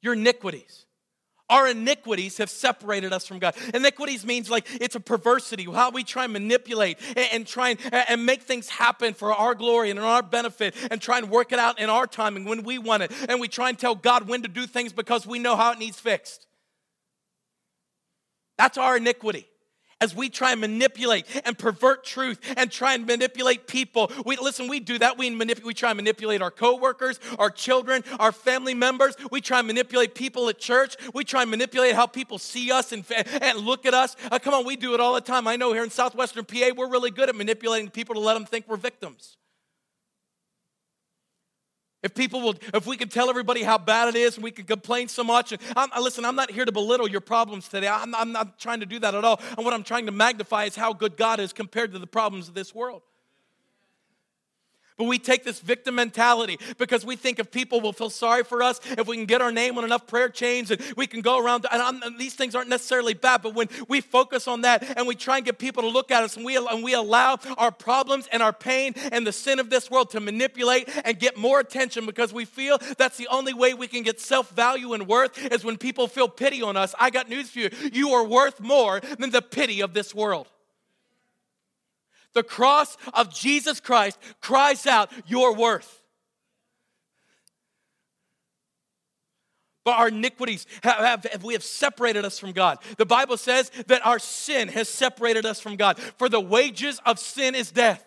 your 0.02 0.14
iniquities. 0.14 0.84
Our 1.48 1.68
iniquities 1.68 2.38
have 2.38 2.48
separated 2.48 3.12
us 3.12 3.26
from 3.26 3.38
God. 3.38 3.54
Iniquities 3.74 4.24
means 4.24 4.48
like 4.50 4.66
it's 4.80 4.94
a 4.94 5.00
perversity, 5.00 5.64
how 5.64 5.90
we 5.90 6.02
try 6.02 6.24
and 6.24 6.32
manipulate 6.32 6.98
and, 7.08 7.28
and 7.32 7.46
try 7.46 7.70
and, 7.70 7.78
and 8.08 8.24
make 8.24 8.42
things 8.42 8.68
happen 8.68 9.12
for 9.12 9.32
our 9.32 9.54
glory 9.54 9.90
and 9.90 9.98
our 9.98 10.22
benefit 10.22 10.74
and 10.90 11.00
try 11.00 11.18
and 11.18 11.28
work 11.28 11.52
it 11.52 11.58
out 11.58 11.78
in 11.78 11.90
our 11.90 12.06
timing 12.06 12.44
when 12.46 12.62
we 12.62 12.78
want 12.78 13.02
it. 13.02 13.12
And 13.28 13.38
we 13.38 13.48
try 13.48 13.68
and 13.68 13.78
tell 13.78 13.94
God 13.94 14.28
when 14.28 14.42
to 14.42 14.48
do 14.48 14.66
things 14.66 14.92
because 14.92 15.26
we 15.26 15.38
know 15.38 15.56
how 15.56 15.72
it 15.72 15.78
needs 15.78 16.00
fixed. 16.00 16.46
That's 18.56 18.78
our 18.78 18.96
iniquity 18.96 19.46
as 20.02 20.16
we 20.16 20.28
try 20.28 20.50
and 20.50 20.60
manipulate 20.60 21.26
and 21.44 21.56
pervert 21.56 22.04
truth 22.04 22.40
and 22.56 22.70
try 22.70 22.94
and 22.94 23.06
manipulate 23.06 23.68
people. 23.68 24.10
We 24.26 24.36
listen, 24.36 24.66
we 24.66 24.80
do 24.80 24.98
that. 24.98 25.16
We 25.16 25.30
we 25.64 25.74
try 25.74 25.90
and 25.90 25.96
manipulate 25.96 26.42
our 26.42 26.50
coworkers, 26.50 27.20
our 27.38 27.50
children, 27.50 28.02
our 28.18 28.32
family 28.32 28.74
members. 28.74 29.14
We 29.30 29.40
try 29.40 29.58
and 29.58 29.66
manipulate 29.68 30.14
people 30.14 30.48
at 30.48 30.58
church. 30.58 30.96
We 31.14 31.22
try 31.24 31.42
and 31.42 31.50
manipulate 31.50 31.94
how 31.94 32.06
people 32.06 32.38
see 32.38 32.72
us 32.72 32.90
and, 32.90 33.04
and 33.40 33.58
look 33.58 33.86
at 33.86 33.94
us. 33.94 34.16
Uh, 34.30 34.40
come 34.40 34.54
on, 34.54 34.66
we 34.66 34.74
do 34.74 34.94
it 34.94 35.00
all 35.00 35.14
the 35.14 35.20
time. 35.20 35.46
I 35.46 35.54
know 35.56 35.72
here 35.72 35.84
in 35.84 35.90
southwestern 35.90 36.44
PA, 36.44 36.70
we're 36.76 36.90
really 36.90 37.12
good 37.12 37.28
at 37.28 37.36
manipulating 37.36 37.90
people 37.90 38.16
to 38.16 38.20
let 38.20 38.34
them 38.34 38.44
think 38.44 38.66
we're 38.68 38.76
victims. 38.76 39.36
If 42.02 42.14
people 42.14 42.40
will, 42.40 42.54
if 42.74 42.86
we 42.86 42.96
can 42.96 43.08
tell 43.08 43.30
everybody 43.30 43.62
how 43.62 43.78
bad 43.78 44.08
it 44.08 44.16
is 44.16 44.34
and 44.34 44.42
we 44.42 44.50
can 44.50 44.64
complain 44.64 45.08
so 45.08 45.22
much, 45.22 45.54
I'm, 45.76 45.90
listen, 46.02 46.24
I'm 46.24 46.34
not 46.34 46.50
here 46.50 46.64
to 46.64 46.72
belittle 46.72 47.08
your 47.08 47.20
problems 47.20 47.68
today. 47.68 47.86
I'm, 47.86 48.14
I'm 48.14 48.32
not 48.32 48.58
trying 48.58 48.80
to 48.80 48.86
do 48.86 48.98
that 49.00 49.14
at 49.14 49.24
all. 49.24 49.40
And 49.56 49.64
what 49.64 49.72
I'm 49.72 49.84
trying 49.84 50.06
to 50.06 50.12
magnify 50.12 50.64
is 50.64 50.74
how 50.74 50.92
good 50.92 51.16
God 51.16 51.38
is 51.38 51.52
compared 51.52 51.92
to 51.92 51.98
the 51.98 52.06
problems 52.06 52.48
of 52.48 52.54
this 52.54 52.74
world. 52.74 53.02
But 55.02 55.08
we 55.08 55.18
take 55.18 55.42
this 55.42 55.58
victim 55.58 55.96
mentality 55.96 56.60
because 56.78 57.04
we 57.04 57.16
think 57.16 57.40
if 57.40 57.50
people 57.50 57.80
will 57.80 57.92
feel 57.92 58.08
sorry 58.08 58.44
for 58.44 58.62
us, 58.62 58.78
if 58.84 59.08
we 59.08 59.16
can 59.16 59.26
get 59.26 59.42
our 59.42 59.50
name 59.50 59.76
on 59.76 59.82
enough 59.82 60.06
prayer 60.06 60.28
chains 60.28 60.70
and 60.70 60.80
we 60.96 61.08
can 61.08 61.22
go 61.22 61.44
around, 61.44 61.66
and, 61.72 62.04
and 62.04 62.20
these 62.20 62.34
things 62.34 62.54
aren't 62.54 62.68
necessarily 62.68 63.12
bad, 63.12 63.42
but 63.42 63.52
when 63.52 63.68
we 63.88 64.00
focus 64.00 64.46
on 64.46 64.60
that 64.60 64.96
and 64.96 65.08
we 65.08 65.16
try 65.16 65.38
and 65.38 65.44
get 65.44 65.58
people 65.58 65.82
to 65.82 65.88
look 65.88 66.12
at 66.12 66.22
us 66.22 66.36
and 66.36 66.46
we, 66.46 66.56
and 66.56 66.84
we 66.84 66.94
allow 66.94 67.36
our 67.58 67.72
problems 67.72 68.28
and 68.30 68.44
our 68.44 68.52
pain 68.52 68.94
and 69.10 69.26
the 69.26 69.32
sin 69.32 69.58
of 69.58 69.70
this 69.70 69.90
world 69.90 70.08
to 70.10 70.20
manipulate 70.20 70.88
and 71.04 71.18
get 71.18 71.36
more 71.36 71.58
attention 71.58 72.06
because 72.06 72.32
we 72.32 72.44
feel 72.44 72.78
that's 72.96 73.16
the 73.16 73.26
only 73.26 73.54
way 73.54 73.74
we 73.74 73.88
can 73.88 74.04
get 74.04 74.20
self 74.20 74.50
value 74.50 74.92
and 74.92 75.08
worth 75.08 75.36
is 75.52 75.64
when 75.64 75.78
people 75.78 76.06
feel 76.06 76.28
pity 76.28 76.62
on 76.62 76.76
us. 76.76 76.94
I 76.96 77.10
got 77.10 77.28
news 77.28 77.50
for 77.50 77.58
you. 77.58 77.70
You 77.92 78.10
are 78.10 78.24
worth 78.24 78.60
more 78.60 79.00
than 79.00 79.30
the 79.30 79.42
pity 79.42 79.80
of 79.80 79.94
this 79.94 80.14
world. 80.14 80.46
The 82.34 82.42
cross 82.42 82.96
of 83.14 83.32
Jesus 83.32 83.80
Christ 83.80 84.18
cries 84.40 84.86
out 84.86 85.10
your 85.26 85.54
worth. 85.54 86.02
But 89.84 89.98
our 89.98 90.08
iniquities 90.08 90.66
have, 90.84 91.24
have, 91.24 91.44
we 91.44 91.54
have 91.54 91.64
separated 91.64 92.24
us 92.24 92.38
from 92.38 92.52
God. 92.52 92.78
The 92.98 93.06
Bible 93.06 93.36
says 93.36 93.70
that 93.88 94.06
our 94.06 94.18
sin 94.20 94.68
has 94.68 94.88
separated 94.88 95.44
us 95.44 95.60
from 95.60 95.76
God. 95.76 95.98
For 95.98 96.28
the 96.28 96.40
wages 96.40 97.00
of 97.04 97.18
sin 97.18 97.54
is 97.54 97.72
death. 97.72 98.04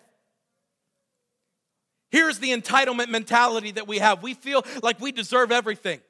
Here's 2.10 2.38
the 2.38 2.50
entitlement 2.50 3.08
mentality 3.08 3.72
that 3.72 3.86
we 3.86 3.98
have. 3.98 4.22
We 4.22 4.32
feel 4.34 4.64
like 4.82 5.00
we 5.00 5.12
deserve 5.12 5.52
everything. 5.52 6.00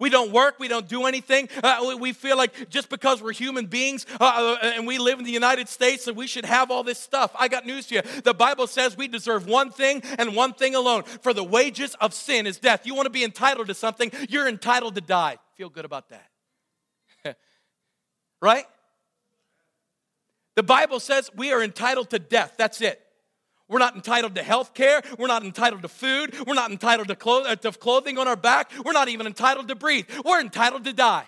We 0.00 0.10
don't 0.10 0.32
work, 0.32 0.58
we 0.58 0.66
don't 0.66 0.88
do 0.88 1.04
anything. 1.04 1.48
Uh, 1.62 1.96
we 2.00 2.12
feel 2.12 2.36
like 2.36 2.68
just 2.68 2.88
because 2.88 3.22
we're 3.22 3.32
human 3.32 3.66
beings 3.66 4.06
uh, 4.20 4.56
uh, 4.60 4.66
and 4.66 4.86
we 4.86 4.98
live 4.98 5.20
in 5.20 5.24
the 5.24 5.30
United 5.30 5.68
States 5.68 6.04
that 6.06 6.16
we 6.16 6.26
should 6.26 6.44
have 6.44 6.70
all 6.72 6.82
this 6.82 6.98
stuff. 6.98 7.30
I 7.38 7.46
got 7.46 7.64
news 7.64 7.86
for 7.86 7.94
you. 7.94 8.02
The 8.24 8.34
Bible 8.34 8.66
says 8.66 8.96
we 8.96 9.06
deserve 9.06 9.46
one 9.46 9.70
thing 9.70 10.02
and 10.18 10.34
one 10.34 10.52
thing 10.52 10.74
alone. 10.74 11.04
For 11.04 11.32
the 11.32 11.44
wages 11.44 11.94
of 12.00 12.12
sin 12.12 12.46
is 12.46 12.58
death. 12.58 12.86
You 12.86 12.94
want 12.96 13.06
to 13.06 13.10
be 13.10 13.22
entitled 13.22 13.68
to 13.68 13.74
something, 13.74 14.10
you're 14.28 14.48
entitled 14.48 14.96
to 14.96 15.00
die. 15.00 15.38
Feel 15.56 15.68
good 15.68 15.84
about 15.84 16.08
that. 16.08 16.28
right? 18.42 18.64
The 20.56 20.64
Bible 20.64 20.98
says 20.98 21.30
we 21.36 21.52
are 21.52 21.62
entitled 21.62 22.10
to 22.10 22.18
death. 22.18 22.54
That's 22.56 22.80
it. 22.80 23.00
We're 23.68 23.78
not 23.78 23.94
entitled 23.94 24.34
to 24.34 24.42
health 24.42 24.74
care. 24.74 25.02
We're 25.18 25.26
not 25.26 25.42
entitled 25.42 25.82
to 25.82 25.88
food. 25.88 26.34
We're 26.46 26.54
not 26.54 26.70
entitled 26.70 27.08
to, 27.08 27.16
clo- 27.16 27.44
uh, 27.44 27.56
to 27.56 27.72
clothing 27.72 28.18
on 28.18 28.28
our 28.28 28.36
back. 28.36 28.70
We're 28.84 28.92
not 28.92 29.08
even 29.08 29.26
entitled 29.26 29.68
to 29.68 29.74
breathe. 29.74 30.06
We're 30.24 30.40
entitled 30.40 30.84
to 30.84 30.92
die. 30.92 31.26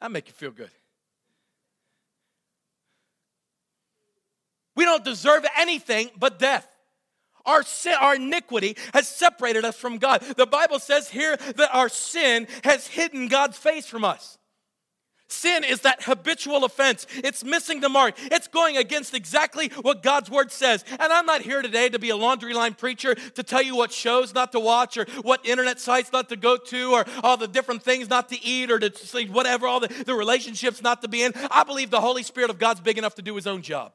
That 0.00 0.12
make 0.12 0.28
you 0.28 0.34
feel 0.34 0.50
good. 0.50 0.70
We 4.76 4.84
don't 4.84 5.04
deserve 5.04 5.44
anything 5.56 6.10
but 6.16 6.38
death. 6.38 6.68
Our 7.44 7.62
sin, 7.62 7.94
our 7.98 8.14
iniquity 8.14 8.76
has 8.92 9.08
separated 9.08 9.64
us 9.64 9.76
from 9.76 9.98
God. 9.98 10.20
The 10.36 10.46
Bible 10.46 10.78
says 10.78 11.08
here 11.08 11.36
that 11.36 11.70
our 11.74 11.88
sin 11.88 12.46
has 12.62 12.86
hidden 12.86 13.28
God's 13.28 13.56
face 13.56 13.86
from 13.86 14.04
us. 14.04 14.38
Sin 15.30 15.62
is 15.62 15.82
that 15.82 16.04
habitual 16.04 16.64
offense. 16.64 17.06
It's 17.16 17.44
missing 17.44 17.80
the 17.80 17.90
mark. 17.90 18.14
It's 18.16 18.48
going 18.48 18.78
against 18.78 19.12
exactly 19.12 19.68
what 19.82 20.02
God's 20.02 20.30
word 20.30 20.50
says. 20.50 20.84
And 20.90 21.12
I'm 21.12 21.26
not 21.26 21.42
here 21.42 21.60
today 21.60 21.90
to 21.90 21.98
be 21.98 22.08
a 22.08 22.16
laundry 22.16 22.54
line 22.54 22.72
preacher 22.72 23.14
to 23.14 23.42
tell 23.42 23.60
you 23.60 23.76
what 23.76 23.92
shows 23.92 24.32
not 24.32 24.52
to 24.52 24.60
watch 24.60 24.96
or 24.96 25.04
what 25.22 25.44
internet 25.44 25.80
sites 25.80 26.12
not 26.12 26.30
to 26.30 26.36
go 26.36 26.56
to 26.56 26.92
or 26.92 27.04
all 27.22 27.36
the 27.36 27.46
different 27.46 27.82
things 27.82 28.08
not 28.08 28.30
to 28.30 28.42
eat 28.42 28.70
or 28.70 28.78
to 28.78 28.90
sleep, 28.96 29.28
whatever, 29.28 29.66
all 29.66 29.80
the, 29.80 29.88
the 29.88 30.14
relationships 30.14 30.80
not 30.80 31.02
to 31.02 31.08
be 31.08 31.22
in. 31.22 31.32
I 31.50 31.62
believe 31.62 31.90
the 31.90 32.00
Holy 32.00 32.22
Spirit 32.22 32.48
of 32.48 32.58
God's 32.58 32.80
big 32.80 32.96
enough 32.96 33.14
to 33.16 33.22
do 33.22 33.36
his 33.36 33.46
own 33.46 33.60
job. 33.60 33.92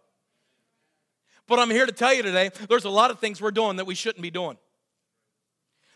But 1.48 1.58
I'm 1.58 1.72
here 1.72 1.88
to 1.88 1.92
tell 1.92 2.14
you 2.14 2.22
today 2.22 2.52
there's 2.70 2.86
a 2.86 2.92
lot 2.92 3.10
of 3.10 3.18
things 3.20 3.42
we're 3.42 3.52
doing 3.52 3.78
that 3.78 3.86
we 3.86 3.96
shouldn't 3.96 4.22
be 4.22 4.32
doing. 4.32 4.58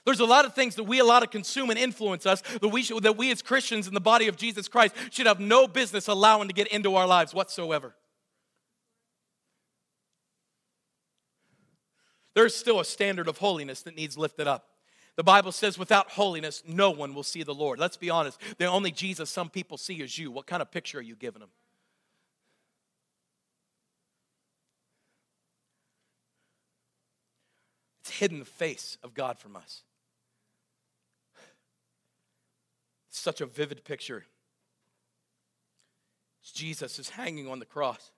There's 0.07 0.21
a 0.21 0.25
lot 0.25 0.45
of 0.45 0.55
things 0.55 0.75
that 0.75 0.85
we 0.85 0.99
allow 0.99 1.19
to 1.19 1.27
consume 1.27 1.69
and 1.69 1.77
influence 1.77 2.25
us 2.25 2.39
that 2.61 2.69
we, 2.69 2.81
should, 2.81 3.03
that 3.03 3.17
we 3.17 3.29
as 3.29 3.41
Christians 3.41 3.89
in 3.89 3.93
the 3.93 3.99
body 3.99 4.29
of 4.29 4.37
Jesus 4.37 4.69
Christ 4.69 4.95
should 5.11 5.25
have 5.25 5.41
no 5.41 5.67
business 5.67 6.07
allowing 6.07 6.47
to 6.47 6.53
get 6.53 6.67
into 6.67 6.95
our 6.95 7.05
lives 7.05 7.33
whatsoever. 7.33 7.93
There's 12.35 12.55
still 12.55 12.79
a 12.79 12.85
standard 12.85 13.27
of 13.27 13.39
holiness 13.39 13.81
that 13.81 13.97
needs 13.97 14.17
lifted 14.17 14.47
up. 14.47 14.69
The 15.17 15.25
Bible 15.25 15.51
says, 15.51 15.77
without 15.77 16.11
holiness, 16.11 16.63
no 16.65 16.89
one 16.89 17.13
will 17.13 17.21
see 17.21 17.43
the 17.43 17.53
Lord. 17.53 17.77
Let's 17.77 17.97
be 17.97 18.09
honest. 18.09 18.39
The 18.59 18.65
only 18.67 18.91
Jesus 18.91 19.29
some 19.29 19.49
people 19.49 19.77
see 19.77 19.95
is 19.95 20.17
you. 20.17 20.31
What 20.31 20.47
kind 20.47 20.61
of 20.61 20.71
picture 20.71 20.99
are 20.99 21.01
you 21.01 21.17
giving 21.17 21.41
them? 21.41 21.49
It's 27.99 28.11
hidden 28.11 28.39
the 28.39 28.45
face 28.45 28.97
of 29.03 29.13
God 29.13 29.37
from 29.37 29.57
us. 29.57 29.83
Such 33.17 33.41
a 33.41 33.45
vivid 33.45 33.83
picture. 33.83 34.25
Jesus 36.53 36.99
is 36.99 37.09
hanging 37.09 37.47
on 37.47 37.59
the 37.59 37.65
cross. 37.65 38.11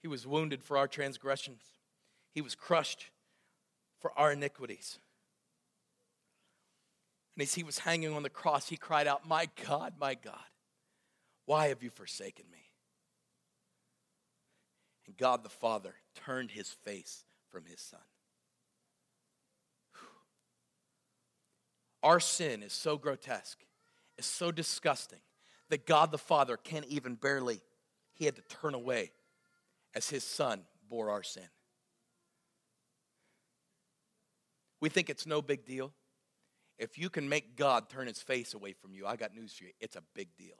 He 0.00 0.08
was 0.08 0.26
wounded 0.26 0.64
for 0.64 0.76
our 0.76 0.88
transgressions. 0.88 1.62
He 2.32 2.40
was 2.40 2.56
crushed 2.56 3.10
for 4.00 4.12
our 4.18 4.32
iniquities. 4.32 4.98
And 7.36 7.42
as 7.42 7.54
he 7.54 7.62
was 7.62 7.78
hanging 7.78 8.12
on 8.12 8.24
the 8.24 8.30
cross, 8.30 8.68
he 8.68 8.76
cried 8.76 9.06
out, 9.06 9.28
My 9.28 9.48
God, 9.66 9.94
my 10.00 10.14
God, 10.14 10.34
why 11.46 11.68
have 11.68 11.82
you 11.82 11.90
forsaken 11.90 12.46
me? 12.50 12.58
And 15.06 15.16
God 15.16 15.44
the 15.44 15.48
Father 15.48 15.94
turned 16.16 16.50
his 16.50 16.68
face 16.68 17.24
from 17.52 17.66
his 17.66 17.80
son. 17.80 18.00
Our 22.02 22.18
sin 22.18 22.62
is 22.64 22.72
so 22.72 22.96
grotesque, 22.96 23.60
is 24.18 24.26
so 24.26 24.50
disgusting 24.50 25.20
that 25.68 25.86
God 25.86 26.10
the 26.10 26.18
Father 26.18 26.56
can't 26.56 26.86
even 26.86 27.14
barely, 27.14 27.60
he 28.14 28.24
had 28.24 28.34
to 28.36 28.42
turn 28.42 28.74
away 28.74 29.12
as 29.94 30.10
his 30.10 30.24
son 30.24 30.62
bore 30.88 31.10
our 31.10 31.22
sin. 31.22 31.48
We 34.80 34.88
think 34.88 35.08
it's 35.08 35.26
no 35.26 35.40
big 35.40 35.64
deal. 35.64 35.92
If 36.78 36.98
you 36.98 37.08
can 37.08 37.28
make 37.28 37.56
God 37.56 37.88
turn 37.88 38.08
his 38.08 38.20
face 38.20 38.54
away 38.54 38.72
from 38.72 38.94
you, 38.94 39.06
I 39.06 39.14
got 39.14 39.32
news 39.34 39.52
for 39.52 39.64
you. 39.64 39.70
It's 39.80 39.94
a 39.94 40.02
big 40.14 40.34
deal. 40.36 40.56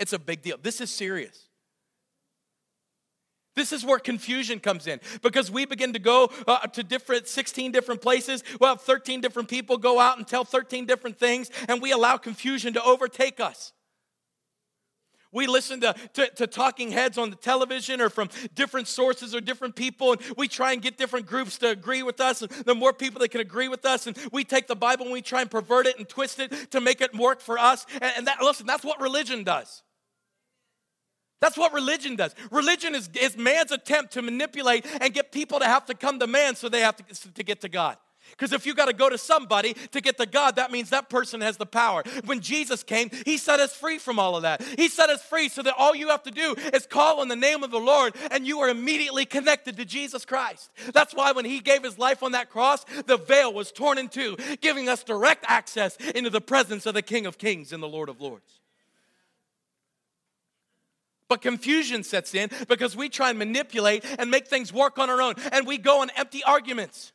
It's 0.00 0.12
a 0.12 0.18
big 0.18 0.42
deal. 0.42 0.56
This 0.60 0.80
is 0.80 0.90
serious. 0.90 1.48
This 3.56 3.72
is 3.72 3.84
where 3.84 3.98
confusion 3.98 4.60
comes 4.60 4.86
in 4.86 5.00
because 5.22 5.50
we 5.50 5.64
begin 5.64 5.94
to 5.94 5.98
go 5.98 6.30
uh, 6.46 6.58
to 6.68 6.82
different 6.82 7.26
16 7.26 7.72
different 7.72 8.02
places. 8.02 8.44
Well, 8.60 8.76
13 8.76 9.22
different 9.22 9.48
people 9.48 9.78
go 9.78 9.98
out 9.98 10.18
and 10.18 10.28
tell 10.28 10.44
13 10.44 10.84
different 10.84 11.18
things, 11.18 11.50
and 11.66 11.80
we 11.80 11.90
allow 11.90 12.18
confusion 12.18 12.74
to 12.74 12.84
overtake 12.84 13.40
us. 13.40 13.72
We 15.32 15.46
listen 15.46 15.80
to, 15.80 15.94
to, 16.14 16.28
to, 16.36 16.46
talking 16.46 16.92
heads 16.92 17.18
on 17.18 17.30
the 17.30 17.36
television 17.36 18.00
or 18.00 18.08
from 18.08 18.30
different 18.54 18.88
sources 18.88 19.34
or 19.34 19.40
different 19.40 19.74
people, 19.74 20.12
and 20.12 20.20
we 20.36 20.48
try 20.48 20.72
and 20.72 20.80
get 20.80 20.96
different 20.96 21.26
groups 21.26 21.58
to 21.58 21.68
agree 21.68 22.02
with 22.02 22.20
us. 22.20 22.42
And 22.42 22.50
the 22.50 22.74
more 22.74 22.92
people 22.92 23.20
that 23.20 23.30
can 23.30 23.40
agree 23.40 23.68
with 23.68 23.84
us, 23.84 24.06
and 24.06 24.16
we 24.32 24.44
take 24.44 24.66
the 24.66 24.76
Bible 24.76 25.04
and 25.04 25.12
we 25.12 25.22
try 25.22 25.42
and 25.42 25.50
pervert 25.50 25.86
it 25.86 25.98
and 25.98 26.08
twist 26.08 26.38
it 26.38 26.70
to 26.70 26.80
make 26.80 27.00
it 27.00 27.14
work 27.14 27.40
for 27.40 27.58
us. 27.58 27.86
And, 27.94 28.12
and 28.16 28.26
that, 28.28 28.40
listen, 28.40 28.66
that's 28.66 28.84
what 28.84 29.00
religion 29.00 29.44
does. 29.44 29.82
That's 31.40 31.58
what 31.58 31.72
religion 31.72 32.16
does. 32.16 32.34
Religion 32.50 32.94
is, 32.94 33.10
is 33.20 33.36
man's 33.36 33.70
attempt 33.70 34.12
to 34.14 34.22
manipulate 34.22 34.86
and 35.00 35.12
get 35.12 35.32
people 35.32 35.58
to 35.58 35.66
have 35.66 35.84
to 35.86 35.94
come 35.94 36.18
to 36.18 36.26
man 36.26 36.56
so 36.56 36.68
they 36.68 36.80
have 36.80 36.96
to, 36.96 37.32
to 37.32 37.42
get 37.42 37.60
to 37.60 37.68
God. 37.68 37.98
Because 38.30 38.52
if 38.52 38.66
you 38.66 38.74
got 38.74 38.86
to 38.86 38.92
go 38.92 39.08
to 39.08 39.18
somebody 39.18 39.74
to 39.92 40.00
get 40.00 40.18
to 40.18 40.26
God, 40.26 40.56
that 40.56 40.70
means 40.70 40.90
that 40.90 41.08
person 41.08 41.40
has 41.40 41.56
the 41.56 41.66
power. 41.66 42.02
When 42.24 42.40
Jesus 42.40 42.82
came, 42.82 43.10
he 43.24 43.36
set 43.36 43.60
us 43.60 43.74
free 43.74 43.98
from 43.98 44.18
all 44.18 44.36
of 44.36 44.42
that. 44.42 44.62
He 44.62 44.88
set 44.88 45.10
us 45.10 45.22
free 45.22 45.48
so 45.48 45.62
that 45.62 45.74
all 45.76 45.94
you 45.94 46.08
have 46.08 46.22
to 46.24 46.30
do 46.30 46.54
is 46.72 46.86
call 46.86 47.20
on 47.20 47.28
the 47.28 47.36
name 47.36 47.62
of 47.62 47.70
the 47.70 47.78
Lord 47.78 48.14
and 48.30 48.46
you 48.46 48.60
are 48.60 48.68
immediately 48.68 49.26
connected 49.26 49.76
to 49.76 49.84
Jesus 49.84 50.24
Christ. 50.24 50.70
That's 50.92 51.14
why 51.14 51.32
when 51.32 51.44
he 51.44 51.60
gave 51.60 51.82
his 51.82 51.98
life 51.98 52.22
on 52.22 52.32
that 52.32 52.50
cross, 52.50 52.84
the 53.06 53.16
veil 53.16 53.52
was 53.52 53.72
torn 53.72 53.98
in 53.98 54.08
two, 54.08 54.36
giving 54.60 54.88
us 54.88 55.04
direct 55.04 55.44
access 55.48 55.96
into 55.96 56.30
the 56.30 56.40
presence 56.40 56.86
of 56.86 56.94
the 56.94 57.02
King 57.02 57.26
of 57.26 57.38
Kings 57.38 57.72
and 57.72 57.82
the 57.82 57.88
Lord 57.88 58.08
of 58.08 58.20
Lords. 58.20 58.60
But 61.28 61.42
confusion 61.42 62.04
sets 62.04 62.34
in 62.34 62.50
because 62.68 62.96
we 62.96 63.08
try 63.08 63.30
and 63.30 63.38
manipulate 63.38 64.04
and 64.18 64.30
make 64.30 64.46
things 64.46 64.72
work 64.72 64.98
on 64.98 65.10
our 65.10 65.20
own, 65.20 65.34
and 65.52 65.66
we 65.66 65.78
go 65.78 66.02
on 66.02 66.10
empty 66.16 66.44
arguments. 66.44 67.12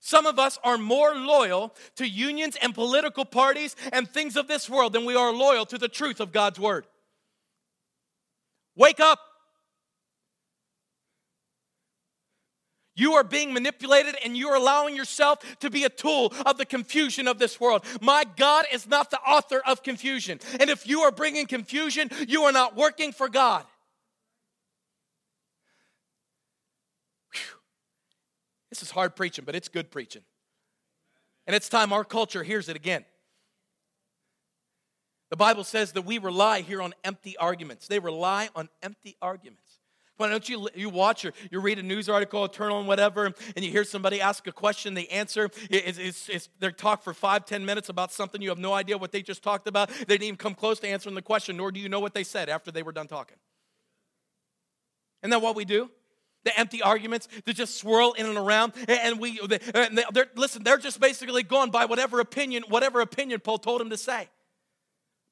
Some 0.00 0.26
of 0.26 0.38
us 0.38 0.58
are 0.62 0.76
more 0.76 1.14
loyal 1.14 1.74
to 1.96 2.06
unions 2.06 2.56
and 2.60 2.74
political 2.74 3.24
parties 3.24 3.74
and 3.92 4.08
things 4.08 4.36
of 4.36 4.48
this 4.48 4.68
world 4.68 4.92
than 4.92 5.06
we 5.06 5.16
are 5.16 5.32
loyal 5.32 5.64
to 5.66 5.78
the 5.78 5.88
truth 5.88 6.20
of 6.20 6.30
God's 6.30 6.60
word. 6.60 6.86
Wake 8.76 9.00
up. 9.00 9.18
You 12.96 13.14
are 13.14 13.24
being 13.24 13.52
manipulated 13.52 14.16
and 14.24 14.36
you 14.36 14.48
are 14.48 14.56
allowing 14.56 14.94
yourself 14.94 15.40
to 15.60 15.70
be 15.70 15.84
a 15.84 15.88
tool 15.88 16.32
of 16.46 16.58
the 16.58 16.64
confusion 16.64 17.26
of 17.26 17.38
this 17.38 17.60
world. 17.60 17.84
My 18.00 18.24
God 18.36 18.66
is 18.72 18.86
not 18.86 19.10
the 19.10 19.18
author 19.20 19.60
of 19.66 19.82
confusion. 19.82 20.38
And 20.60 20.70
if 20.70 20.86
you 20.86 21.00
are 21.00 21.10
bringing 21.10 21.46
confusion, 21.46 22.10
you 22.28 22.42
are 22.42 22.52
not 22.52 22.76
working 22.76 23.12
for 23.12 23.28
God. 23.28 23.64
Whew. 27.32 27.58
This 28.70 28.82
is 28.82 28.92
hard 28.92 29.16
preaching, 29.16 29.44
but 29.44 29.56
it's 29.56 29.68
good 29.68 29.90
preaching. 29.90 30.22
And 31.46 31.56
it's 31.56 31.68
time 31.68 31.92
our 31.92 32.04
culture 32.04 32.44
hears 32.44 32.68
it 32.68 32.76
again. 32.76 33.04
The 35.30 35.36
Bible 35.36 35.64
says 35.64 35.92
that 35.92 36.02
we 36.02 36.18
rely 36.18 36.60
here 36.60 36.80
on 36.80 36.94
empty 37.02 37.36
arguments. 37.36 37.88
They 37.88 37.98
rely 37.98 38.50
on 38.54 38.68
empty 38.84 39.16
arguments. 39.20 39.63
Why 40.16 40.28
don't 40.28 40.48
you, 40.48 40.68
you 40.74 40.90
watch 40.90 41.24
or 41.24 41.32
you 41.50 41.60
read 41.60 41.78
a 41.78 41.82
news 41.82 42.08
article, 42.08 42.46
turn 42.48 42.70
on 42.70 42.86
whatever, 42.86 43.26
and 43.26 43.64
you 43.64 43.70
hear 43.70 43.82
somebody 43.82 44.20
ask 44.20 44.46
a 44.46 44.52
question, 44.52 44.94
they 44.94 45.06
answer. 45.08 45.50
It's, 45.70 45.98
it's, 45.98 46.28
it's, 46.28 46.48
they 46.60 46.70
talk 46.70 47.02
for 47.02 47.12
five, 47.12 47.46
ten 47.46 47.64
minutes 47.64 47.88
about 47.88 48.12
something. 48.12 48.40
You 48.40 48.50
have 48.50 48.58
no 48.58 48.72
idea 48.72 48.96
what 48.96 49.10
they 49.10 49.22
just 49.22 49.42
talked 49.42 49.66
about. 49.66 49.88
They 49.88 50.04
didn't 50.04 50.22
even 50.24 50.36
come 50.36 50.54
close 50.54 50.78
to 50.80 50.88
answering 50.88 51.16
the 51.16 51.22
question, 51.22 51.56
nor 51.56 51.72
do 51.72 51.80
you 51.80 51.88
know 51.88 52.00
what 52.00 52.14
they 52.14 52.24
said 52.24 52.48
after 52.48 52.70
they 52.70 52.82
were 52.82 52.92
done 52.92 53.08
talking. 53.08 53.36
Isn't 55.22 55.30
that 55.30 55.42
what 55.42 55.56
we 55.56 55.64
do? 55.64 55.90
the 56.44 56.60
empty 56.60 56.82
arguments 56.82 57.26
that 57.46 57.56
just 57.56 57.78
swirl 57.78 58.12
in 58.12 58.26
and 58.26 58.36
around 58.36 58.74
and 58.86 59.18
we 59.18 59.40
they're, 60.12 60.26
listen 60.36 60.62
they're 60.62 60.76
just 60.76 61.00
basically 61.00 61.42
going 61.42 61.70
by 61.70 61.86
whatever 61.86 62.20
opinion 62.20 62.62
whatever 62.68 63.00
opinion 63.00 63.40
Paul 63.40 63.56
told 63.56 63.80
him 63.80 63.88
to 63.88 63.96
say 63.96 64.28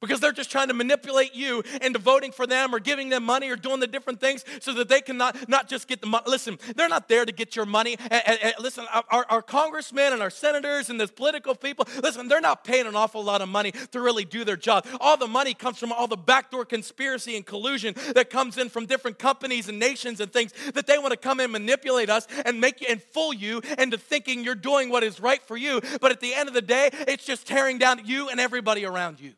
because 0.02 0.20
they're 0.20 0.32
just 0.32 0.50
trying 0.50 0.68
to 0.68 0.74
manipulate 0.74 1.34
you 1.34 1.62
into 1.80 1.98
voting 1.98 2.32
for 2.32 2.46
them 2.46 2.74
or 2.74 2.80
giving 2.80 3.08
them 3.08 3.24
money 3.24 3.48
or 3.48 3.56
doing 3.56 3.80
the 3.80 3.86
different 3.86 4.20
things 4.20 4.44
so 4.60 4.74
that 4.74 4.88
they 4.88 5.00
can 5.00 5.16
not, 5.16 5.48
not 5.48 5.68
just 5.68 5.88
get 5.88 6.00
the 6.00 6.06
money. 6.06 6.24
Listen, 6.26 6.58
they're 6.76 6.88
not 6.88 7.08
there 7.08 7.24
to 7.24 7.32
get 7.32 7.56
your 7.56 7.64
money. 7.64 7.96
And, 8.10 8.22
and, 8.26 8.38
and 8.42 8.54
listen, 8.58 8.84
our, 9.10 9.24
our 9.30 9.42
congressmen 9.42 10.12
and 10.12 10.20
our 10.20 10.30
senators 10.30 10.90
and 10.90 11.00
those 11.00 11.12
political 11.12 11.54
people, 11.54 11.86
listen, 12.02 12.28
they're 12.28 12.40
not 12.40 12.64
paying 12.64 12.86
an 12.86 12.96
awful 12.96 13.22
lot 13.22 13.40
of 13.40 13.48
money 13.48 13.72
to 13.92 14.00
really 14.00 14.24
do 14.24 14.44
their 14.44 14.56
job. 14.56 14.86
All 15.00 15.16
the 15.16 15.28
money 15.28 15.54
comes 15.54 15.78
from 15.78 15.92
all 15.92 16.08
the 16.08 16.16
backdoor 16.16 16.64
conspiracy 16.64 17.36
and 17.36 17.46
collusion 17.46 17.94
that 18.14 18.28
comes 18.28 18.58
in 18.58 18.68
from 18.68 18.86
different 18.86 19.18
companies 19.18 19.68
and 19.68 19.78
nations 19.78 20.20
and 20.20 20.32
things 20.32 20.52
that 20.74 20.86
they 20.86 20.98
want 20.98 21.12
to 21.12 21.16
come 21.16 21.38
and 21.38 21.52
manipulate 21.52 22.10
us 22.10 22.26
and 22.44 22.60
make 22.60 22.80
you 22.80 22.88
and 22.90 23.00
fool 23.00 23.32
you 23.32 23.62
into 23.78 23.96
thinking 23.96 24.42
you're 24.42 24.54
doing 24.56 24.90
what 24.90 25.04
is 25.04 25.20
right 25.20 25.42
for 25.42 25.56
you. 25.56 25.80
But 26.00 26.10
at 26.10 26.20
the 26.20 26.34
end 26.34 26.48
of 26.48 26.54
the 26.54 26.62
day, 26.62 26.90
it's 26.92 27.24
just 27.24 27.46
tearing 27.46 27.78
down 27.78 28.02
you 28.04 28.28
and 28.28 28.40
everybody 28.40 28.84
around 28.84 29.20
you. 29.20 29.34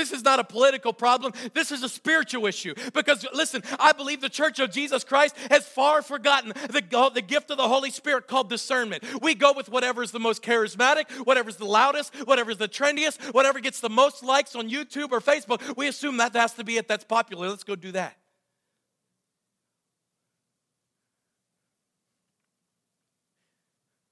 This 0.00 0.12
is 0.12 0.24
not 0.24 0.38
a 0.38 0.44
political 0.44 0.94
problem. 0.94 1.34
This 1.52 1.70
is 1.70 1.82
a 1.82 1.88
spiritual 1.88 2.46
issue. 2.46 2.74
Because, 2.94 3.26
listen, 3.34 3.62
I 3.78 3.92
believe 3.92 4.22
the 4.22 4.30
church 4.30 4.58
of 4.58 4.70
Jesus 4.70 5.04
Christ 5.04 5.36
has 5.50 5.66
far 5.66 6.00
forgotten 6.00 6.54
the, 6.70 6.82
uh, 6.96 7.10
the 7.10 7.20
gift 7.20 7.50
of 7.50 7.58
the 7.58 7.68
Holy 7.68 7.90
Spirit 7.90 8.26
called 8.26 8.48
discernment. 8.48 9.04
We 9.20 9.34
go 9.34 9.52
with 9.52 9.68
whatever 9.68 10.02
is 10.02 10.10
the 10.10 10.18
most 10.18 10.42
charismatic, 10.42 11.10
whatever 11.26 11.50
is 11.50 11.56
the 11.56 11.66
loudest, 11.66 12.14
whatever 12.26 12.50
is 12.50 12.56
the 12.56 12.66
trendiest, 12.66 13.34
whatever 13.34 13.60
gets 13.60 13.80
the 13.80 13.90
most 13.90 14.24
likes 14.24 14.56
on 14.56 14.70
YouTube 14.70 15.12
or 15.12 15.20
Facebook. 15.20 15.76
We 15.76 15.86
assume 15.86 16.16
that 16.16 16.34
has 16.34 16.54
to 16.54 16.64
be 16.64 16.78
it 16.78 16.88
that's 16.88 17.04
popular. 17.04 17.50
Let's 17.50 17.64
go 17.64 17.76
do 17.76 17.92
that. 17.92 18.19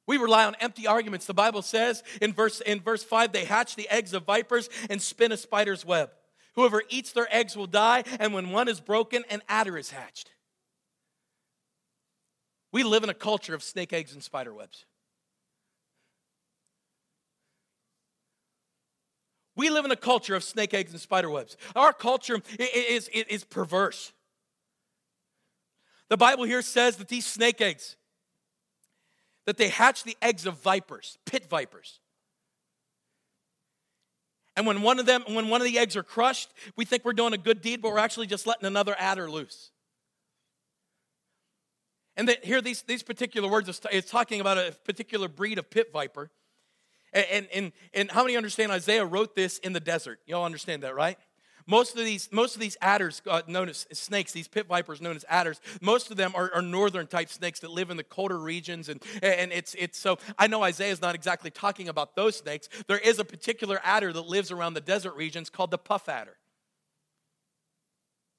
We 0.09 0.17
rely 0.17 0.47
on 0.47 0.57
empty 0.59 0.87
arguments. 0.87 1.27
The 1.27 1.35
Bible 1.35 1.61
says 1.61 2.03
in 2.23 2.33
verse, 2.33 2.63
in 2.63 2.81
verse 2.81 3.05
5 3.05 3.31
they 3.31 3.45
hatch 3.45 3.77
the 3.77 3.89
eggs 3.91 4.15
of 4.15 4.25
vipers 4.25 4.71
and 4.89 5.01
spin 5.03 5.33
a 5.33 5.37
spider's 5.37 5.85
web. 5.85 6.11
Whoever 6.55 6.83
eats 6.89 7.13
their 7.13 7.29
eggs 7.31 7.57
will 7.57 7.67
die, 7.67 8.05
and 8.19 8.33
when 8.33 8.49
one 8.51 8.69
is 8.69 8.81
broken, 8.81 9.23
an 9.31 9.43
adder 9.49 9.77
is 9.77 9.91
hatched. 9.91 10.31
We 12.73 12.83
live 12.85 13.05
in 13.05 13.11
a 13.11 13.15
culture 13.15 13.55
of 13.55 13.63
snake 13.63 13.93
eggs 13.93 14.15
and 14.15 14.23
spider 14.23 14.53
webs. 14.53 14.87
We 19.57 19.69
live 19.69 19.85
in 19.85 19.91
a 19.91 19.97
culture 19.97 20.35
of 20.35 20.43
snake 20.43 20.73
eggs 20.73 20.93
and 20.93 21.01
spider 21.01 21.29
webs. 21.29 21.59
Our 21.77 21.93
culture 21.93 22.41
is, 22.59 23.09
is, 23.09 23.25
is 23.29 23.45
perverse. 23.45 24.15
The 26.09 26.17
Bible 26.17 26.45
here 26.45 26.63
says 26.63 26.97
that 26.97 27.09
these 27.09 27.27
snake 27.27 27.61
eggs, 27.61 27.97
that 29.49 29.57
they 29.57 29.70
hatch 29.70 30.05
the 30.05 30.14
eggs 30.20 30.44
of 30.44 30.59
vipers, 30.59 31.16
pit 31.24 31.49
vipers. 31.49 32.01
And 34.57 34.66
when 34.66 34.82
one 34.82 34.99
of 34.99 35.07
them, 35.07 35.24
when 35.26 35.49
one 35.49 35.62
of 35.62 35.64
the 35.64 35.78
eggs 35.78 35.96
are 35.96 36.03
crushed, 36.03 36.51
we 36.76 36.84
think 36.84 37.03
we're 37.03 37.14
doing 37.14 37.32
a 37.32 37.38
good 37.38 37.62
deed, 37.62 37.80
but 37.80 37.90
we're 37.90 37.99
actually 37.99 38.26
just 38.26 38.46
letting 38.46 38.66
another 38.66 38.94
adder 38.99 39.30
loose. 39.30 39.70
And 42.14 42.28
that 42.28 42.44
here, 42.44 42.61
these, 42.61 42.82
these 42.82 43.03
particular 43.03 43.49
words, 43.49 43.80
it's 43.90 44.11
talking 44.11 44.42
about 44.42 44.59
a 44.59 44.76
particular 44.84 45.28
breed 45.28 45.57
of 45.57 45.70
pit 45.70 45.92
viper. 45.94 46.30
And, 47.14 47.49
and, 47.55 47.72
and 47.94 48.11
how 48.11 48.24
many 48.24 48.36
understand 48.36 48.70
Isaiah 48.70 49.07
wrote 49.07 49.34
this 49.34 49.57
in 49.57 49.72
the 49.72 49.80
desert? 49.80 50.20
Y'all 50.26 50.44
understand 50.44 50.82
that, 50.82 50.94
right? 50.94 51.16
Most 51.71 51.99
of 51.99 52.05
these, 52.07 52.31
most 52.33 52.55
of 52.55 52.62
these 52.62 52.79
adders, 52.81 53.21
uh, 53.27 53.43
known 53.47 53.69
as 53.69 53.87
snakes, 53.93 54.33
these 54.33 54.49
pit 54.49 54.66
vipers 54.66 55.03
known 55.03 55.16
as 55.16 55.27
adders, 55.29 55.61
most 55.83 56.11
of 56.11 56.16
them 56.16 56.33
are, 56.35 56.51
are, 56.55 56.62
northern 56.62 57.07
type 57.07 57.29
snakes 57.29 57.61
that 57.61 57.71
live 57.71 57.91
in 57.91 57.99
the 57.99 58.05
colder 58.05 58.39
regions. 58.39 58.89
And, 58.89 59.03
and 59.23 59.53
it's, 59.53 59.77
it's 59.79 59.99
so, 59.99 60.19
I 60.39 60.47
know 60.47 60.62
Isaiah 60.62 60.93
is 60.93 61.03
not 61.03 61.14
exactly 61.14 61.51
talking 61.51 61.91
about 61.91 62.16
those 62.16 62.37
snakes. 62.37 62.71
There 62.87 62.97
is 62.97 63.19
a 63.19 63.25
particular 63.25 63.81
adder 63.85 64.14
that 64.14 64.23
lives 64.23 64.51
around 64.51 64.75
the 64.75 64.81
desert 64.81 65.14
regions 65.14 65.51
called 65.51 65.71
the 65.71 65.77
puff 65.77 66.09
adder. 66.09 66.39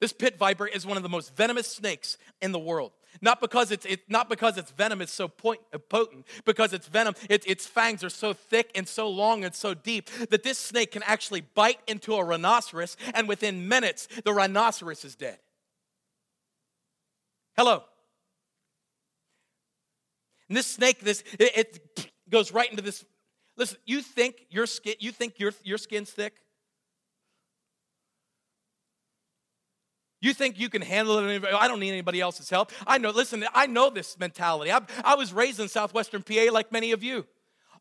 This 0.02 0.12
pit 0.12 0.40
viper 0.40 0.66
is 0.66 0.88
one 0.88 0.98
of 0.98 1.04
the 1.04 1.10
most 1.10 1.36
venomous 1.36 1.68
snakes 1.68 2.18
in 2.42 2.52
the 2.52 2.58
world. 2.58 2.94
Not 3.22 3.42
because 3.42 3.72
it's 3.72 3.86
it, 3.86 4.10
not 4.10 4.30
because 4.30 4.58
its 4.58 4.72
venom 4.72 5.02
is 5.02 5.10
so 5.10 5.28
point, 5.28 5.60
uh, 5.74 5.78
potent, 5.78 6.26
because 6.46 6.74
its 6.74 6.88
venom, 6.88 7.16
it, 7.30 7.44
its 7.48 7.66
fangs 7.66 8.04
are 8.04 8.10
so 8.10 8.34
thick 8.34 8.72
and 8.76 8.88
so 8.88 9.10
long 9.10 9.44
and 9.44 9.54
so 9.54 9.74
deep 9.74 10.10
that 10.30 10.44
this 10.44 10.58
snake 10.58 10.92
can 10.92 11.04
actually 11.04 11.42
bite 11.42 11.80
into 11.88 12.14
a 12.16 12.24
rhinoceros, 12.24 12.96
and 13.14 13.28
within 13.28 13.68
minutes, 13.68 14.08
the 14.24 14.34
rhinoceros 14.34 15.04
is 15.04 15.16
dead. 15.16 15.40
Hello. 17.58 17.84
And 20.48 20.58
this 20.58 20.68
snake, 20.68 21.02
this 21.02 21.24
it, 21.40 21.80
it 21.98 22.12
goes 22.30 22.54
right 22.54 22.70
into 22.70 22.82
this. 22.82 23.06
Listen, 23.58 23.78
you 23.86 24.02
think 24.02 24.46
your 24.50 24.66
skin, 24.66 24.96
you 25.00 25.12
think 25.12 25.40
your, 25.40 25.52
your 25.64 25.78
skin's 25.78 26.12
thick? 26.12 26.36
You 30.22 30.34
think 30.34 30.60
you 30.60 30.70
can 30.70 30.82
handle 30.82 31.18
it? 31.20 31.44
I 31.46 31.68
don't 31.68 31.80
need 31.80 31.92
anybody 31.92 32.20
else's 32.20 32.50
help. 32.50 32.72
I 32.86 32.98
know, 32.98 33.12
listen, 33.12 33.46
I 33.54 33.68
know 33.68 33.90
this 33.90 34.20
mentality. 34.20 34.72
I, 34.72 34.82
I 35.04 35.16
was 35.16 35.32
raised 35.32 35.60
in 35.60 35.70
southwestern 35.70 36.24
PA 36.24 36.48
like 36.52 36.72
many 36.72 36.92
of 36.92 37.04
you. 37.04 37.26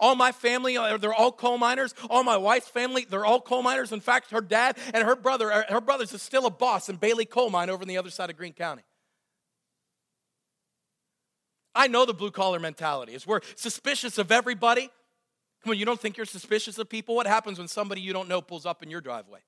All 0.00 0.14
my 0.14 0.30
family, 0.30 0.76
uh, 0.76 0.96
they're 0.98 1.12
all 1.12 1.32
coal 1.32 1.58
miners. 1.58 1.92
All 2.08 2.22
my 2.22 2.36
wife's 2.36 2.68
family, 2.68 3.06
they're 3.10 3.26
all 3.26 3.40
coal 3.40 3.62
miners. 3.62 3.90
In 3.90 3.98
fact, 3.98 4.30
her 4.30 4.40
dad 4.40 4.78
and 4.94 5.02
her 5.02 5.16
brother, 5.16 5.52
uh, 5.52 5.64
her 5.68 5.80
brother's 5.80 6.14
is 6.14 6.22
still 6.22 6.46
a 6.46 6.50
boss 6.50 6.88
in 6.88 6.96
Bailey 6.96 7.24
Coal 7.24 7.50
Mine 7.50 7.68
over 7.68 7.82
on 7.82 7.88
the 7.88 7.98
other 7.98 8.10
side 8.10 8.30
of 8.30 8.36
Greene 8.36 8.52
County. 8.52 8.82
I 11.74 11.88
know 11.88 12.06
the 12.06 12.14
blue 12.14 12.30
collar 12.30 12.60
mentality 12.60 13.14
is 13.14 13.26
we're 13.26 13.40
suspicious 13.56 14.18
of 14.18 14.30
everybody. 14.30 14.90
Come 15.64 15.72
on, 15.72 15.78
you 15.78 15.84
don't 15.84 16.00
think 16.00 16.16
you're 16.16 16.26
suspicious 16.26 16.78
of 16.78 16.88
people? 16.88 17.16
What 17.16 17.26
happens 17.26 17.58
when 17.58 17.68
somebody 17.68 18.00
you 18.00 18.12
don't 18.12 18.28
know 18.28 18.40
pulls 18.40 18.66
up 18.66 18.84
in 18.84 18.90
your 18.90 19.00
driveway? 19.00 19.40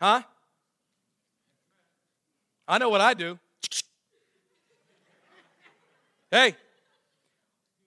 Huh? 0.00 0.22
I 2.70 2.78
know 2.78 2.88
what 2.88 3.00
I 3.00 3.14
do. 3.14 3.36
hey, 6.30 6.54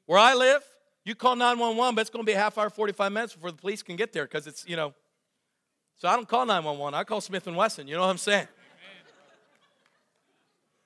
where 0.05 0.19
I 0.19 0.33
live, 0.33 0.61
you 1.05 1.15
call 1.15 1.37
911, 1.37 1.95
but 1.95 2.01
it's 2.01 2.09
going 2.09 2.25
to 2.25 2.29
be 2.29 2.33
a 2.35 2.37
half 2.37 2.57
hour, 2.57 2.69
45 2.69 3.09
minutes 3.13 3.33
before 3.33 3.51
the 3.51 3.57
police 3.57 3.81
can 3.81 3.95
get 3.95 4.11
there 4.11 4.25
because 4.25 4.45
it's, 4.45 4.67
you 4.67 4.75
know. 4.75 4.93
So 5.95 6.09
I 6.09 6.17
don't 6.17 6.27
call 6.27 6.45
911. 6.45 6.99
I 6.99 7.05
call 7.05 7.21
Smith 7.21 7.47
and 7.47 7.55
Wesson. 7.55 7.87
You 7.87 7.95
know 7.95 8.01
what 8.01 8.09
I'm 8.09 8.17
saying? 8.17 8.47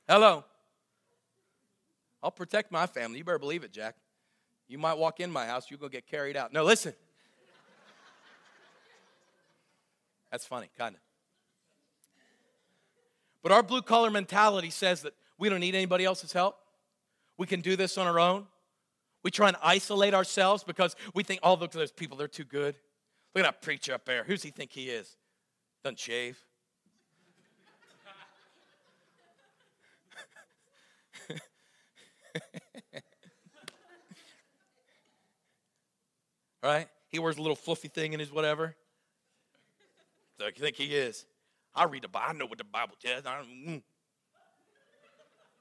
Hello. 0.08 0.45
I'll 2.22 2.30
protect 2.30 2.72
my 2.72 2.86
family. 2.86 3.18
You 3.18 3.24
better 3.24 3.39
believe 3.39 3.64
it, 3.64 3.74
Jack. 3.74 3.95
You 4.68 4.78
might 4.78 5.00
walk 5.00 5.20
in 5.20 5.32
my 5.32 5.48
house, 5.48 5.72
you're 5.72 5.80
going 5.80 5.89
to 5.89 5.98
get 5.98 6.06
carried 6.06 6.38
out. 6.38 6.54
No, 6.54 6.64
listen. 6.64 6.93
That's 10.30 10.45
funny, 10.45 10.70
kind 10.78 10.93
of. 10.93 11.02
But 13.48 13.54
our 13.54 13.64
blue 13.64 13.82
collar 13.82 14.12
mentality 14.12 14.70
says 14.70 15.04
that 15.04 15.14
we 15.38 15.48
don't 15.48 15.62
need 15.62 15.74
anybody 15.74 16.04
else's 16.04 16.34
help. 16.34 16.58
We 17.38 17.48
can 17.48 17.62
do 17.62 17.78
this 17.78 17.98
on 17.98 18.06
our 18.06 18.20
own. 18.20 18.45
We 19.24 19.32
try 19.32 19.48
and 19.48 19.56
isolate 19.64 20.14
ourselves 20.14 20.66
because 20.66 20.98
we 21.14 21.24
think, 21.24 21.39
oh, 21.43 21.54
look 21.54 21.74
at 21.74 21.80
those 21.80 21.93
people, 21.93 22.18
they're 22.18 22.28
too 22.28 22.43
good. 22.43 22.76
Look 23.34 23.45
at 23.45 23.50
that 23.50 23.62
preacher 23.62 23.93
up 23.93 24.04
there. 24.04 24.26
Who's 24.26 24.43
he 24.43 24.50
think 24.50 24.74
he 24.74 24.89
is? 24.89 25.16
Doesn't 25.82 25.98
shave. 25.98 26.38
right? 36.62 36.89
He 37.08 37.20
wears 37.20 37.38
a 37.38 37.41
little 37.41 37.56
fluffy 37.56 37.88
thing 37.88 38.12
in 38.12 38.20
his 38.20 38.30
whatever. 38.30 38.76
So 40.38 40.48
you 40.48 40.52
think 40.52 40.76
he 40.76 40.93
is? 40.93 41.26
I 41.78 41.84
read 41.86 42.01
the 42.01 42.07
Bible. 42.07 42.25
I 42.30 42.34
know 42.34 42.47
what 42.47 42.57
the 42.57 42.63
Bible 42.63 42.95
says. 42.99 43.23
I, 43.25 43.43
mm. 43.43 43.84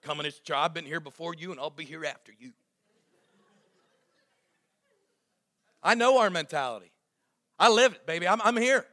Coming 0.03 0.25
this 0.25 0.39
job, 0.39 0.65
I've 0.65 0.75
been 0.75 0.87
here 0.87 1.01
before 1.01 1.35
you, 1.35 1.51
and 1.51 1.61
I'll 1.61 1.69
be 1.69 1.85
here 1.85 2.05
after 2.05 2.33
you. 2.39 2.53
I 5.83 5.95
know 5.95 6.19
our 6.19 6.31
mentality. 6.31 6.91
I 7.59 7.69
live 7.69 7.93
it, 7.93 8.07
baby. 8.07 8.27
I'm, 8.27 8.41
I'm 8.43 8.57
here. 8.57 8.87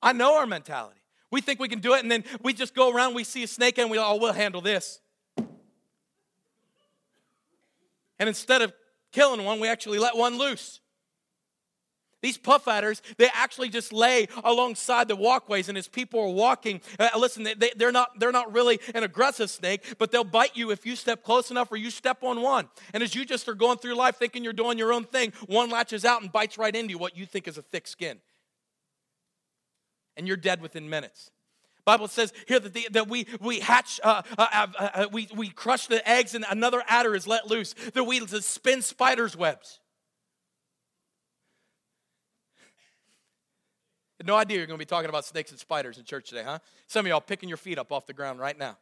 I 0.00 0.12
know 0.12 0.36
our 0.36 0.46
mentality. 0.46 1.00
We 1.30 1.40
think 1.40 1.58
we 1.58 1.68
can 1.68 1.80
do 1.80 1.94
it, 1.94 2.02
and 2.02 2.10
then 2.10 2.24
we 2.42 2.52
just 2.52 2.74
go 2.74 2.92
around, 2.92 3.14
we 3.14 3.24
see 3.24 3.42
a 3.42 3.48
snake, 3.48 3.78
and 3.78 3.90
we, 3.90 3.98
oh, 3.98 4.16
we'll 4.16 4.32
handle 4.32 4.60
this. 4.60 5.00
And 8.18 8.28
instead 8.28 8.62
of 8.62 8.72
killing 9.10 9.44
one, 9.44 9.58
we 9.58 9.66
actually 9.66 9.98
let 9.98 10.16
one 10.16 10.38
loose. 10.38 10.81
These 12.22 12.38
puff 12.38 12.68
adders, 12.68 13.02
they 13.18 13.28
actually 13.34 13.68
just 13.68 13.92
lay 13.92 14.28
alongside 14.44 15.08
the 15.08 15.16
walkways, 15.16 15.68
and 15.68 15.76
as 15.76 15.88
people 15.88 16.20
are 16.20 16.28
walking, 16.28 16.80
uh, 16.98 17.08
listen, 17.18 17.42
they, 17.42 17.72
they're, 17.76 17.92
not, 17.92 18.18
they're 18.18 18.32
not 18.32 18.52
really 18.54 18.78
an 18.94 19.02
aggressive 19.02 19.50
snake, 19.50 19.96
but 19.98 20.12
they'll 20.12 20.22
bite 20.22 20.56
you 20.56 20.70
if 20.70 20.86
you 20.86 20.94
step 20.94 21.24
close 21.24 21.50
enough 21.50 21.70
or 21.72 21.76
you 21.76 21.90
step 21.90 22.22
on 22.22 22.40
one. 22.40 22.68
And 22.94 23.02
as 23.02 23.14
you 23.16 23.24
just 23.24 23.48
are 23.48 23.54
going 23.54 23.78
through 23.78 23.96
life 23.96 24.16
thinking 24.16 24.44
you're 24.44 24.52
doing 24.52 24.78
your 24.78 24.92
own 24.92 25.04
thing, 25.04 25.32
one 25.46 25.68
latches 25.68 26.04
out 26.04 26.22
and 26.22 26.30
bites 26.30 26.56
right 26.56 26.74
into 26.74 26.90
you, 26.90 26.98
what 26.98 27.16
you 27.16 27.26
think 27.26 27.48
is 27.48 27.58
a 27.58 27.62
thick 27.62 27.88
skin. 27.88 28.18
And 30.16 30.28
you're 30.28 30.36
dead 30.36 30.62
within 30.62 30.88
minutes. 30.88 31.32
Bible 31.84 32.06
says 32.06 32.32
here 32.46 32.60
that, 32.60 32.72
the, 32.72 32.86
that 32.92 33.08
we, 33.08 33.26
we 33.40 33.58
hatch, 33.58 33.98
uh, 34.04 34.22
uh, 34.38 34.46
uh, 34.52 34.66
uh 34.78 35.06
we, 35.10 35.28
we 35.34 35.48
crush 35.48 35.88
the 35.88 36.08
eggs 36.08 36.36
and 36.36 36.44
another 36.48 36.84
adder 36.86 37.16
is 37.16 37.26
let 37.26 37.48
loose, 37.48 37.74
that 37.94 38.04
we 38.04 38.24
spin 38.26 38.82
spider's 38.82 39.36
webs. 39.36 39.80
No 44.26 44.36
idea 44.36 44.58
you're 44.58 44.66
going 44.66 44.78
to 44.78 44.84
be 44.84 44.88
talking 44.88 45.08
about 45.08 45.24
snakes 45.24 45.50
and 45.50 45.58
spiders 45.58 45.98
in 45.98 46.04
church 46.04 46.28
today, 46.28 46.42
huh? 46.44 46.58
Some 46.86 47.06
of 47.06 47.10
y'all 47.10 47.20
picking 47.20 47.48
your 47.48 47.58
feet 47.58 47.78
up 47.78 47.92
off 47.92 48.06
the 48.06 48.12
ground 48.12 48.40
right 48.40 48.58
now. 48.58 48.76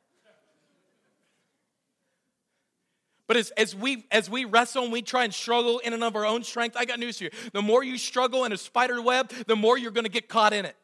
But 3.27 3.37
as, 3.37 3.51
as, 3.53 3.77
we, 3.77 4.07
as 4.11 4.29
we 4.29 4.45
wrestle 4.45 4.83
and 4.83 4.93
we 4.93 5.03
try 5.03 5.23
and 5.23 5.33
struggle 5.33 5.79
in 5.79 5.93
and 5.93 6.03
of 6.03 6.17
our 6.17 6.27
own 6.27 6.43
strength, 6.43 6.77
I 6.77 6.85
got 6.85 6.99
news 6.99 7.19
for 7.19 7.25
you. 7.25 7.31
The 7.53 7.63
more 7.63 7.85
you 7.85 7.97
struggle 7.97 8.45
in 8.45 8.53
a 8.53 8.57
spider 8.57 9.01
web, 9.01 9.31
the 9.47 9.55
more 9.55 9.79
you're 9.79 9.93
going 9.93 10.05
to 10.05 10.11
get 10.11 10.29
caught 10.29 10.53
in 10.53 10.65
it. 10.65 10.75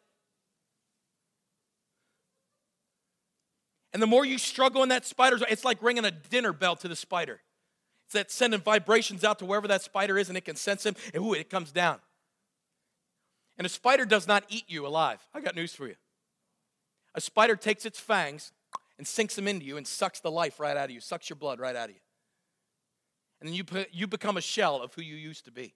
And 3.92 4.00
the 4.00 4.06
more 4.06 4.24
you 4.24 4.38
struggle 4.38 4.84
in 4.84 4.90
that 4.90 5.04
spider, 5.04 5.38
it's 5.50 5.64
like 5.64 5.82
ringing 5.82 6.04
a 6.04 6.12
dinner 6.12 6.52
bell 6.52 6.76
to 6.76 6.86
the 6.86 6.94
spider. 6.94 7.40
It's 8.04 8.12
that 8.12 8.30
sending 8.30 8.60
vibrations 8.60 9.24
out 9.24 9.40
to 9.40 9.44
wherever 9.44 9.66
that 9.66 9.82
spider 9.82 10.16
is 10.16 10.28
and 10.28 10.38
it 10.38 10.44
can 10.44 10.54
sense 10.54 10.86
him, 10.86 10.94
and 11.12 11.24
ooh, 11.24 11.34
it 11.34 11.50
comes 11.50 11.72
down. 11.72 11.98
And 13.58 13.66
a 13.66 13.70
spider 13.70 14.04
does 14.04 14.28
not 14.28 14.44
eat 14.48 14.64
you 14.68 14.86
alive. 14.86 15.20
I 15.34 15.40
got 15.40 15.54
news 15.54 15.74
for 15.74 15.86
you. 15.86 15.94
A 17.14 17.20
spider 17.20 17.56
takes 17.56 17.86
its 17.86 17.98
fangs 17.98 18.52
and 18.98 19.06
sinks 19.06 19.36
them 19.36 19.48
into 19.48 19.64
you 19.64 19.76
and 19.76 19.86
sucks 19.86 20.20
the 20.20 20.30
life 20.30 20.60
right 20.60 20.76
out 20.76 20.86
of 20.86 20.90
you, 20.90 21.00
sucks 21.00 21.30
your 21.30 21.36
blood 21.36 21.58
right 21.58 21.74
out 21.74 21.88
of 21.88 21.94
you. 21.94 22.00
And 23.40 23.48
then 23.48 23.54
you, 23.54 23.64
put, 23.64 23.88
you 23.92 24.06
become 24.06 24.36
a 24.36 24.42
shell 24.42 24.82
of 24.82 24.94
who 24.94 25.02
you 25.02 25.14
used 25.14 25.44
to 25.46 25.50
be. 25.50 25.74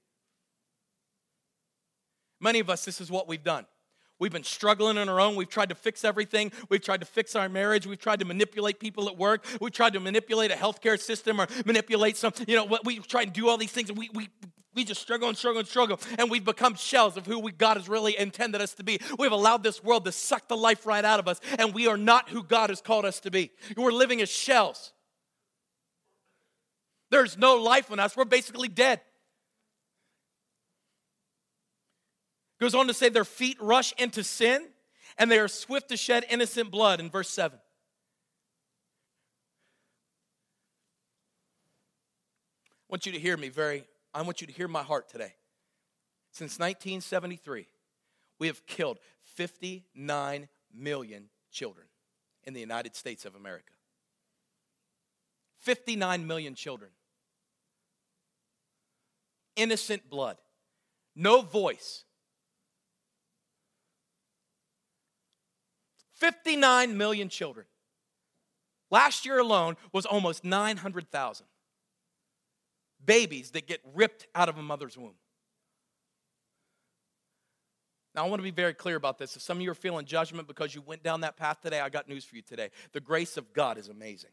Many 2.40 2.58
of 2.58 2.70
us, 2.70 2.84
this 2.84 3.00
is 3.00 3.10
what 3.10 3.28
we've 3.28 3.44
done. 3.44 3.66
We've 4.18 4.32
been 4.32 4.44
struggling 4.44 4.98
on 4.98 5.08
our 5.08 5.18
own. 5.18 5.34
We've 5.34 5.48
tried 5.48 5.70
to 5.70 5.74
fix 5.74 6.04
everything. 6.04 6.52
We've 6.68 6.82
tried 6.82 7.00
to 7.00 7.06
fix 7.06 7.34
our 7.34 7.48
marriage. 7.48 7.86
We've 7.86 7.98
tried 7.98 8.18
to 8.20 8.26
manipulate 8.26 8.78
people 8.78 9.08
at 9.08 9.16
work. 9.16 9.44
We've 9.60 9.72
tried 9.72 9.94
to 9.94 10.00
manipulate 10.00 10.50
a 10.50 10.54
healthcare 10.54 11.00
system 11.00 11.40
or 11.40 11.46
manipulate 11.64 12.18
some, 12.18 12.32
you 12.46 12.54
know, 12.54 12.64
what 12.64 12.84
we 12.84 12.98
try 12.98 13.22
and 13.22 13.32
do 13.32 13.48
all 13.48 13.56
these 13.56 13.72
things 13.72 13.88
and 13.88 13.98
we, 13.98 14.10
we, 14.12 14.28
we 14.74 14.84
just 14.84 15.02
struggle 15.02 15.28
and 15.28 15.36
struggle 15.36 15.60
and 15.60 15.68
struggle. 15.68 15.98
And 16.18 16.30
we've 16.30 16.44
become 16.44 16.74
shells 16.74 17.16
of 17.16 17.26
who 17.26 17.38
we, 17.38 17.50
God 17.52 17.76
has 17.76 17.88
really 17.88 18.16
intended 18.16 18.60
us 18.60 18.74
to 18.74 18.84
be. 18.84 19.00
We've 19.18 19.32
allowed 19.32 19.62
this 19.62 19.82
world 19.82 20.04
to 20.04 20.12
suck 20.12 20.46
the 20.48 20.56
life 20.56 20.86
right 20.86 21.04
out 21.04 21.18
of 21.18 21.26
us. 21.26 21.40
And 21.58 21.74
we 21.74 21.88
are 21.88 21.96
not 21.96 22.28
who 22.28 22.44
God 22.44 22.70
has 22.70 22.80
called 22.80 23.04
us 23.04 23.20
to 23.20 23.30
be. 23.30 23.50
We're 23.76 23.90
living 23.90 24.20
as 24.20 24.28
shells. 24.28 24.92
There's 27.10 27.36
no 27.36 27.56
life 27.56 27.90
in 27.90 27.98
us. 27.98 28.16
We're 28.16 28.24
basically 28.24 28.68
dead. 28.68 29.00
Goes 32.60 32.74
on 32.74 32.86
to 32.86 32.94
say 32.94 33.08
their 33.08 33.24
feet 33.24 33.56
rush 33.60 33.92
into 33.98 34.22
sin 34.22 34.68
and 35.18 35.30
they 35.30 35.38
are 35.38 35.48
swift 35.48 35.88
to 35.88 35.96
shed 35.96 36.24
innocent 36.30 36.70
blood 36.70 37.00
in 37.00 37.10
verse 37.10 37.28
7. 37.30 37.58
I 37.58 37.60
want 42.88 43.06
you 43.06 43.12
to 43.12 43.18
hear 43.18 43.36
me 43.36 43.48
very, 43.48 43.84
I 44.12 44.22
want 44.22 44.40
you 44.40 44.46
to 44.46 44.52
hear 44.52 44.68
my 44.68 44.82
heart 44.82 45.08
today. 45.08 45.34
Since 46.32 46.58
1973, 46.58 47.66
we 48.38 48.46
have 48.46 48.66
killed 48.66 48.98
59 49.22 50.48
million 50.74 51.28
children 51.50 51.86
in 52.44 52.54
the 52.54 52.60
United 52.60 52.96
States 52.96 53.24
of 53.24 53.34
America. 53.34 53.72
59 55.60 56.26
million 56.26 56.54
children. 56.54 56.90
Innocent 59.56 60.08
blood. 60.08 60.36
No 61.14 61.42
voice 61.42 62.04
59 66.20 66.96
million 66.98 67.30
children. 67.30 67.66
Last 68.90 69.24
year 69.24 69.38
alone 69.38 69.76
was 69.92 70.04
almost 70.04 70.44
900,000 70.44 71.46
babies 73.10 73.50
that 73.50 73.66
get 73.66 73.80
ripped 73.92 74.28
out 74.36 74.48
of 74.48 74.56
a 74.56 74.62
mother's 74.62 74.96
womb. 74.96 75.14
Now, 78.14 78.24
I 78.24 78.28
want 78.28 78.38
to 78.38 78.44
be 78.44 78.52
very 78.52 78.72
clear 78.72 78.94
about 78.94 79.18
this. 79.18 79.34
If 79.34 79.42
some 79.42 79.58
of 79.58 79.62
you 79.64 79.70
are 79.72 79.74
feeling 79.74 80.06
judgment 80.06 80.46
because 80.46 80.76
you 80.76 80.80
went 80.80 81.02
down 81.02 81.22
that 81.22 81.36
path 81.36 81.60
today, 81.60 81.80
I 81.80 81.88
got 81.88 82.08
news 82.08 82.24
for 82.24 82.36
you 82.36 82.42
today. 82.42 82.70
The 82.92 83.00
grace 83.00 83.36
of 83.36 83.52
God 83.52 83.78
is 83.78 83.88
amazing. 83.88 84.30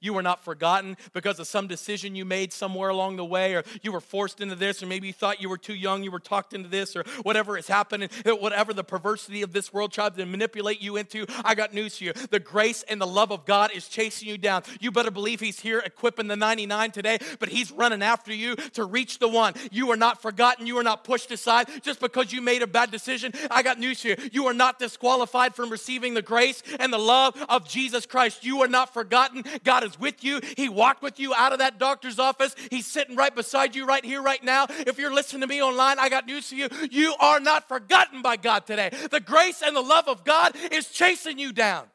You 0.00 0.12
were 0.12 0.22
not 0.22 0.44
forgotten 0.44 0.96
because 1.14 1.38
of 1.38 1.46
some 1.46 1.66
decision 1.66 2.14
you 2.14 2.24
made 2.24 2.52
somewhere 2.52 2.90
along 2.90 3.16
the 3.16 3.24
way, 3.24 3.54
or 3.54 3.64
you 3.82 3.92
were 3.92 4.00
forced 4.00 4.40
into 4.42 4.54
this, 4.54 4.82
or 4.82 4.86
maybe 4.86 5.06
you 5.06 5.12
thought 5.12 5.40
you 5.40 5.48
were 5.48 5.56
too 5.56 5.74
young, 5.74 6.02
you 6.02 6.10
were 6.10 6.20
talked 6.20 6.52
into 6.52 6.68
this, 6.68 6.94
or 6.94 7.04
whatever 7.22 7.56
has 7.56 7.66
happened, 7.66 8.08
uh, 8.26 8.32
whatever 8.32 8.74
the 8.74 8.84
perversity 8.84 9.40
of 9.40 9.52
this 9.52 9.72
world 9.72 9.92
tried 9.92 10.14
to 10.16 10.26
manipulate 10.26 10.82
you 10.82 10.96
into. 10.96 11.24
I 11.44 11.54
got 11.54 11.72
news 11.72 11.96
for 11.96 12.04
you. 12.04 12.12
The 12.12 12.38
grace 12.38 12.82
and 12.82 13.00
the 13.00 13.06
love 13.06 13.32
of 13.32 13.46
God 13.46 13.70
is 13.72 13.88
chasing 13.88 14.28
you 14.28 14.36
down. 14.36 14.64
You 14.80 14.92
better 14.92 15.10
believe 15.10 15.40
He's 15.40 15.60
here 15.60 15.78
equipping 15.78 16.28
the 16.28 16.36
99 16.36 16.90
today, 16.90 17.18
but 17.38 17.48
He's 17.48 17.72
running 17.72 18.02
after 18.02 18.34
you 18.34 18.54
to 18.56 18.84
reach 18.84 19.18
the 19.18 19.28
one. 19.28 19.54
You 19.70 19.90
are 19.92 19.96
not 19.96 20.20
forgotten. 20.20 20.66
You 20.66 20.78
are 20.78 20.84
not 20.84 21.04
pushed 21.04 21.30
aside 21.30 21.68
just 21.82 22.00
because 22.00 22.32
you 22.32 22.42
made 22.42 22.60
a 22.60 22.66
bad 22.66 22.90
decision. 22.90 23.32
I 23.50 23.62
got 23.62 23.78
news 23.78 24.02
for 24.02 24.08
you. 24.08 24.16
You 24.30 24.46
are 24.46 24.54
not 24.54 24.78
disqualified 24.78 25.54
from 25.54 25.70
receiving 25.70 26.12
the 26.12 26.22
grace 26.22 26.62
and 26.78 26.92
the 26.92 26.98
love 26.98 27.34
of 27.48 27.66
Jesus 27.66 28.04
Christ. 28.04 28.44
You 28.44 28.62
are 28.62 28.68
not 28.68 28.92
forgotten. 28.92 29.42
God 29.64 29.85
is 29.86 29.98
with 29.98 30.22
you. 30.22 30.40
He 30.56 30.68
walked 30.68 31.02
with 31.02 31.18
you 31.18 31.34
out 31.34 31.52
of 31.52 31.60
that 31.60 31.78
doctor's 31.78 32.18
office. 32.18 32.54
He's 32.70 32.86
sitting 32.86 33.16
right 33.16 33.34
beside 33.34 33.74
you 33.74 33.86
right 33.86 34.04
here, 34.04 34.22
right 34.22 34.42
now. 34.44 34.66
If 34.68 34.98
you're 34.98 35.14
listening 35.14 35.40
to 35.40 35.46
me 35.46 35.62
online, 35.62 35.98
I 35.98 36.08
got 36.08 36.26
news 36.26 36.48
for 36.48 36.54
you. 36.56 36.68
You 36.90 37.14
are 37.20 37.40
not 37.40 37.68
forgotten 37.68 38.20
by 38.20 38.36
God 38.36 38.66
today. 38.66 38.90
The 39.10 39.20
grace 39.20 39.62
and 39.64 39.74
the 39.74 39.80
love 39.80 40.08
of 40.08 40.24
God 40.24 40.54
is 40.70 40.88
chasing 40.88 41.38
you 41.38 41.52
down. 41.52 41.86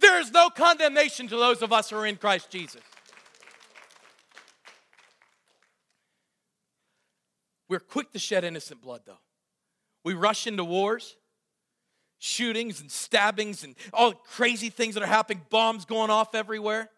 There 0.00 0.20
is 0.20 0.32
no 0.32 0.50
condemnation 0.50 1.28
to 1.28 1.36
those 1.36 1.62
of 1.62 1.72
us 1.72 1.90
who 1.90 1.96
are 1.96 2.06
in 2.06 2.16
Christ 2.16 2.50
Jesus. 2.50 2.82
We're 7.68 7.78
quick 7.78 8.10
to 8.12 8.18
shed 8.18 8.42
innocent 8.42 8.82
blood, 8.82 9.02
though. 9.06 9.20
We 10.02 10.14
rush 10.14 10.46
into 10.46 10.64
wars 10.64 11.16
shootings 12.20 12.80
and 12.80 12.90
stabbings 12.90 13.64
and 13.64 13.74
all 13.92 14.12
crazy 14.12 14.68
things 14.68 14.94
that 14.94 15.02
are 15.02 15.06
happening, 15.06 15.42
bombs 15.50 15.84
going 15.84 16.10
off 16.10 16.34
everywhere. 16.34 16.88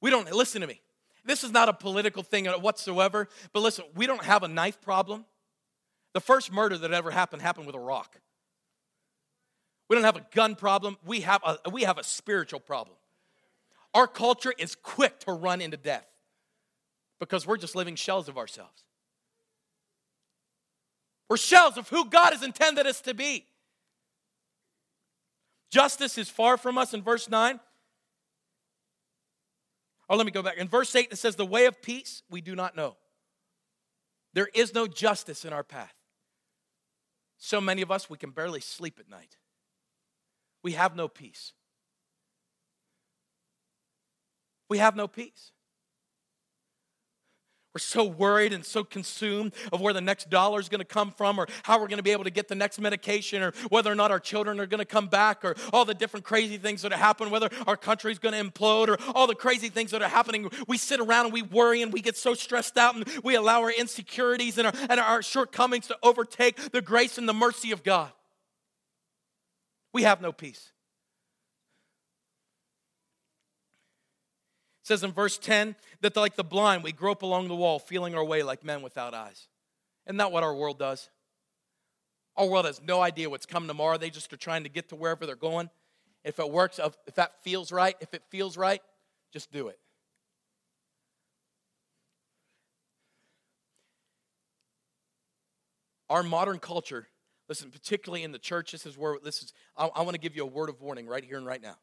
We 0.00 0.10
don't, 0.10 0.30
listen 0.32 0.60
to 0.60 0.66
me. 0.66 0.80
This 1.24 1.44
is 1.44 1.52
not 1.52 1.68
a 1.68 1.72
political 1.72 2.22
thing 2.22 2.46
whatsoever, 2.46 3.28
but 3.52 3.60
listen, 3.60 3.84
we 3.94 4.06
don't 4.06 4.24
have 4.24 4.42
a 4.42 4.48
knife 4.48 4.80
problem. 4.80 5.26
The 6.12 6.20
first 6.20 6.52
murder 6.52 6.78
that 6.78 6.92
ever 6.92 7.10
happened 7.10 7.42
happened 7.42 7.66
with 7.66 7.76
a 7.76 7.80
rock. 7.80 8.20
We 9.88 9.96
don't 9.96 10.04
have 10.04 10.16
a 10.16 10.26
gun 10.32 10.54
problem, 10.54 10.96
we 11.04 11.20
have 11.20 11.42
a, 11.44 11.70
we 11.70 11.82
have 11.82 11.98
a 11.98 12.04
spiritual 12.04 12.60
problem. 12.60 12.96
Our 13.92 14.06
culture 14.06 14.54
is 14.56 14.76
quick 14.76 15.18
to 15.20 15.32
run 15.32 15.60
into 15.60 15.76
death 15.76 16.06
because 17.18 17.46
we're 17.46 17.56
just 17.56 17.74
living 17.74 17.96
shells 17.96 18.28
of 18.28 18.38
ourselves. 18.38 18.84
We're 21.28 21.36
shells 21.36 21.76
of 21.76 21.88
who 21.88 22.06
God 22.06 22.32
has 22.32 22.42
intended 22.42 22.86
us 22.86 23.00
to 23.02 23.14
be. 23.14 23.46
Justice 25.70 26.18
is 26.18 26.28
far 26.28 26.56
from 26.56 26.78
us 26.78 26.94
in 26.94 27.02
verse 27.02 27.28
9. 27.28 27.60
Or 30.10 30.16
let 30.16 30.26
me 30.26 30.32
go 30.32 30.42
back. 30.42 30.56
In 30.56 30.66
verse 30.66 30.94
8, 30.94 31.08
it 31.12 31.16
says, 31.16 31.36
The 31.36 31.46
way 31.46 31.66
of 31.66 31.80
peace 31.80 32.24
we 32.28 32.40
do 32.40 32.56
not 32.56 32.74
know. 32.74 32.96
There 34.34 34.48
is 34.52 34.74
no 34.74 34.88
justice 34.88 35.44
in 35.44 35.52
our 35.52 35.62
path. 35.62 35.94
So 37.38 37.60
many 37.60 37.80
of 37.80 37.92
us, 37.92 38.10
we 38.10 38.18
can 38.18 38.30
barely 38.30 38.60
sleep 38.60 38.98
at 38.98 39.08
night. 39.08 39.36
We 40.64 40.72
have 40.72 40.96
no 40.96 41.06
peace. 41.06 41.52
We 44.68 44.78
have 44.78 44.96
no 44.96 45.06
peace. 45.06 45.52
We're 47.72 47.78
so 47.78 48.04
worried 48.04 48.52
and 48.52 48.64
so 48.64 48.82
consumed 48.82 49.52
of 49.72 49.80
where 49.80 49.92
the 49.92 50.00
next 50.00 50.28
dollar 50.28 50.58
is 50.58 50.68
going 50.68 50.80
to 50.80 50.84
come 50.84 51.12
from 51.12 51.38
or 51.38 51.46
how 51.62 51.78
we're 51.78 51.86
going 51.86 51.98
to 51.98 52.02
be 52.02 52.10
able 52.10 52.24
to 52.24 52.30
get 52.30 52.48
the 52.48 52.56
next 52.56 52.80
medication 52.80 53.44
or 53.44 53.52
whether 53.68 53.92
or 53.92 53.94
not 53.94 54.10
our 54.10 54.18
children 54.18 54.58
are 54.58 54.66
going 54.66 54.80
to 54.80 54.84
come 54.84 55.06
back 55.06 55.44
or 55.44 55.54
all 55.72 55.84
the 55.84 55.94
different 55.94 56.24
crazy 56.24 56.58
things 56.58 56.82
that 56.82 56.92
are 56.92 56.98
happening, 56.98 57.30
whether 57.30 57.48
our 57.68 57.76
country 57.76 58.10
is 58.10 58.18
going 58.18 58.34
to 58.34 58.50
implode 58.50 58.88
or 58.88 58.98
all 59.14 59.28
the 59.28 59.36
crazy 59.36 59.68
things 59.68 59.92
that 59.92 60.02
are 60.02 60.08
happening. 60.08 60.50
We 60.66 60.78
sit 60.78 60.98
around 60.98 61.26
and 61.26 61.32
we 61.32 61.42
worry 61.42 61.80
and 61.82 61.92
we 61.92 62.00
get 62.00 62.16
so 62.16 62.34
stressed 62.34 62.76
out 62.76 62.96
and 62.96 63.06
we 63.22 63.36
allow 63.36 63.60
our 63.62 63.70
insecurities 63.70 64.58
and 64.58 64.66
our, 64.66 64.72
and 64.88 64.98
our 64.98 65.22
shortcomings 65.22 65.86
to 65.88 65.96
overtake 66.02 66.72
the 66.72 66.82
grace 66.82 67.18
and 67.18 67.28
the 67.28 67.34
mercy 67.34 67.70
of 67.70 67.84
God. 67.84 68.10
We 69.92 70.02
have 70.02 70.20
no 70.20 70.32
peace. 70.32 70.72
Says 74.90 75.04
in 75.04 75.12
verse 75.12 75.38
10 75.38 75.76
that 76.00 76.16
like 76.16 76.34
the 76.34 76.42
blind, 76.42 76.82
we 76.82 76.90
grope 76.90 77.22
along 77.22 77.46
the 77.46 77.54
wall, 77.54 77.78
feeling 77.78 78.16
our 78.16 78.24
way 78.24 78.42
like 78.42 78.64
men 78.64 78.82
without 78.82 79.14
eyes. 79.14 79.46
Isn't 80.06 80.16
that 80.16 80.32
what 80.32 80.42
our 80.42 80.52
world 80.52 80.80
does? 80.80 81.08
Our 82.36 82.46
world 82.46 82.64
has 82.64 82.82
no 82.82 83.00
idea 83.00 83.30
what's 83.30 83.46
coming 83.46 83.68
tomorrow. 83.68 83.98
They 83.98 84.10
just 84.10 84.32
are 84.32 84.36
trying 84.36 84.64
to 84.64 84.68
get 84.68 84.88
to 84.88 84.96
wherever 84.96 85.26
they're 85.26 85.36
going. 85.36 85.70
If 86.24 86.40
it 86.40 86.50
works, 86.50 86.80
if 86.82 87.14
that 87.14 87.40
feels 87.44 87.70
right, 87.70 87.94
if 88.00 88.14
it 88.14 88.24
feels 88.30 88.56
right, 88.56 88.82
just 89.32 89.52
do 89.52 89.68
it. 89.68 89.78
Our 96.08 96.24
modern 96.24 96.58
culture, 96.58 97.06
listen, 97.48 97.70
particularly 97.70 98.24
in 98.24 98.32
the 98.32 98.40
church, 98.40 98.72
this 98.72 98.86
is 98.86 98.98
where 98.98 99.18
this 99.22 99.40
is, 99.40 99.52
I, 99.76 99.86
I 99.86 100.02
want 100.02 100.14
to 100.14 100.20
give 100.20 100.34
you 100.34 100.42
a 100.42 100.46
word 100.46 100.68
of 100.68 100.80
warning 100.80 101.06
right 101.06 101.24
here 101.24 101.36
and 101.36 101.46
right 101.46 101.62
now 101.62 101.76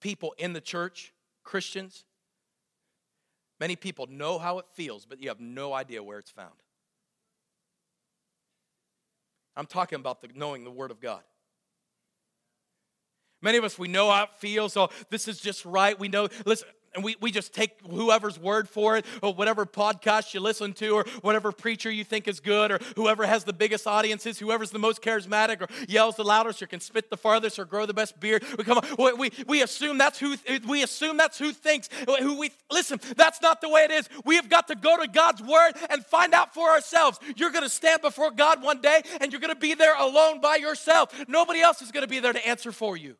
people 0.00 0.34
in 0.38 0.52
the 0.52 0.60
church, 0.60 1.12
Christians, 1.44 2.04
many 3.58 3.76
people 3.76 4.06
know 4.08 4.38
how 4.38 4.58
it 4.58 4.66
feels, 4.72 5.06
but 5.06 5.20
you 5.20 5.28
have 5.28 5.40
no 5.40 5.72
idea 5.72 6.02
where 6.02 6.18
it's 6.18 6.30
found. 6.30 6.54
I'm 9.56 9.66
talking 9.66 9.96
about 9.96 10.22
the, 10.22 10.28
knowing 10.34 10.64
the 10.64 10.70
Word 10.70 10.90
of 10.90 11.00
God. 11.00 11.22
Many 13.42 13.58
of 13.58 13.64
us, 13.64 13.78
we 13.78 13.88
know 13.88 14.10
how 14.10 14.24
it 14.24 14.34
feels. 14.38 14.72
So 14.72 14.90
this 15.08 15.26
is 15.26 15.40
just 15.40 15.64
right. 15.64 15.98
We 15.98 16.08
know, 16.08 16.28
listen, 16.44 16.68
and 16.94 17.04
we, 17.04 17.16
we 17.20 17.30
just 17.30 17.54
take 17.54 17.72
whoever's 17.88 18.38
word 18.38 18.68
for 18.68 18.96
it, 18.96 19.04
or 19.22 19.32
whatever 19.32 19.66
podcast 19.66 20.34
you 20.34 20.40
listen 20.40 20.72
to, 20.74 20.90
or 20.90 21.04
whatever 21.22 21.52
preacher 21.52 21.90
you 21.90 22.04
think 22.04 22.28
is 22.28 22.40
good, 22.40 22.70
or 22.70 22.78
whoever 22.96 23.26
has 23.26 23.44
the 23.44 23.52
biggest 23.52 23.86
audiences, 23.86 24.38
whoever's 24.38 24.70
the 24.70 24.78
most 24.78 25.02
charismatic, 25.02 25.60
or 25.60 25.68
yells 25.88 26.16
the 26.16 26.24
loudest, 26.24 26.62
or 26.62 26.66
can 26.66 26.80
spit 26.80 27.10
the 27.10 27.16
farthest, 27.16 27.58
or 27.58 27.64
grow 27.64 27.86
the 27.86 27.94
best 27.94 28.18
beard. 28.18 28.44
We 28.58 28.64
come 28.64 28.78
on, 28.78 29.18
we, 29.18 29.30
we 29.46 29.62
assume 29.62 29.98
that's 29.98 30.18
who 30.18 30.36
we 30.66 30.82
assume 30.82 31.16
that's 31.16 31.38
who 31.38 31.52
thinks. 31.52 31.88
Who 32.20 32.38
we 32.38 32.50
listen, 32.70 33.00
that's 33.16 33.40
not 33.40 33.60
the 33.60 33.68
way 33.68 33.82
it 33.82 33.90
is. 33.90 34.08
We 34.24 34.36
have 34.36 34.48
got 34.48 34.68
to 34.68 34.74
go 34.74 34.96
to 35.00 35.08
God's 35.08 35.42
word 35.42 35.72
and 35.88 36.04
find 36.04 36.34
out 36.34 36.54
for 36.54 36.70
ourselves. 36.70 37.18
You're 37.36 37.50
gonna 37.50 37.68
stand 37.68 38.02
before 38.02 38.30
God 38.30 38.62
one 38.62 38.80
day, 38.80 39.02
and 39.20 39.32
you're 39.32 39.40
gonna 39.40 39.54
be 39.54 39.74
there 39.74 39.96
alone 39.96 40.40
by 40.40 40.56
yourself. 40.56 41.12
Nobody 41.28 41.60
else 41.60 41.82
is 41.82 41.92
gonna 41.92 42.06
be 42.06 42.20
there 42.20 42.32
to 42.32 42.46
answer 42.46 42.72
for 42.72 42.96
you. 42.96 43.16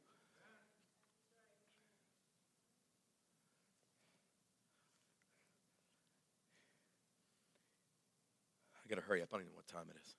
Got 8.91 8.97
to 8.97 9.07
hurry 9.07 9.23
up. 9.23 9.29
I 9.33 9.37
don't 9.37 9.43
even 9.43 9.53
know 9.53 9.57
what 9.57 9.69
time 9.69 9.89
it 9.89 9.97
is. 9.97 10.15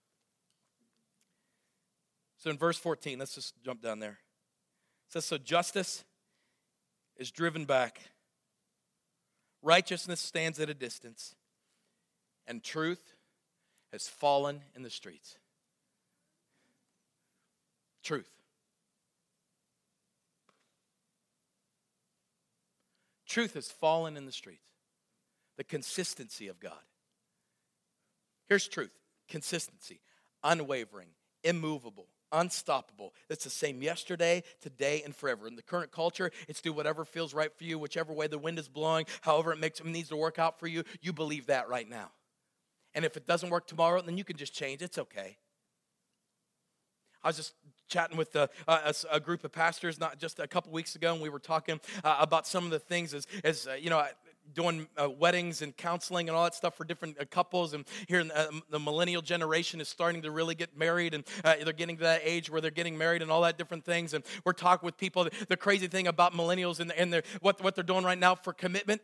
So 2.38 2.50
in 2.50 2.58
verse 2.58 2.78
14, 2.78 3.20
let's 3.20 3.36
just 3.36 3.54
jump 3.64 3.82
down 3.82 4.00
there. 4.00 4.18
It 5.08 5.14
says, 5.14 5.26
So 5.26 5.38
justice 5.38 6.04
is 7.18 7.30
driven 7.30 7.66
back, 7.66 8.02
righteousness 9.62 10.20
stands 10.20 10.60
at 10.60 10.70
a 10.70 10.74
distance, 10.74 11.36
and 12.48 12.64
truth 12.64 13.14
has 13.92 14.08
fallen 14.08 14.62
in 14.76 14.82
the 14.82 14.90
streets. 14.90 15.38
Truth. 18.04 18.30
Truth 23.28 23.54
has 23.54 23.70
fallen 23.70 24.18
in 24.18 24.26
the 24.26 24.32
streets. 24.32 24.66
The 25.58 25.64
consistency 25.64 26.48
of 26.48 26.60
God. 26.60 26.74
Here's 28.52 28.68
truth 28.68 28.92
consistency, 29.30 30.02
unwavering, 30.44 31.08
immovable, 31.42 32.08
unstoppable. 32.34 33.14
It's 33.30 33.46
the 33.46 33.50
same 33.50 33.82
yesterday, 33.82 34.44
today, 34.60 35.04
and 35.06 35.16
forever. 35.16 35.48
In 35.48 35.56
the 35.56 35.62
current 35.62 35.94
culture, 35.94 36.32
it's 36.50 36.60
do 36.60 36.74
whatever 36.74 37.06
feels 37.06 37.34
right 37.34 37.50
for 37.58 37.64
you, 37.64 37.80
whichever 37.80 38.12
way 38.12 38.28
the 38.28 38.38
wind 38.38 38.60
is 38.60 38.68
blowing, 38.68 39.06
however 39.22 39.54
it 39.54 39.60
makes 39.60 39.80
it 39.80 39.86
needs 39.86 40.10
to 40.10 40.18
work 40.18 40.38
out 40.38 40.60
for 40.60 40.68
you. 40.68 40.84
You 41.00 41.14
believe 41.14 41.46
that 41.46 41.70
right 41.70 41.90
now. 41.90 42.12
And 42.94 43.06
if 43.06 43.16
it 43.16 43.26
doesn't 43.26 43.52
work 43.52 43.68
tomorrow, 43.68 44.02
then 44.02 44.18
you 44.18 44.26
can 44.26 44.36
just 44.36 44.54
change. 44.54 44.82
It's 44.82 44.98
okay. 44.98 45.38
I 47.24 47.30
was 47.30 47.38
just 47.38 47.54
chatting 47.88 48.18
with 48.18 48.36
a, 48.36 48.50
a, 48.68 48.94
a, 49.12 49.20
group 49.22 49.46
of 49.46 49.54
pastors 49.54 49.98
not 49.98 50.20
just 50.20 50.40
a 50.40 50.48
couple 50.48 50.74
weeks 50.74 50.96
ago, 50.96 51.14
and 51.14 51.22
we 51.22 51.30
were 51.30 51.40
talking 51.40 51.80
uh, 52.04 52.18
about 52.20 52.48
some 52.48 52.66
of 52.66 52.72
the 52.72 52.80
things 52.80 53.14
as, 53.14 53.28
as 53.46 53.68
uh, 53.68 53.76
you 53.76 53.90
know, 53.90 54.04
doing 54.54 54.88
uh, 55.02 55.10
weddings 55.10 55.62
and 55.62 55.76
counseling 55.76 56.30
and 56.30 56.38
all 56.38 56.44
that 56.44 56.56
stuff 56.56 56.76
for 56.76 56.84
different 56.84 57.20
uh, 57.20 57.26
couples. 57.30 57.74
And 57.74 57.86
here 58.08 58.20
in, 58.20 58.32
uh, 58.32 58.48
the 58.70 58.80
millennial 58.80 59.22
generation 59.22 59.82
is 59.82 59.90
starting 59.90 60.22
to 60.24 60.32
really 60.32 60.56
get 60.56 60.78
married, 60.78 61.14
and 61.14 61.24
uh, 61.44 61.56
they're 61.64 61.74
getting 61.74 61.98
to 61.98 62.04
that 62.04 62.22
age 62.24 62.50
where 62.50 62.62
they're 62.62 62.72
getting 62.72 62.98
married 62.98 63.22
and 63.22 63.32
all 63.32 63.42
that 63.42 63.58
different 63.58 63.86
things. 63.86 64.14
And 64.14 64.24
we're 64.46 64.54
talking 64.54 64.86
with 64.86 64.98
people. 64.98 65.28
The 65.48 65.58
crazy 65.58 65.88
thing 65.88 66.08
about 66.08 66.34
millennials 66.34 66.80
and, 66.80 66.92
and 66.94 67.22
what, 67.42 67.64
what 67.64 67.76
they're 67.76 67.84
doing 67.84 68.04
right 68.04 68.18
now 68.18 68.36
for 68.36 68.54
commitment 68.54 69.02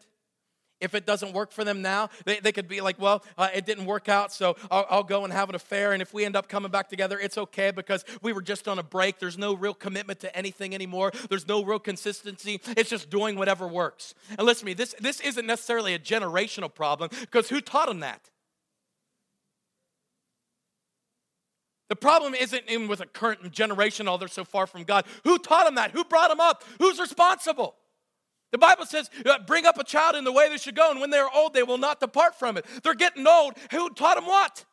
if 0.79 0.93
it 0.93 1.05
doesn't 1.05 1.33
work 1.33 1.51
for 1.51 1.63
them 1.63 1.81
now, 1.81 2.09
they, 2.25 2.39
they 2.39 2.51
could 2.51 2.67
be 2.67 2.81
like, 2.81 2.99
well, 2.99 3.23
uh, 3.37 3.49
it 3.53 3.65
didn't 3.65 3.85
work 3.85 4.09
out, 4.09 4.31
so 4.31 4.55
I'll, 4.69 4.85
I'll, 4.89 5.03
go 5.03 5.23
and 5.23 5.31
have 5.31 5.49
an 5.49 5.55
affair. 5.55 5.93
And 5.93 6.01
if 6.01 6.13
we 6.13 6.25
end 6.25 6.35
up 6.35 6.49
coming 6.49 6.69
back 6.69 6.89
together, 6.89 7.17
it's 7.19 7.37
okay 7.37 7.71
because 7.71 8.03
we 8.21 8.33
were 8.33 8.41
just 8.41 8.67
on 8.67 8.77
a 8.77 8.83
break. 8.83 9.19
There's 9.19 9.37
no 9.37 9.55
real 9.55 9.73
commitment 9.73 10.19
to 10.19 10.37
anything 10.37 10.75
anymore, 10.75 11.11
there's 11.29 11.47
no 11.47 11.63
real 11.63 11.79
consistency. 11.79 12.59
It's 12.75 12.89
just 12.89 13.09
doing 13.09 13.35
whatever 13.37 13.67
works. 13.67 14.13
And 14.37 14.45
listen 14.45 14.61
to 14.61 14.65
me, 14.65 14.73
this, 14.73 14.93
this 14.99 15.19
isn't 15.21 15.45
necessarily 15.45 15.93
a 15.93 15.99
generational 15.99 16.73
problem 16.73 17.09
because 17.21 17.49
who 17.49 17.61
taught 17.61 17.87
them 17.87 18.01
that? 18.01 18.29
The 21.89 21.95
problem 21.95 22.33
isn't 22.33 22.65
in 22.67 22.87
with 22.87 22.99
a 22.99 23.05
current 23.05 23.49
generation, 23.51 24.07
all 24.07 24.17
they're 24.17 24.27
so 24.27 24.43
far 24.43 24.67
from 24.67 24.83
God. 24.83 25.05
Who 25.23 25.39
taught 25.39 25.65
them 25.65 25.75
that? 25.75 25.91
Who 25.91 26.03
brought 26.03 26.29
them 26.29 26.41
up? 26.41 26.63
Who's 26.79 26.99
responsible? 26.99 27.75
The 28.51 28.57
Bible 28.57 28.85
says, 28.85 29.09
uh, 29.25 29.39
bring 29.45 29.65
up 29.65 29.77
a 29.77 29.83
child 29.83 30.15
in 30.15 30.23
the 30.23 30.31
way 30.31 30.49
they 30.49 30.57
should 30.57 30.75
go, 30.75 30.89
and 30.89 31.01
when 31.01 31.09
they 31.09 31.17
are 31.17 31.29
old, 31.33 31.53
they 31.53 31.63
will 31.63 31.77
not 31.77 31.99
depart 31.99 32.39
from 32.39 32.57
it. 32.57 32.65
They're 32.83 32.93
getting 32.93 33.27
old. 33.27 33.53
Who 33.71 33.89
taught 33.89 34.15
them 34.15 34.25
what? 34.25 34.63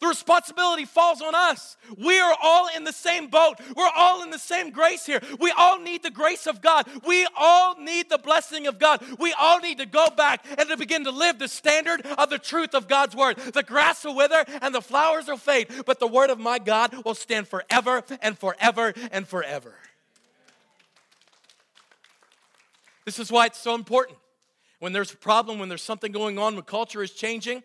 The 0.00 0.08
responsibility 0.08 0.84
falls 0.84 1.22
on 1.22 1.34
us. 1.34 1.78
We 1.96 2.18
are 2.20 2.36
all 2.42 2.68
in 2.76 2.84
the 2.84 2.92
same 2.92 3.28
boat. 3.28 3.58
We're 3.74 3.88
all 3.96 4.22
in 4.22 4.28
the 4.28 4.38
same 4.38 4.70
grace 4.70 5.06
here. 5.06 5.20
We 5.40 5.50
all 5.56 5.78
need 5.78 6.02
the 6.02 6.10
grace 6.10 6.46
of 6.46 6.60
God. 6.60 6.86
We 7.06 7.26
all 7.36 7.80
need 7.80 8.10
the 8.10 8.18
blessing 8.18 8.66
of 8.66 8.78
God. 8.78 9.02
We 9.18 9.32
all 9.32 9.60
need 9.60 9.78
to 9.78 9.86
go 9.86 10.08
back 10.14 10.44
and 10.58 10.68
to 10.68 10.76
begin 10.76 11.04
to 11.04 11.10
live 11.10 11.38
the 11.38 11.48
standard 11.48 12.04
of 12.04 12.28
the 12.28 12.38
truth 12.38 12.74
of 12.74 12.86
God's 12.86 13.16
word. 13.16 13.38
The 13.38 13.62
grass 13.62 14.04
will 14.04 14.14
wither 14.14 14.44
and 14.60 14.74
the 14.74 14.82
flowers 14.82 15.28
will 15.28 15.38
fade, 15.38 15.68
but 15.86 16.00
the 16.00 16.06
word 16.06 16.28
of 16.28 16.38
my 16.38 16.58
God 16.58 17.02
will 17.04 17.14
stand 17.14 17.48
forever 17.48 18.02
and 18.20 18.36
forever 18.36 18.92
and 19.10 19.26
forever. 19.26 19.74
This 23.04 23.18
is 23.18 23.30
why 23.30 23.46
it's 23.46 23.58
so 23.58 23.74
important. 23.74 24.18
When 24.78 24.92
there's 24.92 25.12
a 25.12 25.16
problem, 25.16 25.58
when 25.58 25.68
there's 25.68 25.82
something 25.82 26.12
going 26.12 26.38
on, 26.38 26.54
when 26.54 26.64
culture 26.64 27.02
is 27.02 27.12
changing, 27.12 27.62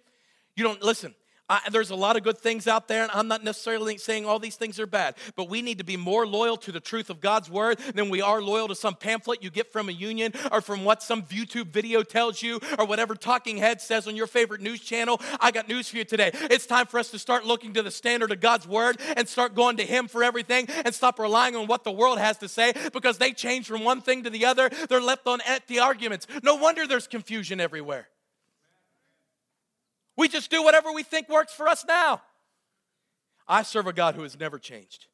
you 0.55 0.63
don't 0.63 0.81
listen. 0.81 1.15
I, 1.49 1.61
there's 1.71 1.89
a 1.89 1.95
lot 1.95 2.15
of 2.15 2.23
good 2.23 2.37
things 2.37 2.67
out 2.67 2.87
there, 2.87 3.01
and 3.01 3.11
I'm 3.11 3.27
not 3.27 3.43
necessarily 3.43 3.97
saying 3.97 4.25
all 4.25 4.37
these 4.39 4.55
things 4.55 4.79
are 4.79 4.85
bad, 4.85 5.15
but 5.35 5.49
we 5.49 5.61
need 5.61 5.79
to 5.79 5.83
be 5.83 5.97
more 5.97 6.27
loyal 6.27 6.57
to 6.57 6.71
the 6.71 6.79
truth 6.79 7.09
of 7.09 7.19
God's 7.19 7.49
word 7.49 7.79
than 7.95 8.09
we 8.09 8.21
are 8.21 8.41
loyal 8.41 8.67
to 8.67 8.75
some 8.75 8.95
pamphlet 8.95 9.41
you 9.41 9.49
get 9.49 9.71
from 9.71 9.89
a 9.89 9.91
union 9.91 10.33
or 10.51 10.61
from 10.61 10.83
what 10.83 11.01
some 11.01 11.23
YouTube 11.23 11.67
video 11.67 12.03
tells 12.03 12.43
you 12.43 12.59
or 12.77 12.85
whatever 12.85 13.15
talking 13.15 13.57
head 13.57 13.81
says 13.81 14.07
on 14.07 14.15
your 14.15 14.27
favorite 14.27 14.61
news 14.61 14.79
channel. 14.81 15.19
I 15.39 15.51
got 15.51 15.67
news 15.67 15.89
for 15.89 15.97
you 15.97 16.05
today. 16.05 16.31
It's 16.33 16.67
time 16.67 16.85
for 16.85 16.99
us 16.99 17.09
to 17.11 17.19
start 17.19 17.45
looking 17.45 17.73
to 17.73 17.81
the 17.81 17.91
standard 17.91 18.31
of 18.31 18.41
God's 18.41 18.67
word 18.67 18.99
and 19.17 19.27
start 19.27 19.55
going 19.55 19.77
to 19.77 19.85
Him 19.85 20.07
for 20.07 20.23
everything 20.23 20.67
and 20.85 20.93
stop 20.93 21.17
relying 21.17 21.55
on 21.55 21.65
what 21.65 21.83
the 21.83 21.91
world 21.91 22.19
has 22.19 22.37
to 22.37 22.47
say 22.47 22.73
because 22.93 23.17
they 23.17 23.31
change 23.31 23.67
from 23.67 23.83
one 23.83 24.01
thing 24.01 24.23
to 24.23 24.29
the 24.29 24.45
other. 24.45 24.69
They're 24.87 25.01
left 25.01 25.27
on 25.27 25.39
empty 25.47 25.79
arguments. 25.79 26.27
No 26.43 26.55
wonder 26.55 26.85
there's 26.85 27.07
confusion 27.07 27.59
everywhere. 27.59 28.07
We 30.20 30.28
just 30.28 30.51
do 30.51 30.61
whatever 30.61 30.91
we 30.91 31.03
think 31.03 31.30
works 31.30 31.53
for 31.53 31.70
us 31.70 31.86
now. 31.88 32.22
I 33.47 33.63
serve 33.63 33.88
a 33.88 33.93
God 33.93 34.15
who 34.15 34.24
has 34.24 34.38
never 34.38 34.59
changed. 34.59 35.07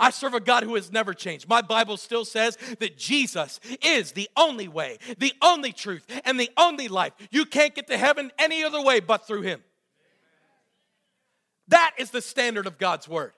I 0.00 0.08
serve 0.08 0.32
a 0.32 0.40
God 0.40 0.62
who 0.62 0.74
has 0.76 0.90
never 0.90 1.12
changed. 1.12 1.50
My 1.50 1.60
Bible 1.60 1.98
still 1.98 2.24
says 2.24 2.56
that 2.78 2.96
Jesus 2.96 3.60
is 3.82 4.12
the 4.12 4.30
only 4.38 4.68
way, 4.68 4.96
the 5.18 5.34
only 5.42 5.72
truth, 5.72 6.06
and 6.24 6.40
the 6.40 6.48
only 6.56 6.88
life. 6.88 7.12
You 7.30 7.44
can't 7.44 7.74
get 7.74 7.88
to 7.88 7.98
heaven 7.98 8.32
any 8.38 8.64
other 8.64 8.80
way 8.80 9.00
but 9.00 9.26
through 9.26 9.42
Him. 9.42 9.62
That 11.68 11.92
is 11.98 12.10
the 12.10 12.22
standard 12.22 12.66
of 12.66 12.78
God's 12.78 13.06
Word. 13.06 13.34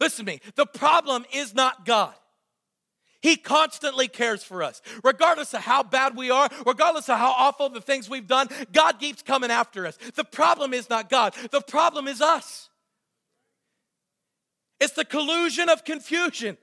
Listen 0.00 0.26
to 0.26 0.32
me. 0.32 0.40
The 0.56 0.66
problem 0.66 1.24
is 1.32 1.54
not 1.54 1.86
God. 1.86 2.14
He 3.22 3.36
constantly 3.36 4.08
cares 4.08 4.42
for 4.42 4.62
us. 4.62 4.80
Regardless 5.04 5.52
of 5.52 5.60
how 5.60 5.82
bad 5.82 6.16
we 6.16 6.30
are, 6.30 6.48
regardless 6.66 7.08
of 7.08 7.18
how 7.18 7.30
awful 7.30 7.68
the 7.68 7.80
things 7.80 8.08
we've 8.08 8.26
done, 8.26 8.48
God 8.72 8.98
keeps 8.98 9.22
coming 9.22 9.50
after 9.50 9.86
us. 9.86 9.98
The 10.14 10.24
problem 10.24 10.72
is 10.72 10.88
not 10.88 11.10
God, 11.10 11.34
the 11.50 11.60
problem 11.60 12.08
is 12.08 12.20
us. 12.20 12.68
It's 14.80 14.94
the 14.94 15.04
collusion 15.04 15.68
of 15.68 15.84
confusion. 15.84 16.56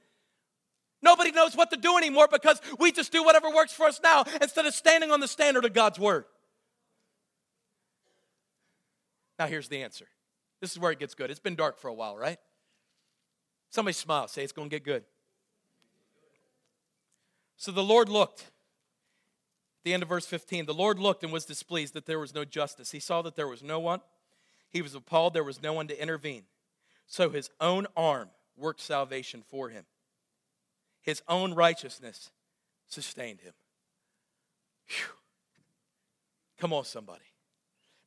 Nobody 1.04 1.32
knows 1.32 1.56
what 1.56 1.70
to 1.70 1.78
do 1.78 1.96
anymore 1.98 2.28
because 2.32 2.60
we 2.80 2.92
just 2.92 3.12
do 3.12 3.24
whatever 3.24 3.52
works 3.52 3.72
for 3.72 3.86
us 3.86 4.00
now 4.04 4.26
instead 4.42 4.66
of 4.66 4.74
standing 4.74 5.12
on 5.12 5.20
the 5.20 5.28
standard 5.28 5.64
of 5.64 5.74
God's 5.74 6.00
word. 6.00 6.26
Now, 9.38 9.46
here's 9.46 9.70
the 9.70 9.84
answer. 9.84 10.08
This 10.60 10.72
is 10.72 10.80
where 10.80 10.92
it 10.92 10.98
gets 10.98 11.14
good. 11.14 11.30
It's 11.30 11.40
been 11.40 11.56
dark 11.56 11.78
for 11.78 11.88
a 11.88 11.94
while, 11.94 12.18
right? 12.18 12.40
Somebody 13.70 13.94
smile, 13.94 14.28
say 14.28 14.44
it's 14.44 14.52
going 14.52 14.70
to 14.70 14.76
get 14.76 14.84
good. 14.84 15.04
So 17.58 17.72
the 17.72 17.84
Lord 17.84 18.08
looked. 18.08 18.52
The 19.84 19.94
end 19.94 20.04
of 20.04 20.10
verse 20.10 20.26
15, 20.26 20.66
the 20.66 20.74
Lord 20.74 21.00
looked 21.00 21.24
and 21.24 21.34
was 21.34 21.46
displeased 21.46 21.94
that 21.94 22.06
there 22.06 22.20
was 22.20 22.36
no 22.36 22.46
justice. 22.46 22.92
He 22.92 23.00
saw 23.00 23.22
that 23.24 23.36
there 23.36 23.48
was 23.48 23.64
no 23.64 23.80
one. 23.80 24.02
He 24.70 24.82
was 24.82 24.96
appalled 24.96 25.34
there 25.34 25.44
was 25.44 25.62
no 25.62 25.74
one 25.74 25.88
to 25.88 26.02
intervene. 26.02 26.44
So 27.08 27.30
his 27.30 27.50
own 27.60 27.88
arm 27.96 28.30
worked 28.58 28.82
salvation 28.82 29.44
for 29.48 29.70
him. 29.70 29.86
His 31.02 31.22
own 31.28 31.54
righteousness 31.54 32.32
sustained 32.86 33.42
him. 33.42 33.54
Whew. 34.88 35.16
Come 36.60 36.74
on, 36.74 36.84
somebody. 36.84 37.24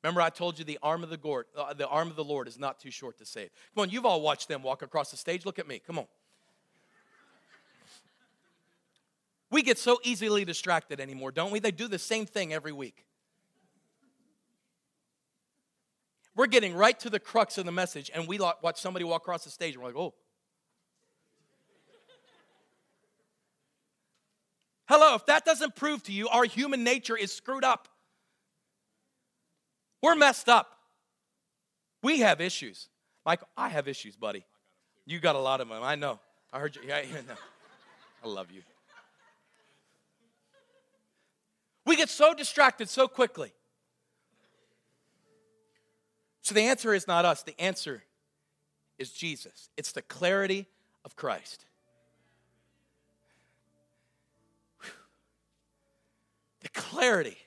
Remember, 0.03 0.21
I 0.21 0.31
told 0.31 0.59
you 0.59 0.65
the 0.65 0.79
arm 0.83 1.03
of 1.03 1.11
the 1.11 1.45
uh, 1.57 1.75
the 1.75 1.87
arm 1.89 2.09
of 2.09 2.17
the 2.17 2.25
Lord 2.25 2.49
is 2.49 2.59
not 2.59 2.81
too 2.81 2.91
short 2.91 3.19
to 3.19 3.27
save. 3.27 3.51
Come 3.75 3.83
on, 3.83 3.91
you've 3.91 4.07
all 4.07 4.23
watched 4.23 4.49
them 4.49 4.63
walk 4.63 4.83
across 4.83 5.11
the 5.11 5.17
stage. 5.17 5.45
Look 5.45 5.59
at 5.59 5.69
me. 5.69 5.81
Come 5.87 5.99
on. 5.99 6.07
We 9.51 9.63
get 9.63 9.79
so 9.79 9.99
easily 10.05 10.45
distracted 10.45 11.01
anymore, 11.01 11.33
don't 11.33 11.51
we? 11.51 11.59
They 11.59 11.73
do 11.73 11.89
the 11.89 11.99
same 11.99 12.25
thing 12.27 12.53
every 12.53 12.73
week. 12.73 13.05
We're 16.37 16.47
getting 16.47 16.75
right 16.75 16.99
to 17.01 17.11
the 17.11 17.19
crux 17.19 17.59
of 17.59 17.67
the 17.67 17.73
message, 17.73 18.11
and 18.15 18.29
we 18.29 18.39
watch 18.39 18.81
somebody 18.81 19.05
walk 19.05 19.23
across 19.23 19.45
the 19.45 19.51
stage, 19.51 19.75
and 19.75 19.83
we're 19.83 19.89
like, 19.89 19.99
oh. 19.99 20.15
Hello, 24.89 25.15
if 25.15 25.27
that 25.27 25.45
doesn't 25.45 25.77
prove 25.77 26.03
to 26.05 26.13
you 26.13 26.29
our 26.29 26.45
human 26.45 26.83
nature 26.83 27.17
is 27.17 27.33
screwed 27.33 27.65
up, 27.65 27.89
we're 30.03 30.17
messed 30.17 30.49
up. 30.49 30.77
We 32.03 32.21
have 32.21 32.41
issues. 32.41 32.89
Michael, 33.27 33.49
I 33.57 33.69
have 33.69 33.87
issues, 33.87 34.17
buddy. 34.17 34.45
You 35.05 35.19
got 35.19 35.37
a 35.37 35.39
lot 35.39 35.61
of 35.61 35.69
them. 35.69 35.83
I 35.83 35.95
know. 35.95 36.19
I 36.53 36.59
heard 36.59 36.75
you. 36.77 36.83
Yeah. 36.87 37.03
I 38.25 38.29
love 38.29 38.51
you. 38.51 38.63
We 41.91 41.97
get 41.97 42.09
so 42.09 42.35
distracted 42.35 42.89
so 42.89 43.09
quickly. 43.09 43.53
So 46.41 46.55
the 46.55 46.61
answer 46.61 46.95
is 46.95 47.09
not 47.09 47.25
us, 47.25 47.43
the 47.43 47.61
answer 47.61 48.05
is 48.97 49.11
Jesus. 49.11 49.71
It's 49.77 49.91
the 49.91 50.03
clarity 50.03 50.69
of 51.05 51.17
Christ. 51.17 51.65
The 56.61 56.69
clarity 56.69 57.39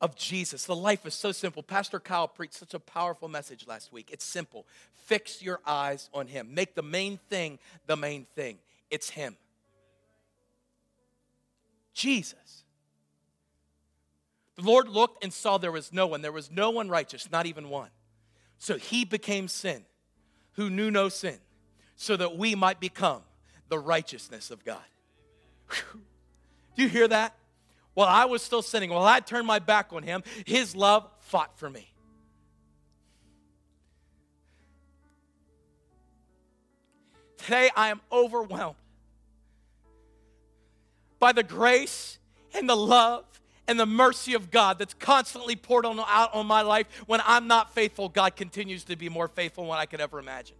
of 0.00 0.16
Jesus. 0.16 0.64
The 0.64 0.74
life 0.74 1.04
is 1.04 1.12
so 1.12 1.30
simple. 1.30 1.62
Pastor 1.62 2.00
Kyle 2.00 2.28
preached 2.28 2.54
such 2.54 2.72
a 2.72 2.80
powerful 2.80 3.28
message 3.28 3.66
last 3.66 3.92
week. 3.92 4.08
It's 4.10 4.24
simple. 4.24 4.64
Fix 5.04 5.42
your 5.42 5.60
eyes 5.66 6.08
on 6.14 6.28
Him. 6.28 6.54
Make 6.54 6.76
the 6.76 6.82
main 6.82 7.18
thing 7.28 7.58
the 7.86 7.96
main 7.96 8.26
thing. 8.34 8.56
It's 8.90 9.10
Him. 9.10 9.36
Jesus. 11.92 12.62
The 14.56 14.62
Lord 14.62 14.88
looked 14.88 15.22
and 15.22 15.32
saw 15.32 15.58
there 15.58 15.72
was 15.72 15.92
no 15.92 16.06
one. 16.06 16.22
There 16.22 16.32
was 16.32 16.50
no 16.50 16.70
one 16.70 16.88
righteous, 16.88 17.30
not 17.30 17.46
even 17.46 17.68
one. 17.68 17.90
So 18.58 18.76
He 18.78 19.04
became 19.04 19.48
sin, 19.48 19.84
who 20.52 20.70
knew 20.70 20.90
no 20.90 21.08
sin, 21.08 21.38
so 21.96 22.16
that 22.16 22.36
we 22.36 22.54
might 22.54 22.80
become 22.80 23.22
the 23.68 23.78
righteousness 23.78 24.50
of 24.50 24.64
God. 24.64 24.82
Do 26.76 26.82
you 26.82 26.88
hear 26.88 27.08
that? 27.08 27.34
While 27.94 28.08
I 28.08 28.26
was 28.26 28.42
still 28.42 28.62
sinning, 28.62 28.90
while 28.90 29.04
I 29.04 29.20
turned 29.20 29.46
my 29.46 29.58
back 29.58 29.92
on 29.92 30.02
him, 30.02 30.22
his 30.44 30.76
love 30.76 31.08
fought 31.20 31.58
for 31.58 31.70
me. 31.70 31.90
Today 37.38 37.70
I 37.74 37.88
am 37.88 38.00
overwhelmed 38.12 38.76
by 41.18 41.32
the 41.32 41.42
grace 41.42 42.18
and 42.52 42.68
the 42.68 42.76
love 42.76 43.24
and 43.68 43.78
the 43.78 43.86
mercy 43.86 44.34
of 44.34 44.50
God 44.50 44.78
that's 44.78 44.94
constantly 44.94 45.56
poured 45.56 45.84
on, 45.84 45.98
out 46.00 46.34
on 46.34 46.46
my 46.46 46.62
life. 46.62 46.86
When 47.06 47.20
I'm 47.24 47.46
not 47.46 47.74
faithful, 47.74 48.08
God 48.08 48.36
continues 48.36 48.84
to 48.84 48.96
be 48.96 49.08
more 49.08 49.28
faithful 49.28 49.64
than 49.64 49.74
I 49.74 49.86
could 49.86 50.00
ever 50.00 50.18
imagine. 50.18 50.56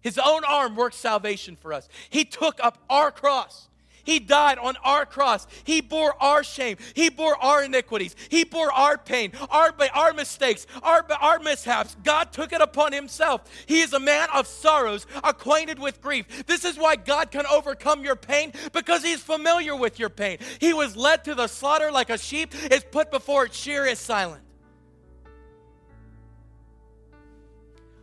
His 0.00 0.18
own 0.18 0.42
arm 0.44 0.74
works 0.74 0.96
salvation 0.96 1.56
for 1.56 1.72
us. 1.72 1.88
He 2.10 2.24
took 2.24 2.58
up 2.62 2.78
our 2.90 3.10
cross. 3.12 3.68
He 4.04 4.18
died 4.18 4.58
on 4.58 4.76
our 4.84 5.06
cross. 5.06 5.46
He 5.64 5.80
bore 5.80 6.14
our 6.20 6.42
shame. 6.42 6.76
He 6.94 7.08
bore 7.08 7.36
our 7.42 7.64
iniquities. 7.64 8.16
He 8.28 8.44
bore 8.44 8.72
our 8.72 8.98
pain, 8.98 9.32
our, 9.50 9.74
our 9.94 10.12
mistakes, 10.12 10.66
our, 10.82 11.06
our 11.20 11.38
mishaps. 11.38 11.96
God 12.02 12.32
took 12.32 12.52
it 12.52 12.60
upon 12.60 12.92
himself. 12.92 13.42
He 13.66 13.80
is 13.80 13.92
a 13.92 14.00
man 14.00 14.28
of 14.34 14.46
sorrows, 14.46 15.06
acquainted 15.22 15.78
with 15.78 16.00
grief. 16.00 16.46
This 16.46 16.64
is 16.64 16.76
why 16.76 16.96
God 16.96 17.30
can 17.30 17.46
overcome 17.46 18.04
your 18.04 18.16
pain 18.16 18.52
because 18.72 19.02
he's 19.02 19.20
familiar 19.20 19.76
with 19.76 19.98
your 19.98 20.10
pain. 20.10 20.38
He 20.60 20.72
was 20.72 20.96
led 20.96 21.24
to 21.24 21.34
the 21.34 21.46
slaughter 21.46 21.90
like 21.92 22.10
a 22.10 22.18
sheep 22.18 22.54
is 22.70 22.84
put 22.90 23.10
before 23.10 23.46
its 23.46 23.56
shear 23.56 23.86
is 23.86 23.98
silent. 23.98 24.42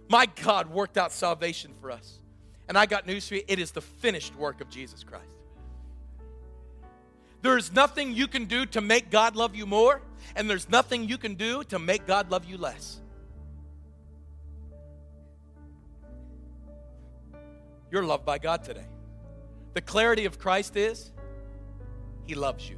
My 0.10 0.26
God 0.26 0.72
worked 0.72 0.98
out 0.98 1.12
salvation 1.12 1.72
for 1.80 1.92
us. 1.92 2.20
And 2.68 2.78
I 2.78 2.86
got 2.86 3.08
news 3.08 3.28
for 3.28 3.36
you 3.36 3.44
it 3.48 3.60
is 3.60 3.72
the 3.72 3.82
finished 3.82 4.36
work 4.36 4.62
of 4.62 4.70
Jesus 4.70 5.04
Christ. 5.04 5.39
There's 7.42 7.72
nothing 7.72 8.14
you 8.14 8.28
can 8.28 8.46
do 8.46 8.66
to 8.68 8.82
make 8.82 9.10
God 9.10 9.36
love 9.36 9.56
you 9.56 9.66
more, 9.66 10.02
and 10.36 10.50
there's 10.50 10.70
nothing 10.70 11.08
you 11.08 11.18
can 11.18 11.36
do 11.36 11.64
to 11.66 11.80
make 11.80 12.06
God 12.06 12.32
love 12.32 12.46
you 12.46 12.58
less. 12.58 13.00
You're 17.92 18.04
loved 18.04 18.26
by 18.26 18.38
God 18.38 18.64
today. 18.64 18.86
The 19.74 19.82
clarity 19.82 20.26
of 20.26 20.38
Christ 20.38 20.76
is 20.76 21.12
He 22.26 22.36
loves 22.36 22.70
you. 22.70 22.78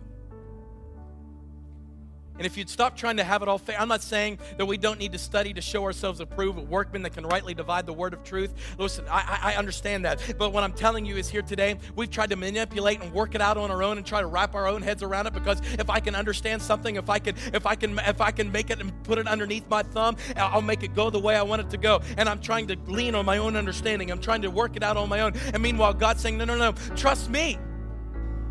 And 2.41 2.45
if 2.47 2.57
you'd 2.57 2.71
stop 2.71 2.97
trying 2.97 3.17
to 3.17 3.23
have 3.23 3.43
it 3.43 3.47
all 3.47 3.59
fair, 3.59 3.79
I'm 3.79 3.87
not 3.87 4.01
saying 4.01 4.39
that 4.57 4.65
we 4.65 4.75
don't 4.75 4.97
need 4.97 5.11
to 5.11 5.19
study 5.19 5.53
to 5.53 5.61
show 5.61 5.83
ourselves 5.83 6.21
approved, 6.21 6.57
a 6.57 6.63
workmen 6.63 7.03
that 7.03 7.11
can 7.11 7.23
rightly 7.23 7.53
divide 7.53 7.85
the 7.85 7.93
word 7.93 8.15
of 8.15 8.23
truth. 8.23 8.51
Listen, 8.79 9.05
I, 9.11 9.51
I 9.53 9.55
understand 9.57 10.05
that. 10.05 10.23
But 10.39 10.51
what 10.51 10.63
I'm 10.63 10.73
telling 10.73 11.05
you 11.05 11.17
is 11.17 11.29
here 11.29 11.43
today, 11.43 11.77
we've 11.95 12.09
tried 12.09 12.31
to 12.31 12.35
manipulate 12.35 12.99
and 12.99 13.13
work 13.13 13.35
it 13.35 13.41
out 13.41 13.57
on 13.57 13.69
our 13.69 13.83
own 13.83 13.97
and 13.97 14.05
try 14.07 14.21
to 14.21 14.25
wrap 14.25 14.55
our 14.55 14.67
own 14.67 14.81
heads 14.81 15.03
around 15.03 15.27
it 15.27 15.33
because 15.33 15.61
if 15.77 15.87
I 15.91 15.99
can 15.99 16.15
understand 16.15 16.63
something, 16.63 16.95
if 16.95 17.11
I 17.11 17.19
can, 17.19 17.35
if 17.53 17.67
I 17.67 17.75
can, 17.75 17.99
if 17.99 18.21
I 18.21 18.31
can 18.31 18.51
make 18.51 18.71
it 18.71 18.81
and 18.81 18.91
put 19.03 19.19
it 19.19 19.27
underneath 19.27 19.69
my 19.69 19.83
thumb, 19.83 20.17
I'll 20.35 20.63
make 20.63 20.81
it 20.81 20.95
go 20.95 21.11
the 21.11 21.19
way 21.19 21.35
I 21.35 21.43
want 21.43 21.61
it 21.61 21.69
to 21.69 21.77
go. 21.77 22.01
And 22.17 22.27
I'm 22.27 22.41
trying 22.41 22.65
to 22.69 22.77
lean 22.87 23.13
on 23.13 23.23
my 23.23 23.37
own 23.37 23.55
understanding. 23.55 24.09
I'm 24.09 24.19
trying 24.19 24.41
to 24.41 24.49
work 24.49 24.75
it 24.75 24.81
out 24.81 24.97
on 24.97 25.09
my 25.09 25.19
own. 25.19 25.33
And 25.53 25.61
meanwhile, 25.61 25.93
God's 25.93 26.23
saying, 26.23 26.39
no, 26.39 26.45
no, 26.45 26.57
no, 26.57 26.71
trust 26.95 27.29
me. 27.29 27.59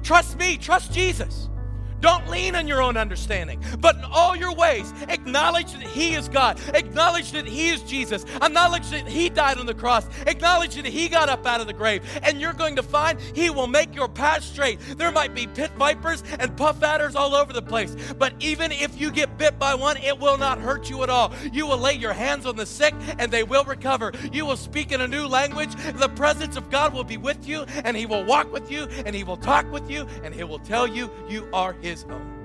Trust 0.05 0.39
me. 0.39 0.59
Trust 0.59 0.93
Jesus. 0.93 1.49
Don't 2.01 2.29
lean 2.29 2.55
on 2.55 2.67
your 2.67 2.83
own 2.83 2.97
understanding, 2.97 3.63
but 3.79 3.97
in 3.97 4.05
all 4.05 4.35
your 4.35 4.55
ways, 4.55 4.93
acknowledge 5.09 5.73
that 5.73 5.83
He 5.83 6.15
is 6.15 6.29
God. 6.29 6.59
Acknowledge 6.75 7.33
that 7.33 7.47
He 7.47 7.69
is 7.69 7.83
Jesus. 7.83 8.25
Acknowledge 8.41 8.89
that 8.91 9.07
He 9.07 9.29
died 9.29 9.59
on 9.59 9.67
the 9.67 9.75
cross. 9.75 10.07
Acknowledge 10.27 10.77
that 10.77 10.87
He 10.87 11.09
got 11.09 11.29
up 11.29 11.47
out 11.47 11.61
of 11.61 11.67
the 11.67 11.73
grave. 11.73 12.03
And 12.23 12.41
you're 12.41 12.53
going 12.53 12.77
to 12.77 12.83
find 12.83 13.21
He 13.21 13.51
will 13.51 13.67
make 13.67 13.95
your 13.95 14.09
path 14.09 14.43
straight. 14.43 14.81
There 14.97 15.13
might 15.13 15.35
be 15.35 15.47
pit 15.47 15.71
vipers 15.79 16.23
and 16.39 16.57
puff 16.57 16.83
adders 16.83 17.17
all 17.17 17.35
over 17.35 17.53
the 17.53 17.63
place, 17.63 17.95
but 18.19 18.33
even 18.41 18.73
if 18.73 18.99
you 19.01 19.11
get 19.11 19.37
bit 19.37 19.59
by 19.59 19.75
one, 19.75 19.97
it 19.99 20.19
will 20.19 20.39
not 20.39 20.59
hurt 20.59 20.89
you 20.89 21.03
at 21.03 21.11
all. 21.11 21.33
You 21.53 21.67
will 21.67 21.79
lay 21.79 21.95
your 21.95 22.13
hands 22.13 22.47
on 22.47 22.57
the 22.57 22.67
sick 22.67 22.95
and 23.19 23.31
they 23.31 23.43
will 23.43 23.65
recover. 23.65 24.13
You 24.33 24.47
will 24.47 24.57
speak 24.57 24.93
in 24.93 25.01
a 25.01 25.09
new 25.09 25.27
language. 25.27 25.75
The 25.95 26.09
presence 26.09 26.57
of 26.57 26.71
God 26.71 26.95
will 26.95 27.05
be 27.05 27.17
with 27.17 27.47
you 27.47 27.63
and 27.85 27.97
He 27.97 28.07
will 28.07 28.25
walk 28.25 28.53
with 28.53 28.71
you 28.71 28.85
and 29.05 29.15
He 29.15 29.25
will 29.25 29.37
talk 29.37 29.71
with 29.71 29.91
you 29.91 30.07
and 30.25 30.35
He 30.35 30.45
will 30.45 30.59
tell 30.59 30.87
you 30.87 31.11
you 31.29 31.49
are 31.53 31.75
His 31.75 31.90
his 31.91 32.05
own. 32.05 32.41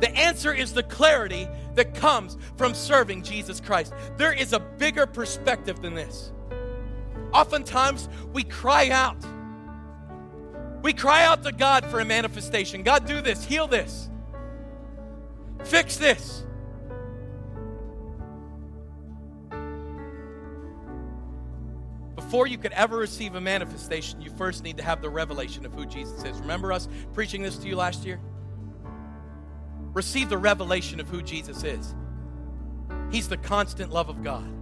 The 0.00 0.14
answer 0.16 0.52
is 0.52 0.72
the 0.72 0.82
clarity 0.82 1.48
that 1.74 1.94
comes 1.94 2.36
from 2.56 2.74
serving 2.74 3.22
Jesus 3.22 3.60
Christ. 3.60 3.94
There 4.16 4.32
is 4.32 4.52
a 4.52 4.60
bigger 4.60 5.06
perspective 5.06 5.80
than 5.80 5.94
this. 5.94 6.32
Oftentimes, 7.32 8.08
we 8.32 8.44
cry 8.44 8.90
out. 8.90 9.16
We 10.82 10.92
cry 10.92 11.24
out 11.24 11.42
to 11.44 11.52
God 11.52 11.86
for 11.86 12.00
a 12.00 12.04
manifestation. 12.04 12.82
God, 12.82 13.06
do 13.06 13.22
this, 13.22 13.44
heal 13.44 13.66
this, 13.66 14.10
fix 15.64 15.96
this. 15.96 16.43
Before 22.34 22.48
you 22.48 22.58
could 22.58 22.72
ever 22.72 22.96
receive 22.96 23.36
a 23.36 23.40
manifestation, 23.40 24.20
you 24.20 24.28
first 24.28 24.64
need 24.64 24.76
to 24.76 24.82
have 24.82 25.00
the 25.00 25.08
revelation 25.08 25.64
of 25.64 25.72
who 25.72 25.86
Jesus 25.86 26.24
is. 26.24 26.36
Remember 26.40 26.72
us 26.72 26.88
preaching 27.12 27.42
this 27.42 27.56
to 27.58 27.68
you 27.68 27.76
last 27.76 28.04
year? 28.04 28.18
Receive 29.92 30.28
the 30.28 30.36
revelation 30.36 30.98
of 30.98 31.08
who 31.08 31.22
Jesus 31.22 31.62
is. 31.62 31.94
He's 33.12 33.28
the 33.28 33.36
constant 33.36 33.92
love 33.92 34.08
of 34.08 34.24
God. 34.24 34.52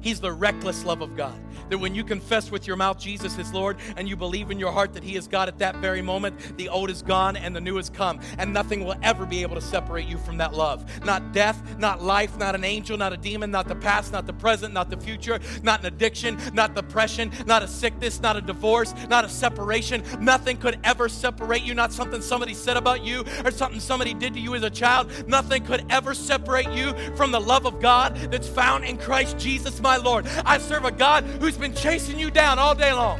He's 0.00 0.20
the 0.20 0.32
reckless 0.32 0.84
love 0.84 1.02
of 1.02 1.16
God. 1.16 1.38
That 1.68 1.78
when 1.78 1.94
you 1.94 2.02
confess 2.02 2.50
with 2.50 2.66
your 2.66 2.76
mouth 2.76 2.98
Jesus 2.98 3.38
is 3.38 3.52
Lord 3.52 3.76
and 3.96 4.08
you 4.08 4.16
believe 4.16 4.50
in 4.50 4.58
your 4.58 4.72
heart 4.72 4.92
that 4.94 5.04
He 5.04 5.16
is 5.16 5.28
God 5.28 5.48
at 5.48 5.58
that 5.58 5.76
very 5.76 6.02
moment, 6.02 6.56
the 6.56 6.68
old 6.68 6.90
is 6.90 7.02
gone 7.02 7.36
and 7.36 7.54
the 7.54 7.60
new 7.60 7.76
has 7.76 7.90
come. 7.90 8.20
And 8.38 8.52
nothing 8.52 8.84
will 8.84 8.96
ever 9.02 9.24
be 9.26 9.42
able 9.42 9.54
to 9.54 9.60
separate 9.60 10.06
you 10.06 10.18
from 10.18 10.38
that 10.38 10.54
love. 10.54 11.04
Not 11.04 11.32
death, 11.32 11.78
not 11.78 12.02
life, 12.02 12.36
not 12.38 12.54
an 12.54 12.64
angel, 12.64 12.96
not 12.96 13.12
a 13.12 13.16
demon, 13.16 13.50
not 13.50 13.68
the 13.68 13.76
past, 13.76 14.12
not 14.12 14.26
the 14.26 14.32
present, 14.32 14.74
not 14.74 14.90
the 14.90 14.96
future, 14.96 15.38
not 15.62 15.80
an 15.80 15.86
addiction, 15.86 16.38
not 16.54 16.74
depression, 16.74 17.30
not 17.46 17.62
a 17.62 17.68
sickness, 17.68 18.20
not 18.20 18.36
a 18.36 18.40
divorce, 18.40 18.94
not 19.08 19.24
a 19.24 19.28
separation. 19.28 20.02
Nothing 20.20 20.56
could 20.56 20.78
ever 20.82 21.08
separate 21.08 21.62
you. 21.62 21.74
Not 21.74 21.92
something 21.92 22.22
somebody 22.22 22.54
said 22.54 22.76
about 22.76 23.04
you 23.04 23.24
or 23.44 23.50
something 23.50 23.80
somebody 23.80 24.14
did 24.14 24.34
to 24.34 24.40
you 24.40 24.54
as 24.54 24.62
a 24.62 24.70
child. 24.70 25.28
Nothing 25.28 25.64
could 25.64 25.84
ever 25.90 26.14
separate 26.14 26.70
you 26.70 26.94
from 27.16 27.30
the 27.30 27.40
love 27.40 27.66
of 27.66 27.80
God 27.80 28.16
that's 28.30 28.48
found 28.48 28.84
in 28.84 28.96
Christ 28.98 29.38
Jesus, 29.38 29.80
my 29.90 29.96
Lord. 29.96 30.24
I 30.44 30.58
serve 30.58 30.84
a 30.84 30.92
God 30.92 31.24
who's 31.24 31.56
been 31.56 31.74
chasing 31.74 32.16
you 32.16 32.30
down 32.30 32.60
all 32.60 32.76
day 32.76 32.92
long. 32.92 33.18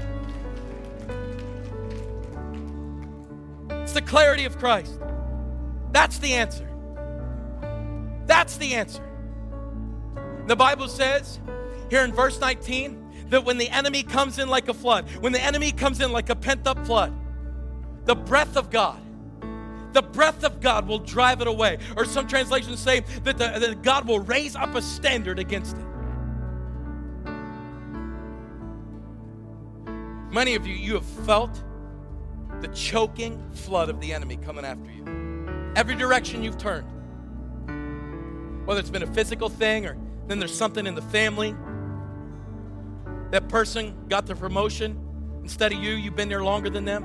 It's 3.82 3.92
the 3.92 4.02
clarity 4.02 4.44
of 4.44 4.56
Christ. 4.56 5.00
That's 5.90 6.18
the 6.18 6.32
answer. 6.34 6.68
That's 8.26 8.56
the 8.56 8.74
answer. 8.74 9.02
The 10.46 10.54
Bible 10.54 10.86
says 10.86 11.40
here 11.88 12.04
in 12.04 12.12
verse 12.12 12.38
19 12.38 13.30
that 13.30 13.44
when 13.44 13.58
the 13.58 13.68
enemy 13.70 14.04
comes 14.04 14.38
in 14.38 14.48
like 14.48 14.68
a 14.68 14.74
flood, 14.74 15.10
when 15.18 15.32
the 15.32 15.42
enemy 15.42 15.72
comes 15.72 16.00
in 16.00 16.12
like 16.12 16.30
a 16.30 16.36
pent 16.36 16.68
up 16.68 16.86
flood, 16.86 17.12
the 18.04 18.14
breath 18.14 18.56
of 18.56 18.70
God, 18.70 19.02
the 19.92 20.02
breath 20.02 20.44
of 20.44 20.60
God 20.60 20.86
will 20.86 21.00
drive 21.00 21.40
it 21.40 21.48
away. 21.48 21.78
Or 21.96 22.04
some 22.04 22.28
translations 22.28 22.78
say 22.78 23.00
that, 23.24 23.38
the, 23.38 23.58
that 23.58 23.82
God 23.82 24.06
will 24.06 24.20
raise 24.20 24.54
up 24.54 24.76
a 24.76 24.82
standard 24.82 25.40
against 25.40 25.76
it. 25.76 25.89
Many 30.30 30.54
of 30.54 30.66
you, 30.66 30.74
you 30.74 30.94
have 30.94 31.04
felt 31.04 31.50
the 32.60 32.68
choking 32.68 33.42
flood 33.52 33.88
of 33.88 34.00
the 34.00 34.12
enemy 34.12 34.36
coming 34.36 34.64
after 34.64 34.88
you. 34.90 35.72
Every 35.74 35.96
direction 35.96 36.44
you've 36.44 36.58
turned. 36.58 36.86
Whether 38.66 38.80
it's 38.80 38.90
been 38.90 39.02
a 39.02 39.12
physical 39.12 39.48
thing 39.48 39.86
or 39.86 39.96
then 40.28 40.38
there's 40.38 40.56
something 40.56 40.86
in 40.86 40.94
the 40.94 41.02
family. 41.02 41.56
That 43.32 43.48
person 43.48 44.06
got 44.08 44.26
the 44.26 44.36
promotion. 44.36 44.96
Instead 45.42 45.72
of 45.72 45.82
you, 45.82 45.94
you've 45.94 46.14
been 46.14 46.28
there 46.28 46.44
longer 46.44 46.70
than 46.70 46.84
them. 46.84 47.02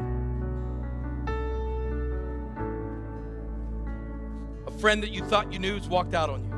A 4.67 4.71
friend 4.71 5.01
that 5.01 5.09
you 5.09 5.23
thought 5.25 5.51
you 5.51 5.57
knew 5.57 5.73
has 5.75 5.87
walked 5.87 6.13
out 6.13 6.29
on 6.29 6.43
you. 6.43 6.51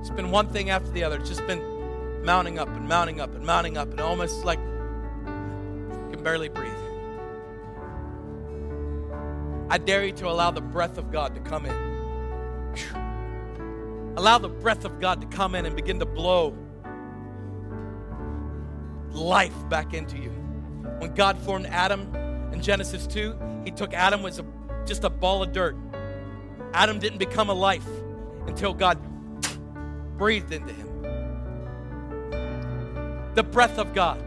It's 0.00 0.10
been 0.10 0.30
one 0.30 0.48
thing 0.48 0.70
after 0.70 0.90
the 0.90 1.04
other. 1.04 1.18
It's 1.18 1.28
just 1.28 1.46
been 1.46 1.77
mounting 2.24 2.58
up 2.58 2.68
and 2.68 2.88
mounting 2.88 3.20
up 3.20 3.34
and 3.34 3.44
mounting 3.44 3.76
up 3.76 3.90
and 3.90 4.00
almost 4.00 4.44
like 4.44 4.58
you 4.58 6.08
can 6.10 6.22
barely 6.22 6.48
breathe. 6.48 6.72
I 9.70 9.78
dare 9.78 10.04
you 10.04 10.12
to 10.12 10.28
allow 10.28 10.50
the 10.50 10.62
breath 10.62 10.96
of 10.98 11.12
God 11.12 11.34
to 11.34 11.40
come 11.40 11.66
in. 11.66 11.88
Allow 14.16 14.38
the 14.38 14.48
breath 14.48 14.84
of 14.84 14.98
God 14.98 15.20
to 15.20 15.26
come 15.28 15.54
in 15.54 15.66
and 15.66 15.76
begin 15.76 15.98
to 16.00 16.06
blow 16.06 16.56
life 19.10 19.54
back 19.68 19.94
into 19.94 20.16
you. 20.16 20.30
When 20.98 21.14
God 21.14 21.38
formed 21.38 21.66
Adam 21.66 22.14
in 22.52 22.62
Genesis 22.62 23.06
2, 23.06 23.62
he 23.64 23.70
took 23.70 23.92
Adam 23.92 24.22
was 24.22 24.38
a, 24.38 24.44
just 24.86 25.04
a 25.04 25.10
ball 25.10 25.42
of 25.42 25.52
dirt. 25.52 25.76
Adam 26.72 26.98
didn't 26.98 27.18
become 27.18 27.50
a 27.50 27.54
life 27.54 27.86
until 28.46 28.74
God 28.74 28.98
breathed 30.16 30.52
into 30.52 30.72
him. 30.72 30.87
The 33.38 33.44
breath 33.44 33.78
of 33.78 33.94
God. 33.94 34.20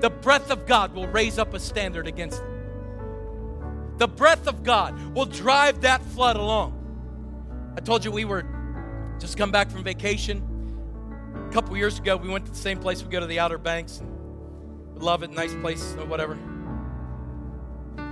The 0.00 0.08
breath 0.08 0.50
of 0.50 0.64
God 0.64 0.94
will 0.94 1.06
raise 1.08 1.38
up 1.38 1.52
a 1.52 1.60
standard 1.60 2.06
against 2.06 2.40
it. 2.40 3.98
The 3.98 4.08
breath 4.08 4.46
of 4.48 4.62
God 4.62 4.98
will 5.14 5.26
drive 5.26 5.82
that 5.82 6.02
flood 6.02 6.36
along. 6.36 7.74
I 7.76 7.82
told 7.82 8.02
you 8.02 8.10
we 8.10 8.24
were 8.24 8.46
just 9.20 9.36
come 9.36 9.52
back 9.52 9.70
from 9.70 9.84
vacation. 9.84 10.42
A 11.50 11.52
couple 11.52 11.76
years 11.76 11.98
ago, 11.98 12.16
we 12.16 12.30
went 12.30 12.46
to 12.46 12.50
the 12.50 12.56
same 12.56 12.78
place 12.78 13.02
we 13.02 13.10
go 13.10 13.20
to 13.20 13.26
the 13.26 13.40
Outer 13.40 13.58
Banks. 13.58 14.02
We 14.94 15.00
love 15.00 15.22
it, 15.22 15.30
nice 15.30 15.54
place, 15.56 15.94
or 15.98 16.06
whatever. 16.06 16.38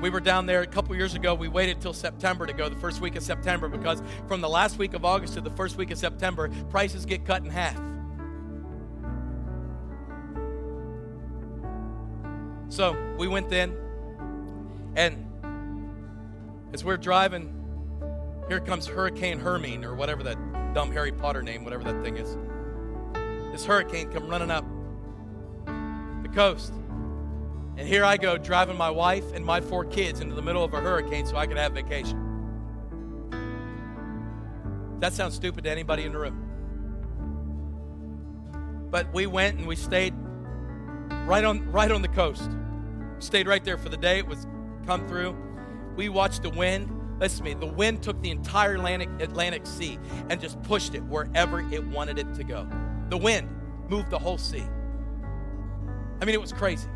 We 0.03 0.11
were 0.11 0.21
down 0.21 0.45
there 0.45 0.61
a 0.61 0.67
couple 0.67 0.95
years 0.95 1.15
ago. 1.15 1.33
We 1.35 1.49
waited 1.49 1.81
till 1.81 1.95
September 1.95 2.45
to 2.45 2.53
go, 2.53 2.69
the 2.69 2.77
first 2.77 3.01
week 3.01 3.17
of 3.17 3.23
September, 3.23 3.67
because 3.67 4.03
from 4.29 4.43
the 4.43 4.49
last 4.51 4.77
week 4.77 4.93
of 4.93 5.07
August 5.07 5.33
to 5.35 5.41
the 5.41 5.53
first 5.53 5.79
week 5.79 5.91
of 5.91 5.97
September, 5.97 6.51
prices 6.69 7.07
get 7.07 7.25
cut 7.25 7.43
in 7.43 7.49
half. 7.49 7.81
So 12.73 12.97
we 13.19 13.29
went 13.29 13.51
then, 13.51 13.77
and 14.97 15.27
as 16.73 16.83
we're 16.83 16.97
driving, 16.97 17.53
here 18.49 18.61
comes 18.61 18.87
Hurricane 18.87 19.39
Hermine, 19.39 19.85
or 19.85 19.95
whatever 19.95 20.23
that 20.23 20.39
dumb 20.73 20.91
Harry 20.91 21.13
Potter 21.13 21.43
name, 21.43 21.65
whatever 21.65 21.85
that 21.85 22.03
thing 22.03 22.17
is. 22.17 22.35
This 23.53 23.67
hurricane 23.67 24.11
come 24.11 24.27
running 24.27 24.51
up 24.51 24.65
the 26.23 26.31
coast. 26.31 26.73
And 27.77 27.87
here 27.87 28.07
I 28.07 28.17
go 28.17 28.39
driving 28.39 28.79
my 28.79 28.89
wife 28.89 29.35
and 29.35 29.45
my 29.45 29.61
four 29.61 29.85
kids 29.85 30.21
into 30.21 30.35
the 30.35 30.41
middle 30.41 30.65
of 30.65 30.73
a 30.73 30.81
hurricane 30.81 31.27
so 31.27 31.37
I 31.37 31.47
could 31.47 31.59
have 31.59 31.75
vacation. 31.75 32.19
That 35.01 35.13
sounds 35.13 35.35
stupid 35.35 35.65
to 35.65 35.71
anybody 35.71 36.05
in 36.05 36.13
the 36.13 36.19
room. 36.19 36.49
But 38.91 39.13
we 39.13 39.27
went 39.27 39.59
and 39.59 39.67
we 39.67 39.77
stayed 39.77 40.15
right 41.27 41.45
on 41.45 41.71
right 41.71 41.93
on 41.93 42.01
the 42.01 42.09
coast. 42.09 42.51
Stayed 43.23 43.47
right 43.47 43.65
there 43.65 43.79
for 43.79 43.89
the 43.89 43.97
day. 43.97 44.19
It 44.19 44.27
was 44.27 44.49
come 44.85 45.07
through. 45.07 45.37
We 45.95 46.09
watched 46.09 46.43
the 46.43 46.51
wind. 46.51 46.91
Listen 47.21 47.45
to 47.45 47.45
me. 47.45 47.55
The 47.55 47.73
wind 47.73 48.03
took 48.03 48.21
the 48.21 48.31
entire 48.31 48.75
Atlantic, 48.75 49.09
Atlantic 49.21 49.65
Sea 49.65 49.97
and 50.29 50.41
just 50.41 50.61
pushed 50.65 50.97
it 50.97 51.05
wherever 51.05 51.61
it 51.61 51.87
wanted 51.87 52.19
it 52.19 52.35
to 52.35 52.43
go. 52.43 52.67
The 53.11 53.17
wind 53.17 53.49
moved 53.89 54.11
the 54.11 54.19
whole 54.19 54.39
sea. 54.39 54.65
I 56.21 56.25
mean, 56.25 56.35
it 56.35 56.41
was 56.41 56.53
crazy. 56.53 56.89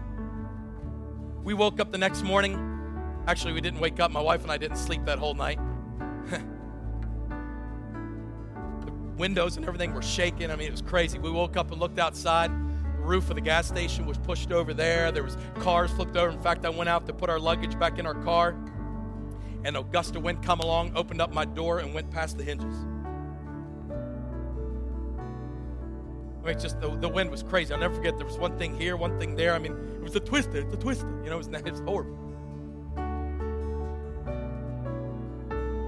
We 1.45 1.55
woke 1.55 1.79
up 1.79 1.93
the 1.93 1.99
next 1.99 2.25
morning. 2.25 2.59
Actually, 3.29 3.53
we 3.53 3.61
didn't 3.61 3.79
wake 3.79 4.01
up. 4.01 4.11
My 4.11 4.21
wife 4.21 4.43
and 4.43 4.51
I 4.51 4.57
didn't 4.57 4.79
sleep 4.79 5.05
that 5.05 5.21
whole 5.21 5.35
night. 5.35 5.61
the 6.29 6.43
windows 9.17 9.57
and 9.57 9.65
everything 9.65 9.95
were 9.95 10.03
shaking. 10.03 10.51
I 10.51 10.57
mean, 10.57 10.67
it 10.67 10.73
was 10.73 10.83
crazy. 10.83 11.21
We 11.21 11.31
woke 11.31 11.57
up 11.57 11.71
and 11.71 11.79
looked 11.79 12.01
outside. 12.01 12.51
Roof 13.07 13.31
of 13.31 13.37
the 13.37 13.41
gas 13.41 13.69
station 13.69 14.05
was 14.05 14.19
pushed 14.19 14.51
over 14.51 14.75
there. 14.75 15.13
There 15.13 15.23
was 15.23 15.37
cars 15.61 15.91
flipped 15.93 16.17
over. 16.17 16.31
In 16.31 16.43
fact, 16.43 16.67
I 16.67 16.71
went 16.71 16.89
out 16.89 17.07
to 17.07 17.13
put 17.13 17.31
our 17.31 17.39
luggage 17.39 17.79
back 17.79 17.99
in 17.99 18.07
our 18.07 18.15
car. 18.15 18.57
And 19.65 19.77
a 19.77 19.83
gust 19.83 20.17
of 20.17 20.23
wind 20.23 20.43
come 20.43 20.61
along, 20.61 20.93
opened 20.97 21.21
up 21.21 21.33
my 21.33 21.45
door, 21.45 21.79
and 21.79 21.95
went 21.95 22.11
past 22.11 22.37
the 22.37 22.45
hinges. 22.45 22.75
I 26.43 26.51
mean, 26.51 26.59
just 26.61 26.81
the, 26.81 26.89
the 26.89 27.09
wind 27.09 27.31
was 27.31 27.43
crazy. 27.43 27.73
I'll 27.73 27.81
never 27.81 27.95
forget. 27.95 28.17
There 28.19 28.27
was 28.27 28.39
one 28.39 28.57
thing 28.59 28.79
here, 28.79 28.97
one 28.97 29.19
thing 29.19 29.35
there. 29.35 29.55
I 29.55 29.59
mean, 29.59 29.73
it 29.73 30.03
was 30.03 30.15
a 30.15 30.21
twister. 30.21 30.59
It's 30.59 30.75
a 30.75 30.77
twister. 30.77 31.09
You 31.25 31.31
know, 31.31 31.41
it 31.41 31.47
was, 31.47 31.49
it 31.67 31.71
was 31.71 31.81
horrible. 31.81 32.17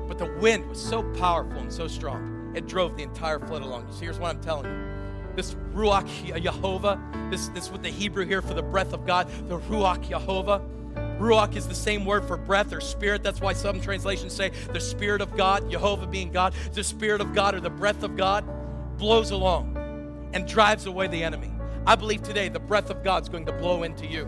But 0.08 0.18
the 0.18 0.32
wind 0.40 0.68
was 0.68 0.82
so 0.82 1.02
powerful 1.14 1.58
and 1.58 1.72
so 1.72 1.86
strong, 1.86 2.52
it 2.56 2.66
drove 2.66 2.96
the 2.96 3.02
entire 3.02 3.38
flood 3.38 3.62
along. 3.62 3.92
So 3.92 4.00
here's 4.00 4.18
what 4.18 4.34
I'm 4.34 4.40
telling 4.40 4.64
you. 4.64 4.97
This 5.38 5.54
Ruach 5.72 6.08
Yehovah, 6.24 7.30
this, 7.30 7.46
this 7.50 7.70
with 7.70 7.84
the 7.84 7.90
Hebrew 7.90 8.26
here 8.26 8.42
for 8.42 8.54
the 8.54 8.62
breath 8.62 8.92
of 8.92 9.06
God, 9.06 9.28
the 9.48 9.60
Ruach 9.60 10.08
Yehovah. 10.08 10.60
Ruach 11.20 11.54
is 11.54 11.68
the 11.68 11.76
same 11.76 12.04
word 12.04 12.24
for 12.24 12.36
breath 12.36 12.72
or 12.72 12.80
spirit. 12.80 13.22
That's 13.22 13.40
why 13.40 13.52
some 13.52 13.80
translations 13.80 14.32
say 14.32 14.50
the 14.72 14.80
Spirit 14.80 15.20
of 15.20 15.36
God, 15.36 15.70
Jehovah 15.70 16.08
being 16.08 16.32
God, 16.32 16.54
the 16.72 16.82
Spirit 16.82 17.20
of 17.20 17.36
God 17.36 17.54
or 17.54 17.60
the 17.60 17.70
breath 17.70 18.02
of 18.02 18.16
God 18.16 18.44
blows 18.98 19.30
along 19.30 19.76
and 20.32 20.44
drives 20.44 20.86
away 20.86 21.06
the 21.06 21.22
enemy. 21.22 21.52
I 21.86 21.94
believe 21.94 22.24
today 22.24 22.48
the 22.48 22.58
breath 22.58 22.90
of 22.90 23.04
God 23.04 23.22
is 23.22 23.28
going 23.28 23.46
to 23.46 23.52
blow 23.52 23.84
into 23.84 24.08
you. 24.08 24.26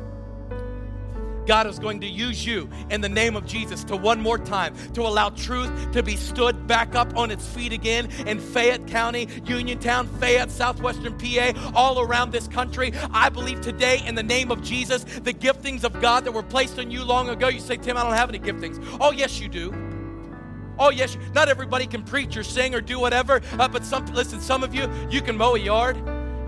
God 1.46 1.66
is 1.66 1.78
going 1.78 2.00
to 2.00 2.06
use 2.06 2.44
you 2.46 2.68
in 2.90 3.00
the 3.00 3.08
name 3.08 3.36
of 3.36 3.46
Jesus 3.46 3.84
to 3.84 3.96
one 3.96 4.20
more 4.20 4.38
time 4.38 4.74
to 4.94 5.02
allow 5.02 5.30
truth 5.30 5.70
to 5.92 6.02
be 6.02 6.16
stood 6.16 6.66
back 6.66 6.94
up 6.94 7.16
on 7.16 7.30
its 7.30 7.46
feet 7.46 7.72
again 7.72 8.08
in 8.26 8.38
Fayette 8.38 8.86
County, 8.86 9.28
Uniontown, 9.44 10.06
Fayette, 10.06 10.50
Southwestern 10.50 11.16
PA, 11.18 11.72
all 11.74 12.00
around 12.00 12.32
this 12.32 12.48
country. 12.48 12.92
I 13.12 13.28
believe 13.28 13.60
today 13.60 14.02
in 14.06 14.14
the 14.14 14.22
name 14.22 14.50
of 14.50 14.62
Jesus, 14.62 15.04
the 15.04 15.34
giftings 15.34 15.84
of 15.84 16.00
God 16.00 16.24
that 16.24 16.32
were 16.32 16.42
placed 16.42 16.78
on 16.78 16.90
you 16.90 17.04
long 17.04 17.28
ago. 17.28 17.48
You 17.48 17.60
say, 17.60 17.76
Tim, 17.76 17.96
I 17.96 18.02
don't 18.02 18.14
have 18.14 18.28
any 18.28 18.38
giftings. 18.38 18.84
Oh, 19.00 19.12
yes, 19.12 19.40
you 19.40 19.48
do. 19.48 19.72
Oh, 20.78 20.90
yes, 20.90 21.18
not 21.34 21.50
everybody 21.50 21.86
can 21.86 22.02
preach 22.02 22.36
or 22.38 22.42
sing 22.42 22.74
or 22.74 22.80
do 22.80 22.98
whatever, 22.98 23.42
uh, 23.58 23.68
but 23.68 23.84
some, 23.84 24.06
listen, 24.06 24.40
some 24.40 24.64
of 24.64 24.74
you, 24.74 24.90
you 25.10 25.20
can 25.20 25.36
mow 25.36 25.54
a 25.54 25.58
yard, 25.58 25.98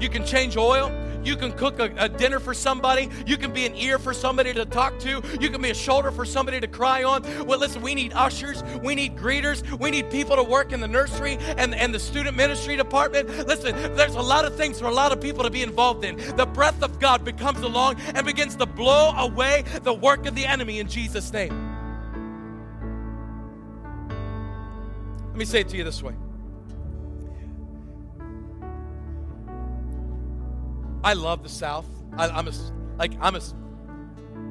you 0.03 0.09
can 0.09 0.27
change 0.27 0.57
oil, 0.57 0.91
you 1.25 1.37
can 1.37 1.53
cook 1.53 1.79
a, 1.79 1.93
a, 1.97 2.09
dinner 2.09 2.41
for 2.41 2.53
somebody. 2.53 3.09
You 3.27 3.37
can 3.37 3.53
be 3.53 3.65
an 3.65 3.77
ear 3.77 3.99
for 3.99 4.13
somebody 4.13 4.53
to 4.55 4.65
talk 4.65 4.99
to. 5.01 5.23
You 5.41 5.51
can 5.51 5.63
be 5.63 5.71
a 5.71 5.75
shoulder 5.75 6.11
for 6.11 6.25
somebody 6.25 6.61
to 6.61 6.67
cry 6.67 7.05
on. 7.05 7.23
Well, 7.47 7.59
listen, 7.59 7.81
we 7.81 7.95
need 7.95 8.13
ushers. 8.13 8.63
We 8.83 8.95
need 8.95 9.17
greeters. 9.17 9.63
We 9.79 9.91
need 9.91 10.11
people 10.11 10.37
to 10.37 10.43
work 10.43 10.73
in 10.73 10.81
the 10.81 10.89
nursery 10.89 11.39
and, 11.57 11.75
and 11.75 11.95
the 11.95 12.01
student 12.01 12.37
ministry 12.37 12.77
department. 12.77 13.29
Listen, 13.47 13.75
there's 13.95 14.17
a 14.17 14.21
lot 14.21 14.45
of 14.45 14.57
things 14.57 14.81
for 14.81 14.87
a 14.87 14.93
lot 14.93 15.13
of 15.13 15.21
people 15.21 15.45
to 15.45 15.51
be 15.51 15.63
involved 15.63 16.05
in. 16.05 16.17
The 16.37 16.47
breath 16.47 16.83
of 16.83 16.99
God 16.99 17.25
becomes 17.25 17.61
along 17.61 18.01
and 18.15 18.27
begins 18.27 18.57
to 18.57 18.67
blow 18.67 19.11
away 19.13 19.65
the 19.83 19.95
work 19.95 20.27
of 20.27 20.35
the 20.35 20.45
enemy 20.45 20.81
in 20.81 20.89
Jesus' 20.89 21.33
name. 21.33 21.69
Let 25.29 25.37
me 25.37 25.45
say 25.45 25.61
it 25.61 25.69
to 25.71 25.77
you 25.77 25.85
this 25.85 26.03
way. 26.03 26.15
I 31.05 31.15
love 31.15 31.43
the 31.43 31.49
South. 31.49 31.87
I, 32.17 32.39
am 32.39 32.49
a 32.49 32.53
like 32.99 33.13
I'm 33.21 33.35
a. 33.35 33.41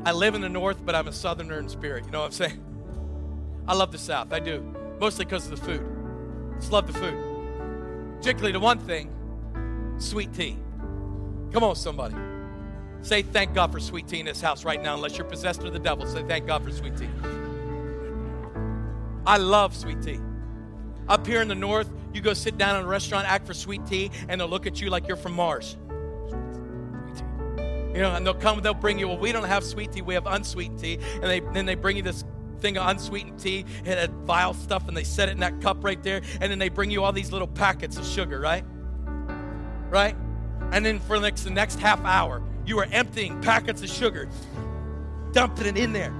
I 0.04 0.12
live 0.12 0.36
in 0.36 0.42
the 0.42 0.50
North, 0.50 0.86
but 0.86 0.96
I'm 0.96 1.08
a 1.08 1.14
Southerner 1.14 1.60
in 1.60 1.70
spirit. 1.70 2.06
You 2.06 2.12
know 2.12 2.20
what 2.20 2.26
I'm 2.26 2.32
saying? 2.32 2.64
I 3.68 3.76
love 3.76 3.92
the 3.92 3.98
South. 3.98 4.34
I 4.34 4.40
do, 4.40 4.62
mostly 5.00 5.26
because 5.26 5.50
of 5.50 5.60
the 5.60 5.66
food. 5.66 5.86
Just 6.60 6.72
love 6.72 6.88
the 6.88 6.94
food. 6.94 8.18
Particularly 8.18 8.52
the 8.52 8.60
one 8.60 8.80
thing, 8.80 9.10
sweet 9.98 10.34
tea. 10.34 10.58
Come 11.52 11.64
on, 11.64 11.76
somebody. 11.76 12.16
Say 13.02 13.22
thank 13.22 13.54
God 13.54 13.72
for 13.72 13.80
sweet 13.80 14.08
tea 14.08 14.20
in 14.20 14.26
this 14.26 14.42
house 14.42 14.64
right 14.64 14.82
now, 14.82 14.96
unless 14.96 15.18
you're 15.18 15.28
possessed 15.28 15.64
of 15.64 15.74
the 15.74 15.80
devil. 15.80 16.06
Say 16.06 16.24
thank 16.24 16.48
God 16.48 16.64
for 16.64 16.72
sweet 16.72 16.98
tea. 16.98 17.10
I 19.26 19.38
love 19.38 19.76
sweet 19.76 20.02
tea. 20.02 20.20
Up 21.08 21.26
here 21.26 21.42
in 21.42 21.48
the 21.48 21.56
north, 21.56 21.90
you 22.14 22.22
go 22.22 22.34
sit 22.34 22.58
down 22.58 22.78
in 22.78 22.86
a 22.86 22.88
restaurant, 22.88 23.28
act 23.28 23.48
for 23.48 23.54
sweet 23.54 23.86
tea, 23.86 24.12
and 24.28 24.40
they'll 24.40 24.48
look 24.48 24.68
at 24.68 24.82
you 24.82 24.90
like 24.90 25.08
you're 25.08 25.18
from 25.18 25.34
Mars. 25.34 25.78
You 27.94 28.02
know, 28.02 28.16
and 28.16 28.26
they'll 28.26 28.34
come, 28.34 28.62
they'll 28.62 28.74
bring 28.74 29.00
you, 29.00 29.08
well, 29.08 29.18
we 29.18 29.32
don't 29.32 29.44
have 29.44 29.64
sweet 29.64 29.92
tea, 29.92 30.02
we 30.02 30.14
have 30.14 30.26
unsweetened 30.26 30.80
tea. 30.80 30.98
And 31.16 31.24
they, 31.24 31.40
then 31.40 31.66
they 31.66 31.76
bring 31.76 31.98
you 31.98 32.04
this 32.04 32.24
thing 32.60 32.78
of 32.78 32.88
unsweetened 32.88 33.40
tea 33.40 33.66
and 33.80 33.88
that 33.88 34.10
vile 34.26 34.54
stuff, 34.54 34.88
and 34.88 34.96
they 34.96 35.04
set 35.04 35.28
it 35.28 35.34
in 35.34 35.40
that 35.40 35.60
cup 35.62 35.84
right 35.84 36.02
there. 36.02 36.22
And 36.40 36.52
then 36.52 36.60
they 36.60 36.70
bring 36.70 36.90
you 36.90 37.04
all 37.04 37.12
these 37.12 37.32
little 37.32 37.48
packets 37.48 37.98
of 37.98 38.06
sugar, 38.06 38.40
right? 38.40 38.64
Right? 39.90 40.16
And 40.72 40.86
then 40.86 41.00
for 41.00 41.20
the 41.20 41.26
next, 41.26 41.44
the 41.44 41.50
next 41.50 41.80
half 41.80 42.00
hour, 42.06 42.42
you 42.66 42.80
are 42.80 42.88
emptying 42.92 43.42
packets 43.42 43.82
of 43.84 43.90
sugar, 43.90 44.30
dumping 45.34 45.68
it 45.68 45.78
in 45.78 45.92
there. 45.92 46.14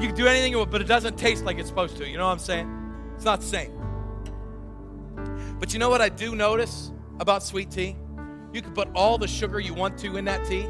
You 0.00 0.08
can 0.08 0.16
do 0.16 0.26
anything, 0.26 0.54
but 0.70 0.80
it 0.80 0.88
doesn't 0.88 1.18
taste 1.18 1.44
like 1.44 1.58
it's 1.58 1.68
supposed 1.68 1.98
to. 1.98 2.08
You 2.08 2.16
know 2.16 2.24
what 2.24 2.32
I'm 2.32 2.38
saying? 2.38 3.12
It's 3.14 3.24
not 3.24 3.40
the 3.40 3.46
same. 3.46 3.72
But 5.60 5.72
you 5.72 5.78
know 5.78 5.88
what 5.88 6.00
I 6.00 6.08
do 6.08 6.34
notice 6.34 6.90
about 7.20 7.42
sweet 7.42 7.70
tea? 7.70 7.96
You 8.54 8.62
can 8.62 8.72
put 8.72 8.88
all 8.94 9.18
the 9.18 9.26
sugar 9.26 9.58
you 9.58 9.74
want 9.74 9.98
to 9.98 10.16
in 10.16 10.24
that 10.26 10.46
tea, 10.46 10.68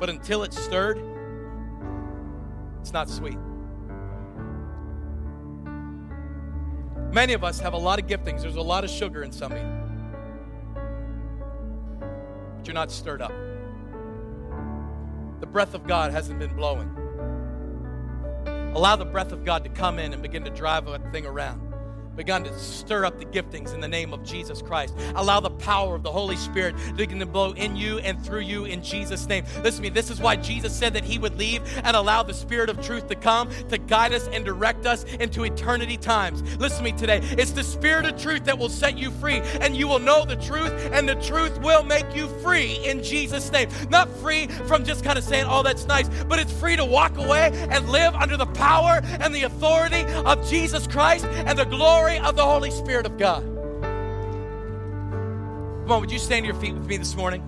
but 0.00 0.08
until 0.08 0.42
it's 0.42 0.58
stirred, 0.58 0.98
it's 2.80 2.94
not 2.94 3.10
sweet. 3.10 3.36
Many 7.12 7.34
of 7.34 7.44
us 7.44 7.60
have 7.60 7.74
a 7.74 7.76
lot 7.76 8.00
of 8.00 8.06
giftings. 8.06 8.40
There's 8.40 8.56
a 8.56 8.62
lot 8.62 8.84
of 8.84 8.90
sugar 8.90 9.22
in 9.22 9.32
some 9.32 9.52
of 9.52 9.58
you. 9.58 9.80
But 12.56 12.66
you're 12.66 12.72
not 12.72 12.90
stirred 12.90 13.20
up. 13.20 13.32
The 15.40 15.46
breath 15.46 15.74
of 15.74 15.86
God 15.86 16.10
hasn't 16.10 16.38
been 16.38 16.56
blowing. 16.56 16.88
Allow 18.74 18.96
the 18.96 19.04
breath 19.04 19.32
of 19.32 19.44
God 19.44 19.62
to 19.64 19.70
come 19.70 19.98
in 19.98 20.14
and 20.14 20.22
begin 20.22 20.42
to 20.44 20.50
drive 20.50 20.86
that 20.86 21.12
thing 21.12 21.26
around 21.26 21.73
begun 22.16 22.44
to 22.44 22.58
stir 22.58 23.04
up 23.04 23.18
the 23.18 23.24
giftings 23.24 23.74
in 23.74 23.80
the 23.80 23.88
name 23.88 24.12
of 24.12 24.24
Jesus 24.24 24.62
Christ. 24.62 24.94
Allow 25.14 25.40
the 25.40 25.50
power 25.50 25.94
of 25.94 26.02
the 26.02 26.12
Holy 26.12 26.36
Spirit 26.36 26.76
to 26.88 26.94
begin 26.94 27.18
to 27.20 27.26
blow 27.26 27.52
in 27.52 27.76
you 27.76 27.98
and 27.98 28.24
through 28.24 28.40
you 28.40 28.64
in 28.64 28.82
Jesus' 28.82 29.26
name. 29.26 29.44
Listen 29.62 29.82
to 29.82 29.82
me, 29.82 29.88
this 29.88 30.10
is 30.10 30.20
why 30.20 30.36
Jesus 30.36 30.74
said 30.74 30.94
that 30.94 31.04
He 31.04 31.18
would 31.18 31.36
leave 31.36 31.62
and 31.84 31.96
allow 31.96 32.22
the 32.22 32.34
Spirit 32.34 32.70
of 32.70 32.84
truth 32.84 33.08
to 33.08 33.14
come 33.14 33.50
to 33.68 33.78
guide 33.78 34.12
us 34.12 34.28
and 34.28 34.44
direct 34.44 34.86
us 34.86 35.04
into 35.04 35.44
eternity 35.44 35.96
times. 35.96 36.42
Listen 36.58 36.84
to 36.84 36.92
me 36.92 36.92
today. 36.92 37.20
It's 37.22 37.52
the 37.52 37.64
Spirit 37.64 38.06
of 38.06 38.20
truth 38.20 38.44
that 38.44 38.58
will 38.58 38.68
set 38.68 38.96
you 38.96 39.10
free, 39.10 39.40
and 39.60 39.76
you 39.76 39.88
will 39.88 39.98
know 39.98 40.24
the 40.24 40.36
truth, 40.36 40.72
and 40.92 41.08
the 41.08 41.16
truth 41.16 41.58
will 41.60 41.82
make 41.82 42.14
you 42.14 42.28
free 42.42 42.78
in 42.84 43.02
Jesus' 43.02 43.50
name. 43.50 43.68
Not 43.90 44.08
free 44.18 44.46
from 44.46 44.84
just 44.84 45.04
kind 45.04 45.18
of 45.18 45.24
saying, 45.24 45.46
oh, 45.48 45.62
that's 45.62 45.86
nice, 45.86 46.08
but 46.24 46.38
it's 46.38 46.52
free 46.52 46.76
to 46.76 46.84
walk 46.84 47.16
away 47.16 47.50
and 47.70 47.88
live 47.88 48.14
under 48.14 48.36
the 48.36 48.46
power 48.46 49.00
and 49.20 49.34
the 49.34 49.42
authority 49.42 50.04
of 50.24 50.48
Jesus 50.48 50.86
Christ 50.86 51.24
and 51.24 51.58
the 51.58 51.64
glory 51.64 52.03
glory 52.04 52.18
of 52.18 52.36
the 52.36 52.44
Holy 52.44 52.70
Spirit 52.70 53.06
of 53.06 53.16
God. 53.16 53.42
Come 55.82 55.92
on, 55.92 56.00
would 56.02 56.10
you 56.10 56.18
stand 56.18 56.44
to 56.44 56.52
your 56.52 56.60
feet 56.60 56.74
with 56.74 56.86
me 56.86 56.98
this 56.98 57.16
morning? 57.16 57.42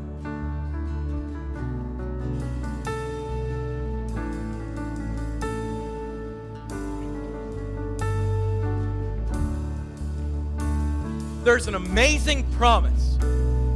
There's 11.45 11.67
an 11.69 11.75
amazing 11.75 12.51
promise 12.53 13.19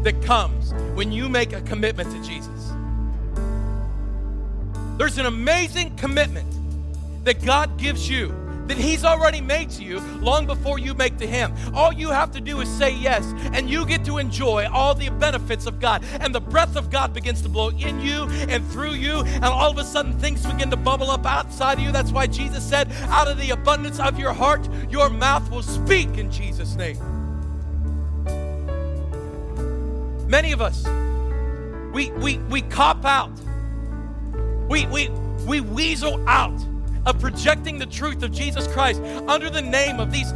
that 0.02 0.22
comes 0.22 0.72
when 0.94 1.12
you 1.12 1.28
make 1.28 1.52
a 1.52 1.60
commitment 1.60 2.10
to 2.10 2.22
Jesus. 2.22 2.72
There's 4.96 5.18
an 5.18 5.26
amazing 5.26 5.94
commitment 5.96 6.48
that 7.24 7.44
God 7.44 7.76
gives 7.78 8.08
you 8.08 8.28
that 8.70 8.78
He's 8.78 9.04
already 9.04 9.40
made 9.40 9.68
to 9.70 9.82
you 9.82 9.98
long 10.20 10.46
before 10.46 10.78
you 10.78 10.94
make 10.94 11.18
to 11.18 11.26
Him. 11.26 11.52
All 11.74 11.92
you 11.92 12.10
have 12.10 12.30
to 12.32 12.40
do 12.40 12.60
is 12.60 12.68
say 12.68 12.94
yes, 12.94 13.24
and 13.52 13.68
you 13.68 13.84
get 13.84 14.04
to 14.04 14.18
enjoy 14.18 14.68
all 14.68 14.94
the 14.94 15.08
benefits 15.10 15.66
of 15.66 15.80
God. 15.80 16.04
And 16.20 16.32
the 16.32 16.40
breath 16.40 16.76
of 16.76 16.88
God 16.88 17.12
begins 17.12 17.42
to 17.42 17.48
blow 17.48 17.70
in 17.70 18.00
you 18.00 18.28
and 18.48 18.64
through 18.70 18.92
you, 18.92 19.22
and 19.22 19.44
all 19.44 19.72
of 19.72 19.78
a 19.78 19.84
sudden 19.84 20.16
things 20.20 20.46
begin 20.46 20.70
to 20.70 20.76
bubble 20.76 21.10
up 21.10 21.26
outside 21.26 21.78
of 21.78 21.84
you. 21.84 21.90
That's 21.90 22.12
why 22.12 22.28
Jesus 22.28 22.62
said, 22.62 22.92
Out 23.08 23.26
of 23.26 23.38
the 23.38 23.50
abundance 23.50 23.98
of 23.98 24.20
your 24.20 24.32
heart, 24.32 24.68
your 24.88 25.10
mouth 25.10 25.50
will 25.50 25.64
speak 25.64 26.16
in 26.16 26.30
Jesus' 26.30 26.76
name. 26.76 26.98
Many 30.28 30.52
of 30.52 30.60
us, 30.60 30.86
we, 31.92 32.12
we, 32.12 32.38
we 32.38 32.62
cop 32.62 33.04
out. 33.04 33.32
We, 34.68 34.86
we, 34.86 35.08
we 35.44 35.60
weasel 35.60 36.24
out 36.28 36.56
of 37.06 37.18
projecting 37.20 37.78
the 37.78 37.86
truth 37.86 38.22
of 38.22 38.32
Jesus 38.32 38.66
Christ 38.68 39.00
under 39.26 39.50
the 39.50 39.62
name 39.62 40.00
of 40.00 40.12
these 40.12 40.32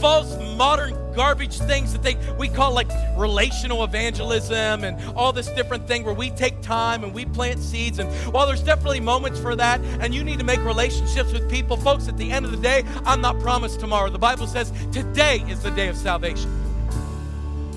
false 0.00 0.36
modern 0.56 0.96
garbage 1.14 1.58
things 1.58 1.92
that 1.92 2.02
they 2.02 2.16
we 2.36 2.48
call 2.48 2.72
like 2.72 2.88
relational 3.16 3.82
evangelism 3.82 4.84
and 4.84 5.16
all 5.16 5.32
this 5.32 5.48
different 5.48 5.86
thing 5.88 6.04
where 6.04 6.14
we 6.14 6.30
take 6.30 6.60
time 6.60 7.02
and 7.02 7.12
we 7.12 7.24
plant 7.24 7.60
seeds. 7.60 7.98
And 7.98 8.08
while 8.32 8.46
there's 8.46 8.62
definitely 8.62 9.00
moments 9.00 9.40
for 9.40 9.56
that 9.56 9.80
and 10.00 10.14
you 10.14 10.22
need 10.22 10.38
to 10.38 10.44
make 10.44 10.60
relationships 10.64 11.32
with 11.32 11.50
people 11.50 11.76
folks 11.76 12.08
at 12.08 12.16
the 12.16 12.30
end 12.30 12.44
of 12.44 12.52
the 12.52 12.56
day 12.56 12.84
I'm 13.04 13.20
not 13.20 13.38
promised 13.40 13.80
tomorrow. 13.80 14.10
The 14.10 14.18
Bible 14.18 14.46
says 14.46 14.72
today 14.92 15.44
is 15.48 15.62
the 15.62 15.70
day 15.70 15.88
of 15.88 15.96
salvation. 15.96 16.54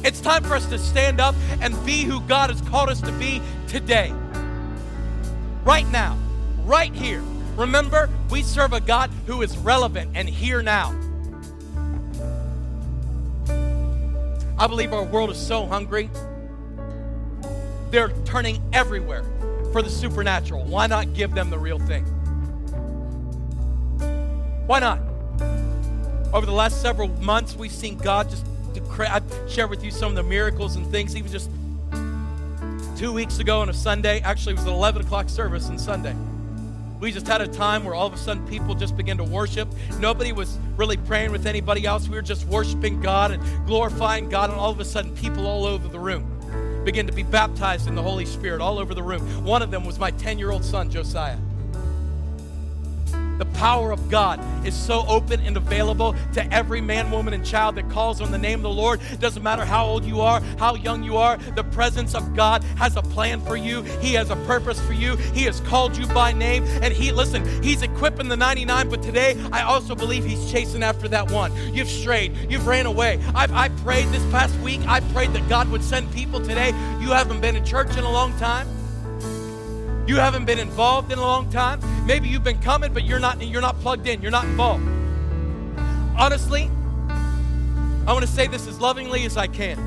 It's 0.04 0.20
time 0.20 0.44
for 0.44 0.56
us 0.56 0.66
to 0.68 0.80
stand 0.80 1.20
up 1.20 1.36
and 1.62 1.74
be 1.86 2.04
who 2.04 2.22
God 2.22 2.50
has 2.50 2.62
called 2.62 2.90
us 2.90 3.02
to 3.02 3.12
be 3.14 3.42
today. 3.68 4.14
Right 5.64 5.88
now. 5.92 6.18
Right 6.66 6.94
here 6.94 7.24
Remember, 7.56 8.10
we 8.30 8.44
serve 8.44 8.74
a 8.74 8.80
God 8.80 9.10
who 9.28 9.42
is 9.42 9.58
relevant 9.58 10.12
and 10.16 10.30
here 10.30 10.62
now. 10.62 10.96
I 14.58 14.68
believe 14.68 14.94
our 14.94 15.04
world 15.04 15.32
is 15.32 15.38
so 15.38 15.66
hungry. 15.66 16.10
They're 17.90 18.10
turning 18.26 18.62
everywhere 18.74 19.24
for 19.72 19.82
the 19.82 19.90
supernatural. 19.90 20.66
Why 20.66 20.88
not 20.88 21.14
give 21.14 21.34
them 21.34 21.50
the 21.50 21.58
real 21.58 21.80
thing? 21.80 22.06
Why 24.68 24.80
not? 24.80 25.00
Over 26.34 26.46
the 26.46 26.54
last 26.54 26.82
several 26.82 27.08
months, 27.08 27.56
we've 27.56 27.72
seen 27.72 27.98
God 27.98 28.30
just, 28.30 28.46
I've 29.00 29.24
shared 29.50 29.70
with 29.70 29.84
you 29.84 29.92
some 29.92 30.10
of 30.10 30.16
the 30.16 30.24
miracles 30.24 30.78
and 30.78 30.90
things, 30.90 31.16
even 31.16 31.30
just 31.32 31.50
two 32.98 33.12
weeks 33.12 33.40
ago 33.40 33.60
on 33.60 33.70
a 33.70 33.74
Sunday. 33.74 34.22
Actually, 34.22 34.54
it 34.54 34.60
was 34.60 34.66
an 34.66 34.74
11 34.74 35.02
o'clock 35.02 35.28
service 35.28 35.68
on 35.68 35.78
Sunday. 35.78 36.16
We 37.02 37.12
just 37.12 37.28
had 37.28 37.42
a 37.42 37.48
time 37.48 37.84
where 37.84 37.96
all 37.96 38.06
of 38.06 38.14
a 38.14 38.18
sudden 38.18 38.46
people 38.48 38.76
just 38.76 38.96
began 38.96 39.18
to 39.18 39.24
worship. 39.24 39.68
Nobody 40.00 40.32
was 40.32 40.60
really 40.78 40.98
praying 40.98 41.32
with 41.32 41.48
anybody 41.48 41.84
else. 41.84 42.08
We 42.08 42.16
were 42.16 42.22
just 42.22 42.46
worshiping 42.46 43.02
God 43.02 43.32
and 43.32 43.68
glorifying 43.68 44.30
God, 44.30 44.52
and 44.52 44.60
all 44.60 44.70
of 44.70 44.80
a 44.80 44.86
sudden 44.86 45.16
people 45.16 45.48
all 45.48 45.66
over 45.66 45.88
the 45.88 46.00
room 46.00 46.28
began 46.86 47.08
to 47.08 47.14
be 47.14 47.24
baptized 47.24 47.88
in 47.88 47.96
the 47.96 48.04
Holy 48.04 48.26
Spirit 48.26 48.62
all 48.62 48.78
over 48.78 48.94
the 48.94 49.02
room. 49.02 49.44
One 49.44 49.64
of 49.64 49.72
them 49.72 49.84
was 49.84 49.98
my 49.98 50.12
10 50.12 50.38
year 50.38 50.52
old 50.52 50.64
son, 50.64 50.92
Josiah. 50.92 51.38
The 53.42 53.46
power 53.58 53.92
of 53.92 54.08
God 54.08 54.40
is 54.68 54.76
so 54.76 55.04
open 55.08 55.40
and 55.40 55.58
available 55.58 56.16
to 56.34 56.54
every 56.54 56.80
man, 56.80 57.10
woman, 57.10 57.34
and 57.34 57.44
child 57.44 57.74
that 57.74 57.90
calls 57.90 58.22
on 58.22 58.30
the 58.32 58.38
name 58.38 58.60
of 58.60 58.62
the 58.62 58.70
Lord. 58.70 59.02
It 59.12 59.20
doesn't 59.20 59.42
matter 59.42 59.66
how 59.66 59.84
old 59.84 60.06
you 60.06 60.22
are, 60.22 60.42
how 60.60 60.76
young 60.76 61.02
you 61.02 61.18
are, 61.18 61.38
the 61.56 61.64
presence 61.64 62.14
of 62.14 62.36
God 62.36 62.64
has 62.78 62.98
a 62.98 63.02
plan 63.02 63.42
for 63.42 63.56
you. 63.56 63.82
He 64.00 64.14
has 64.14 64.30
a 64.30 64.36
purpose 64.46 64.80
for 64.80 64.94
you. 64.94 65.16
He 65.16 65.42
has 65.46 65.60
called 65.62 65.98
you 65.98 66.06
by 66.06 66.34
name. 66.34 66.66
And 66.84 66.94
He, 66.94 67.12
listen, 67.12 67.44
He's 67.64 67.82
equipping 67.82 68.28
the 68.28 68.38
99, 68.38 68.90
but 68.90 69.02
today 69.02 69.36
I 69.52 69.64
also 69.64 69.96
believe 69.96 70.24
He's 70.24 70.52
chasing 70.52 70.84
after 70.84 71.08
that 71.08 71.32
one. 71.32 71.52
You've 71.74 71.90
strayed, 71.90 72.38
you've 72.48 72.68
ran 72.68 72.86
away. 72.86 73.20
I've, 73.34 73.52
I 73.54 73.70
prayed 73.70 74.10
this 74.10 74.24
past 74.32 74.56
week, 74.60 74.82
I 74.86 75.00
prayed 75.14 75.34
that 75.34 75.50
God 75.50 75.68
would 75.72 75.84
send 75.84 76.14
people 76.14 76.42
today. 76.42 76.68
You 77.00 77.10
haven't 77.10 77.42
been 77.42 77.56
in 77.56 77.66
church 77.66 77.98
in 77.98 78.04
a 78.04 78.12
long 78.12 78.38
time. 78.38 78.68
You 80.08 80.16
haven't 80.18 80.46
been 80.46 80.60
involved 80.60 81.12
in 81.12 81.20
a 81.20 81.22
long 81.22 81.50
time. 81.52 81.80
Maybe 82.06 82.28
you've 82.28 82.44
been 82.44 82.60
coming, 82.60 82.94
but 82.94 83.04
you're 83.04 83.20
not 83.20 83.42
you're 83.42 83.62
not 83.62 83.80
plugged 83.80 84.08
in. 84.08 84.22
You're 84.22 84.32
not 84.32 84.46
involved. 84.46 84.84
Honestly, 86.18 86.70
I 87.10 88.14
want 88.14 88.26
to 88.26 88.32
say 88.32 88.48
this 88.48 88.68
as 88.68 88.80
lovingly 88.80 89.26
as 89.26 89.38
I 89.38 89.48
can. 89.48 89.78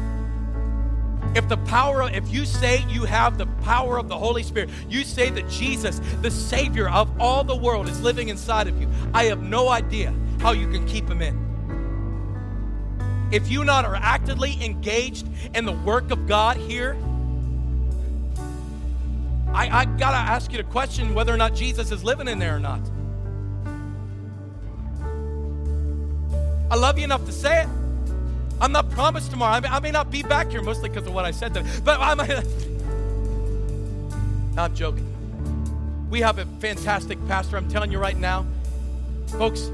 If 1.35 1.49
the 1.49 1.57
power 1.59 2.03
of, 2.03 2.15
if 2.15 2.33
you 2.33 2.45
say 2.47 2.85
you 2.89 3.05
have 3.05 3.39
the 3.39 3.47
power 3.65 3.99
of 3.99 4.09
the 4.09 4.17
Holy 4.17 4.45
Spirit, 4.45 4.71
you 4.89 5.03
say 5.03 5.31
that 5.31 5.49
Jesus, 5.51 6.01
the 6.23 6.31
Savior 6.31 6.89
of 6.89 7.11
all 7.21 7.43
the 7.43 7.57
world, 7.57 7.89
is 7.89 8.01
living 8.01 8.29
inside 8.29 8.69
of 8.69 8.81
you, 8.81 8.89
I 9.13 9.25
have 9.25 9.43
no 9.43 9.69
idea 9.69 10.15
how 10.39 10.53
you 10.53 10.69
can 10.71 10.87
keep 10.87 11.09
him 11.09 11.21
in. 11.21 11.45
If 13.33 13.51
you 13.51 13.65
not 13.65 13.85
are 13.85 13.97
actively 13.97 14.57
engaged 14.65 15.27
in 15.57 15.65
the 15.65 15.73
work 15.73 16.13
of 16.13 16.29
God 16.29 16.57
here, 16.57 16.97
I, 19.55 19.83
I 19.83 19.85
got 19.85 20.11
to 20.11 20.17
ask 20.17 20.51
you 20.51 20.59
to 20.59 20.65
question 20.65 21.15
whether 21.15 21.33
or 21.33 21.37
not 21.37 21.55
Jesus 21.55 21.93
is 21.93 22.03
living 22.03 22.27
in 22.27 22.41
there 22.41 22.57
or 22.57 22.61
not. 22.61 22.81
I 26.71 26.77
love 26.77 26.99
you 26.99 27.05
enough 27.05 27.25
to 27.27 27.33
say 27.33 27.63
it. 27.63 27.69
I'm 28.61 28.73
not 28.73 28.91
promised 28.91 29.31
tomorrow. 29.31 29.53
I 29.55 29.61
may, 29.61 29.69
I 29.69 29.79
may 29.79 29.93
not 29.93 30.11
be 30.11 30.25
back 30.25 30.51
here 30.51 30.61
mostly 30.61 30.89
because 30.89 31.07
of 31.07 31.15
what 31.15 31.25
I 31.25 31.31
said 31.31 31.55
today, 31.55 31.71
but 31.85 32.01
I 32.01 32.15
might. 32.15 32.31
I'm 34.59 34.75
joking. 34.75 35.09
We 36.11 36.21
have 36.21 36.39
a 36.39 36.47
fantastic 36.59 37.25
pastor. 37.29 37.57
I'm 37.57 37.69
telling 37.69 37.93
you 37.93 37.99
right 37.99 38.17
now, 38.17 38.45
folks, 39.29 39.71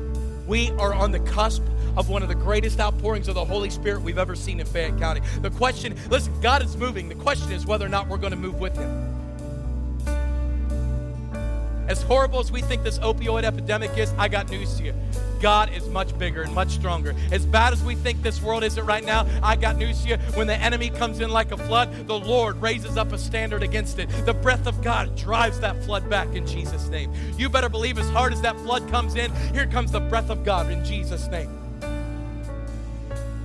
we 0.46 0.72
are 0.72 0.92
on 0.92 1.10
the 1.10 1.20
cusp 1.20 1.62
of 1.96 2.10
one 2.10 2.22
of 2.22 2.28
the 2.28 2.34
greatest 2.34 2.80
outpourings 2.80 3.28
of 3.28 3.34
the 3.34 3.44
Holy 3.44 3.70
Spirit 3.70 4.02
we've 4.02 4.18
ever 4.18 4.36
seen 4.36 4.60
in 4.60 4.66
Fayette 4.66 4.98
County. 4.98 5.22
The 5.40 5.50
question, 5.50 5.96
listen, 6.10 6.38
God 6.40 6.62
is 6.62 6.76
moving. 6.76 7.08
The 7.08 7.14
question 7.14 7.50
is 7.50 7.64
whether 7.64 7.86
or 7.86 7.88
not 7.88 8.08
we're 8.08 8.18
going 8.18 8.32
to 8.32 8.36
move 8.36 8.60
with 8.60 8.76
Him. 8.76 9.09
As 11.90 12.02
horrible 12.02 12.38
as 12.38 12.52
we 12.52 12.62
think 12.62 12.84
this 12.84 13.00
opioid 13.00 13.42
epidemic 13.42 13.98
is, 13.98 14.14
I 14.16 14.28
got 14.28 14.48
news 14.48 14.76
to 14.76 14.84
you. 14.84 14.94
God 15.40 15.72
is 15.74 15.88
much 15.88 16.16
bigger 16.16 16.42
and 16.42 16.54
much 16.54 16.68
stronger. 16.70 17.16
As 17.32 17.44
bad 17.44 17.72
as 17.72 17.82
we 17.82 17.96
think 17.96 18.22
this 18.22 18.40
world 18.40 18.62
isn't 18.62 18.86
right 18.86 19.04
now, 19.04 19.26
I 19.42 19.56
got 19.56 19.76
news 19.76 20.00
to 20.02 20.10
you. 20.10 20.16
When 20.34 20.46
the 20.46 20.54
enemy 20.54 20.90
comes 20.90 21.18
in 21.18 21.30
like 21.30 21.50
a 21.50 21.56
flood, 21.56 22.06
the 22.06 22.16
Lord 22.16 22.62
raises 22.62 22.96
up 22.96 23.10
a 23.10 23.18
standard 23.18 23.64
against 23.64 23.98
it. 23.98 24.08
The 24.24 24.32
breath 24.32 24.68
of 24.68 24.80
God 24.84 25.16
drives 25.16 25.58
that 25.60 25.82
flood 25.82 26.08
back 26.08 26.32
in 26.32 26.46
Jesus' 26.46 26.86
name. 26.86 27.12
You 27.36 27.48
better 27.48 27.68
believe 27.68 27.98
as 27.98 28.08
hard 28.10 28.32
as 28.32 28.40
that 28.42 28.54
flood 28.60 28.88
comes 28.88 29.16
in, 29.16 29.34
here 29.52 29.66
comes 29.66 29.90
the 29.90 29.98
breath 29.98 30.30
of 30.30 30.44
God 30.44 30.70
in 30.70 30.84
Jesus' 30.84 31.26
name. 31.26 31.50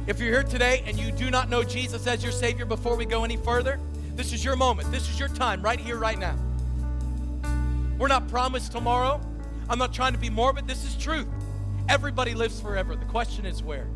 If 0.05 0.19
you're 0.19 0.29
here 0.29 0.43
today 0.43 0.83
and 0.85 0.99
you 0.99 1.11
do 1.11 1.31
not 1.31 1.49
know 1.49 1.63
Jesus 1.63 2.05
as 2.05 2.21
your 2.21 2.31
Savior 2.31 2.65
before 2.65 2.95
we 2.95 3.05
go 3.05 3.23
any 3.23 3.37
further, 3.37 3.79
this 4.13 4.33
is 4.33 4.45
your 4.45 4.55
moment. 4.55 4.91
This 4.91 5.09
is 5.09 5.19
your 5.19 5.29
time 5.29 5.63
right 5.63 5.79
here, 5.79 5.97
right 5.97 6.19
now. 6.19 6.35
We're 7.97 8.07
not 8.07 8.27
promised 8.27 8.71
tomorrow. 8.71 9.21
I'm 9.69 9.79
not 9.79 9.93
trying 9.93 10.13
to 10.13 10.19
be 10.19 10.29
morbid. 10.29 10.67
This 10.67 10.83
is 10.83 10.95
truth. 10.95 11.27
Everybody 11.87 12.33
lives 12.33 12.59
forever. 12.59 12.95
The 12.95 13.05
question 13.05 13.45
is 13.45 13.63
where. 13.63 13.87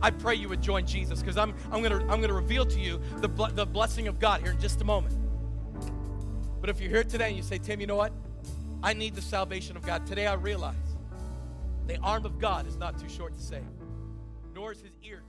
I 0.00 0.10
pray 0.10 0.34
you 0.34 0.48
would 0.48 0.62
join 0.62 0.86
Jesus 0.86 1.20
because 1.20 1.36
I'm, 1.36 1.54
I'm 1.72 1.82
going 1.82 1.98
to 1.98 2.12
I'm 2.12 2.20
gonna 2.20 2.34
reveal 2.34 2.66
to 2.66 2.78
you 2.78 3.00
the, 3.16 3.28
the 3.54 3.66
blessing 3.66 4.06
of 4.06 4.18
God 4.18 4.42
here 4.42 4.52
in 4.52 4.60
just 4.60 4.80
a 4.80 4.84
moment. 4.84 5.14
But 6.60 6.70
if 6.70 6.80
you're 6.80 6.90
here 6.90 7.04
today 7.04 7.28
and 7.28 7.36
you 7.36 7.42
say, 7.42 7.58
Tim, 7.58 7.80
you 7.80 7.86
know 7.86 7.96
what? 7.96 8.12
I 8.82 8.92
need 8.92 9.14
the 9.14 9.22
salvation 9.22 9.76
of 9.76 9.82
God. 9.82 10.06
Today 10.06 10.26
I 10.26 10.34
realize 10.34 10.76
the 11.86 11.98
arm 11.98 12.24
of 12.24 12.38
God 12.38 12.66
is 12.66 12.76
not 12.76 12.98
too 12.98 13.08
short 13.08 13.34
to 13.34 13.42
save, 13.42 13.64
nor 14.54 14.72
is 14.72 14.80
his 14.80 14.92
ear 15.02 15.22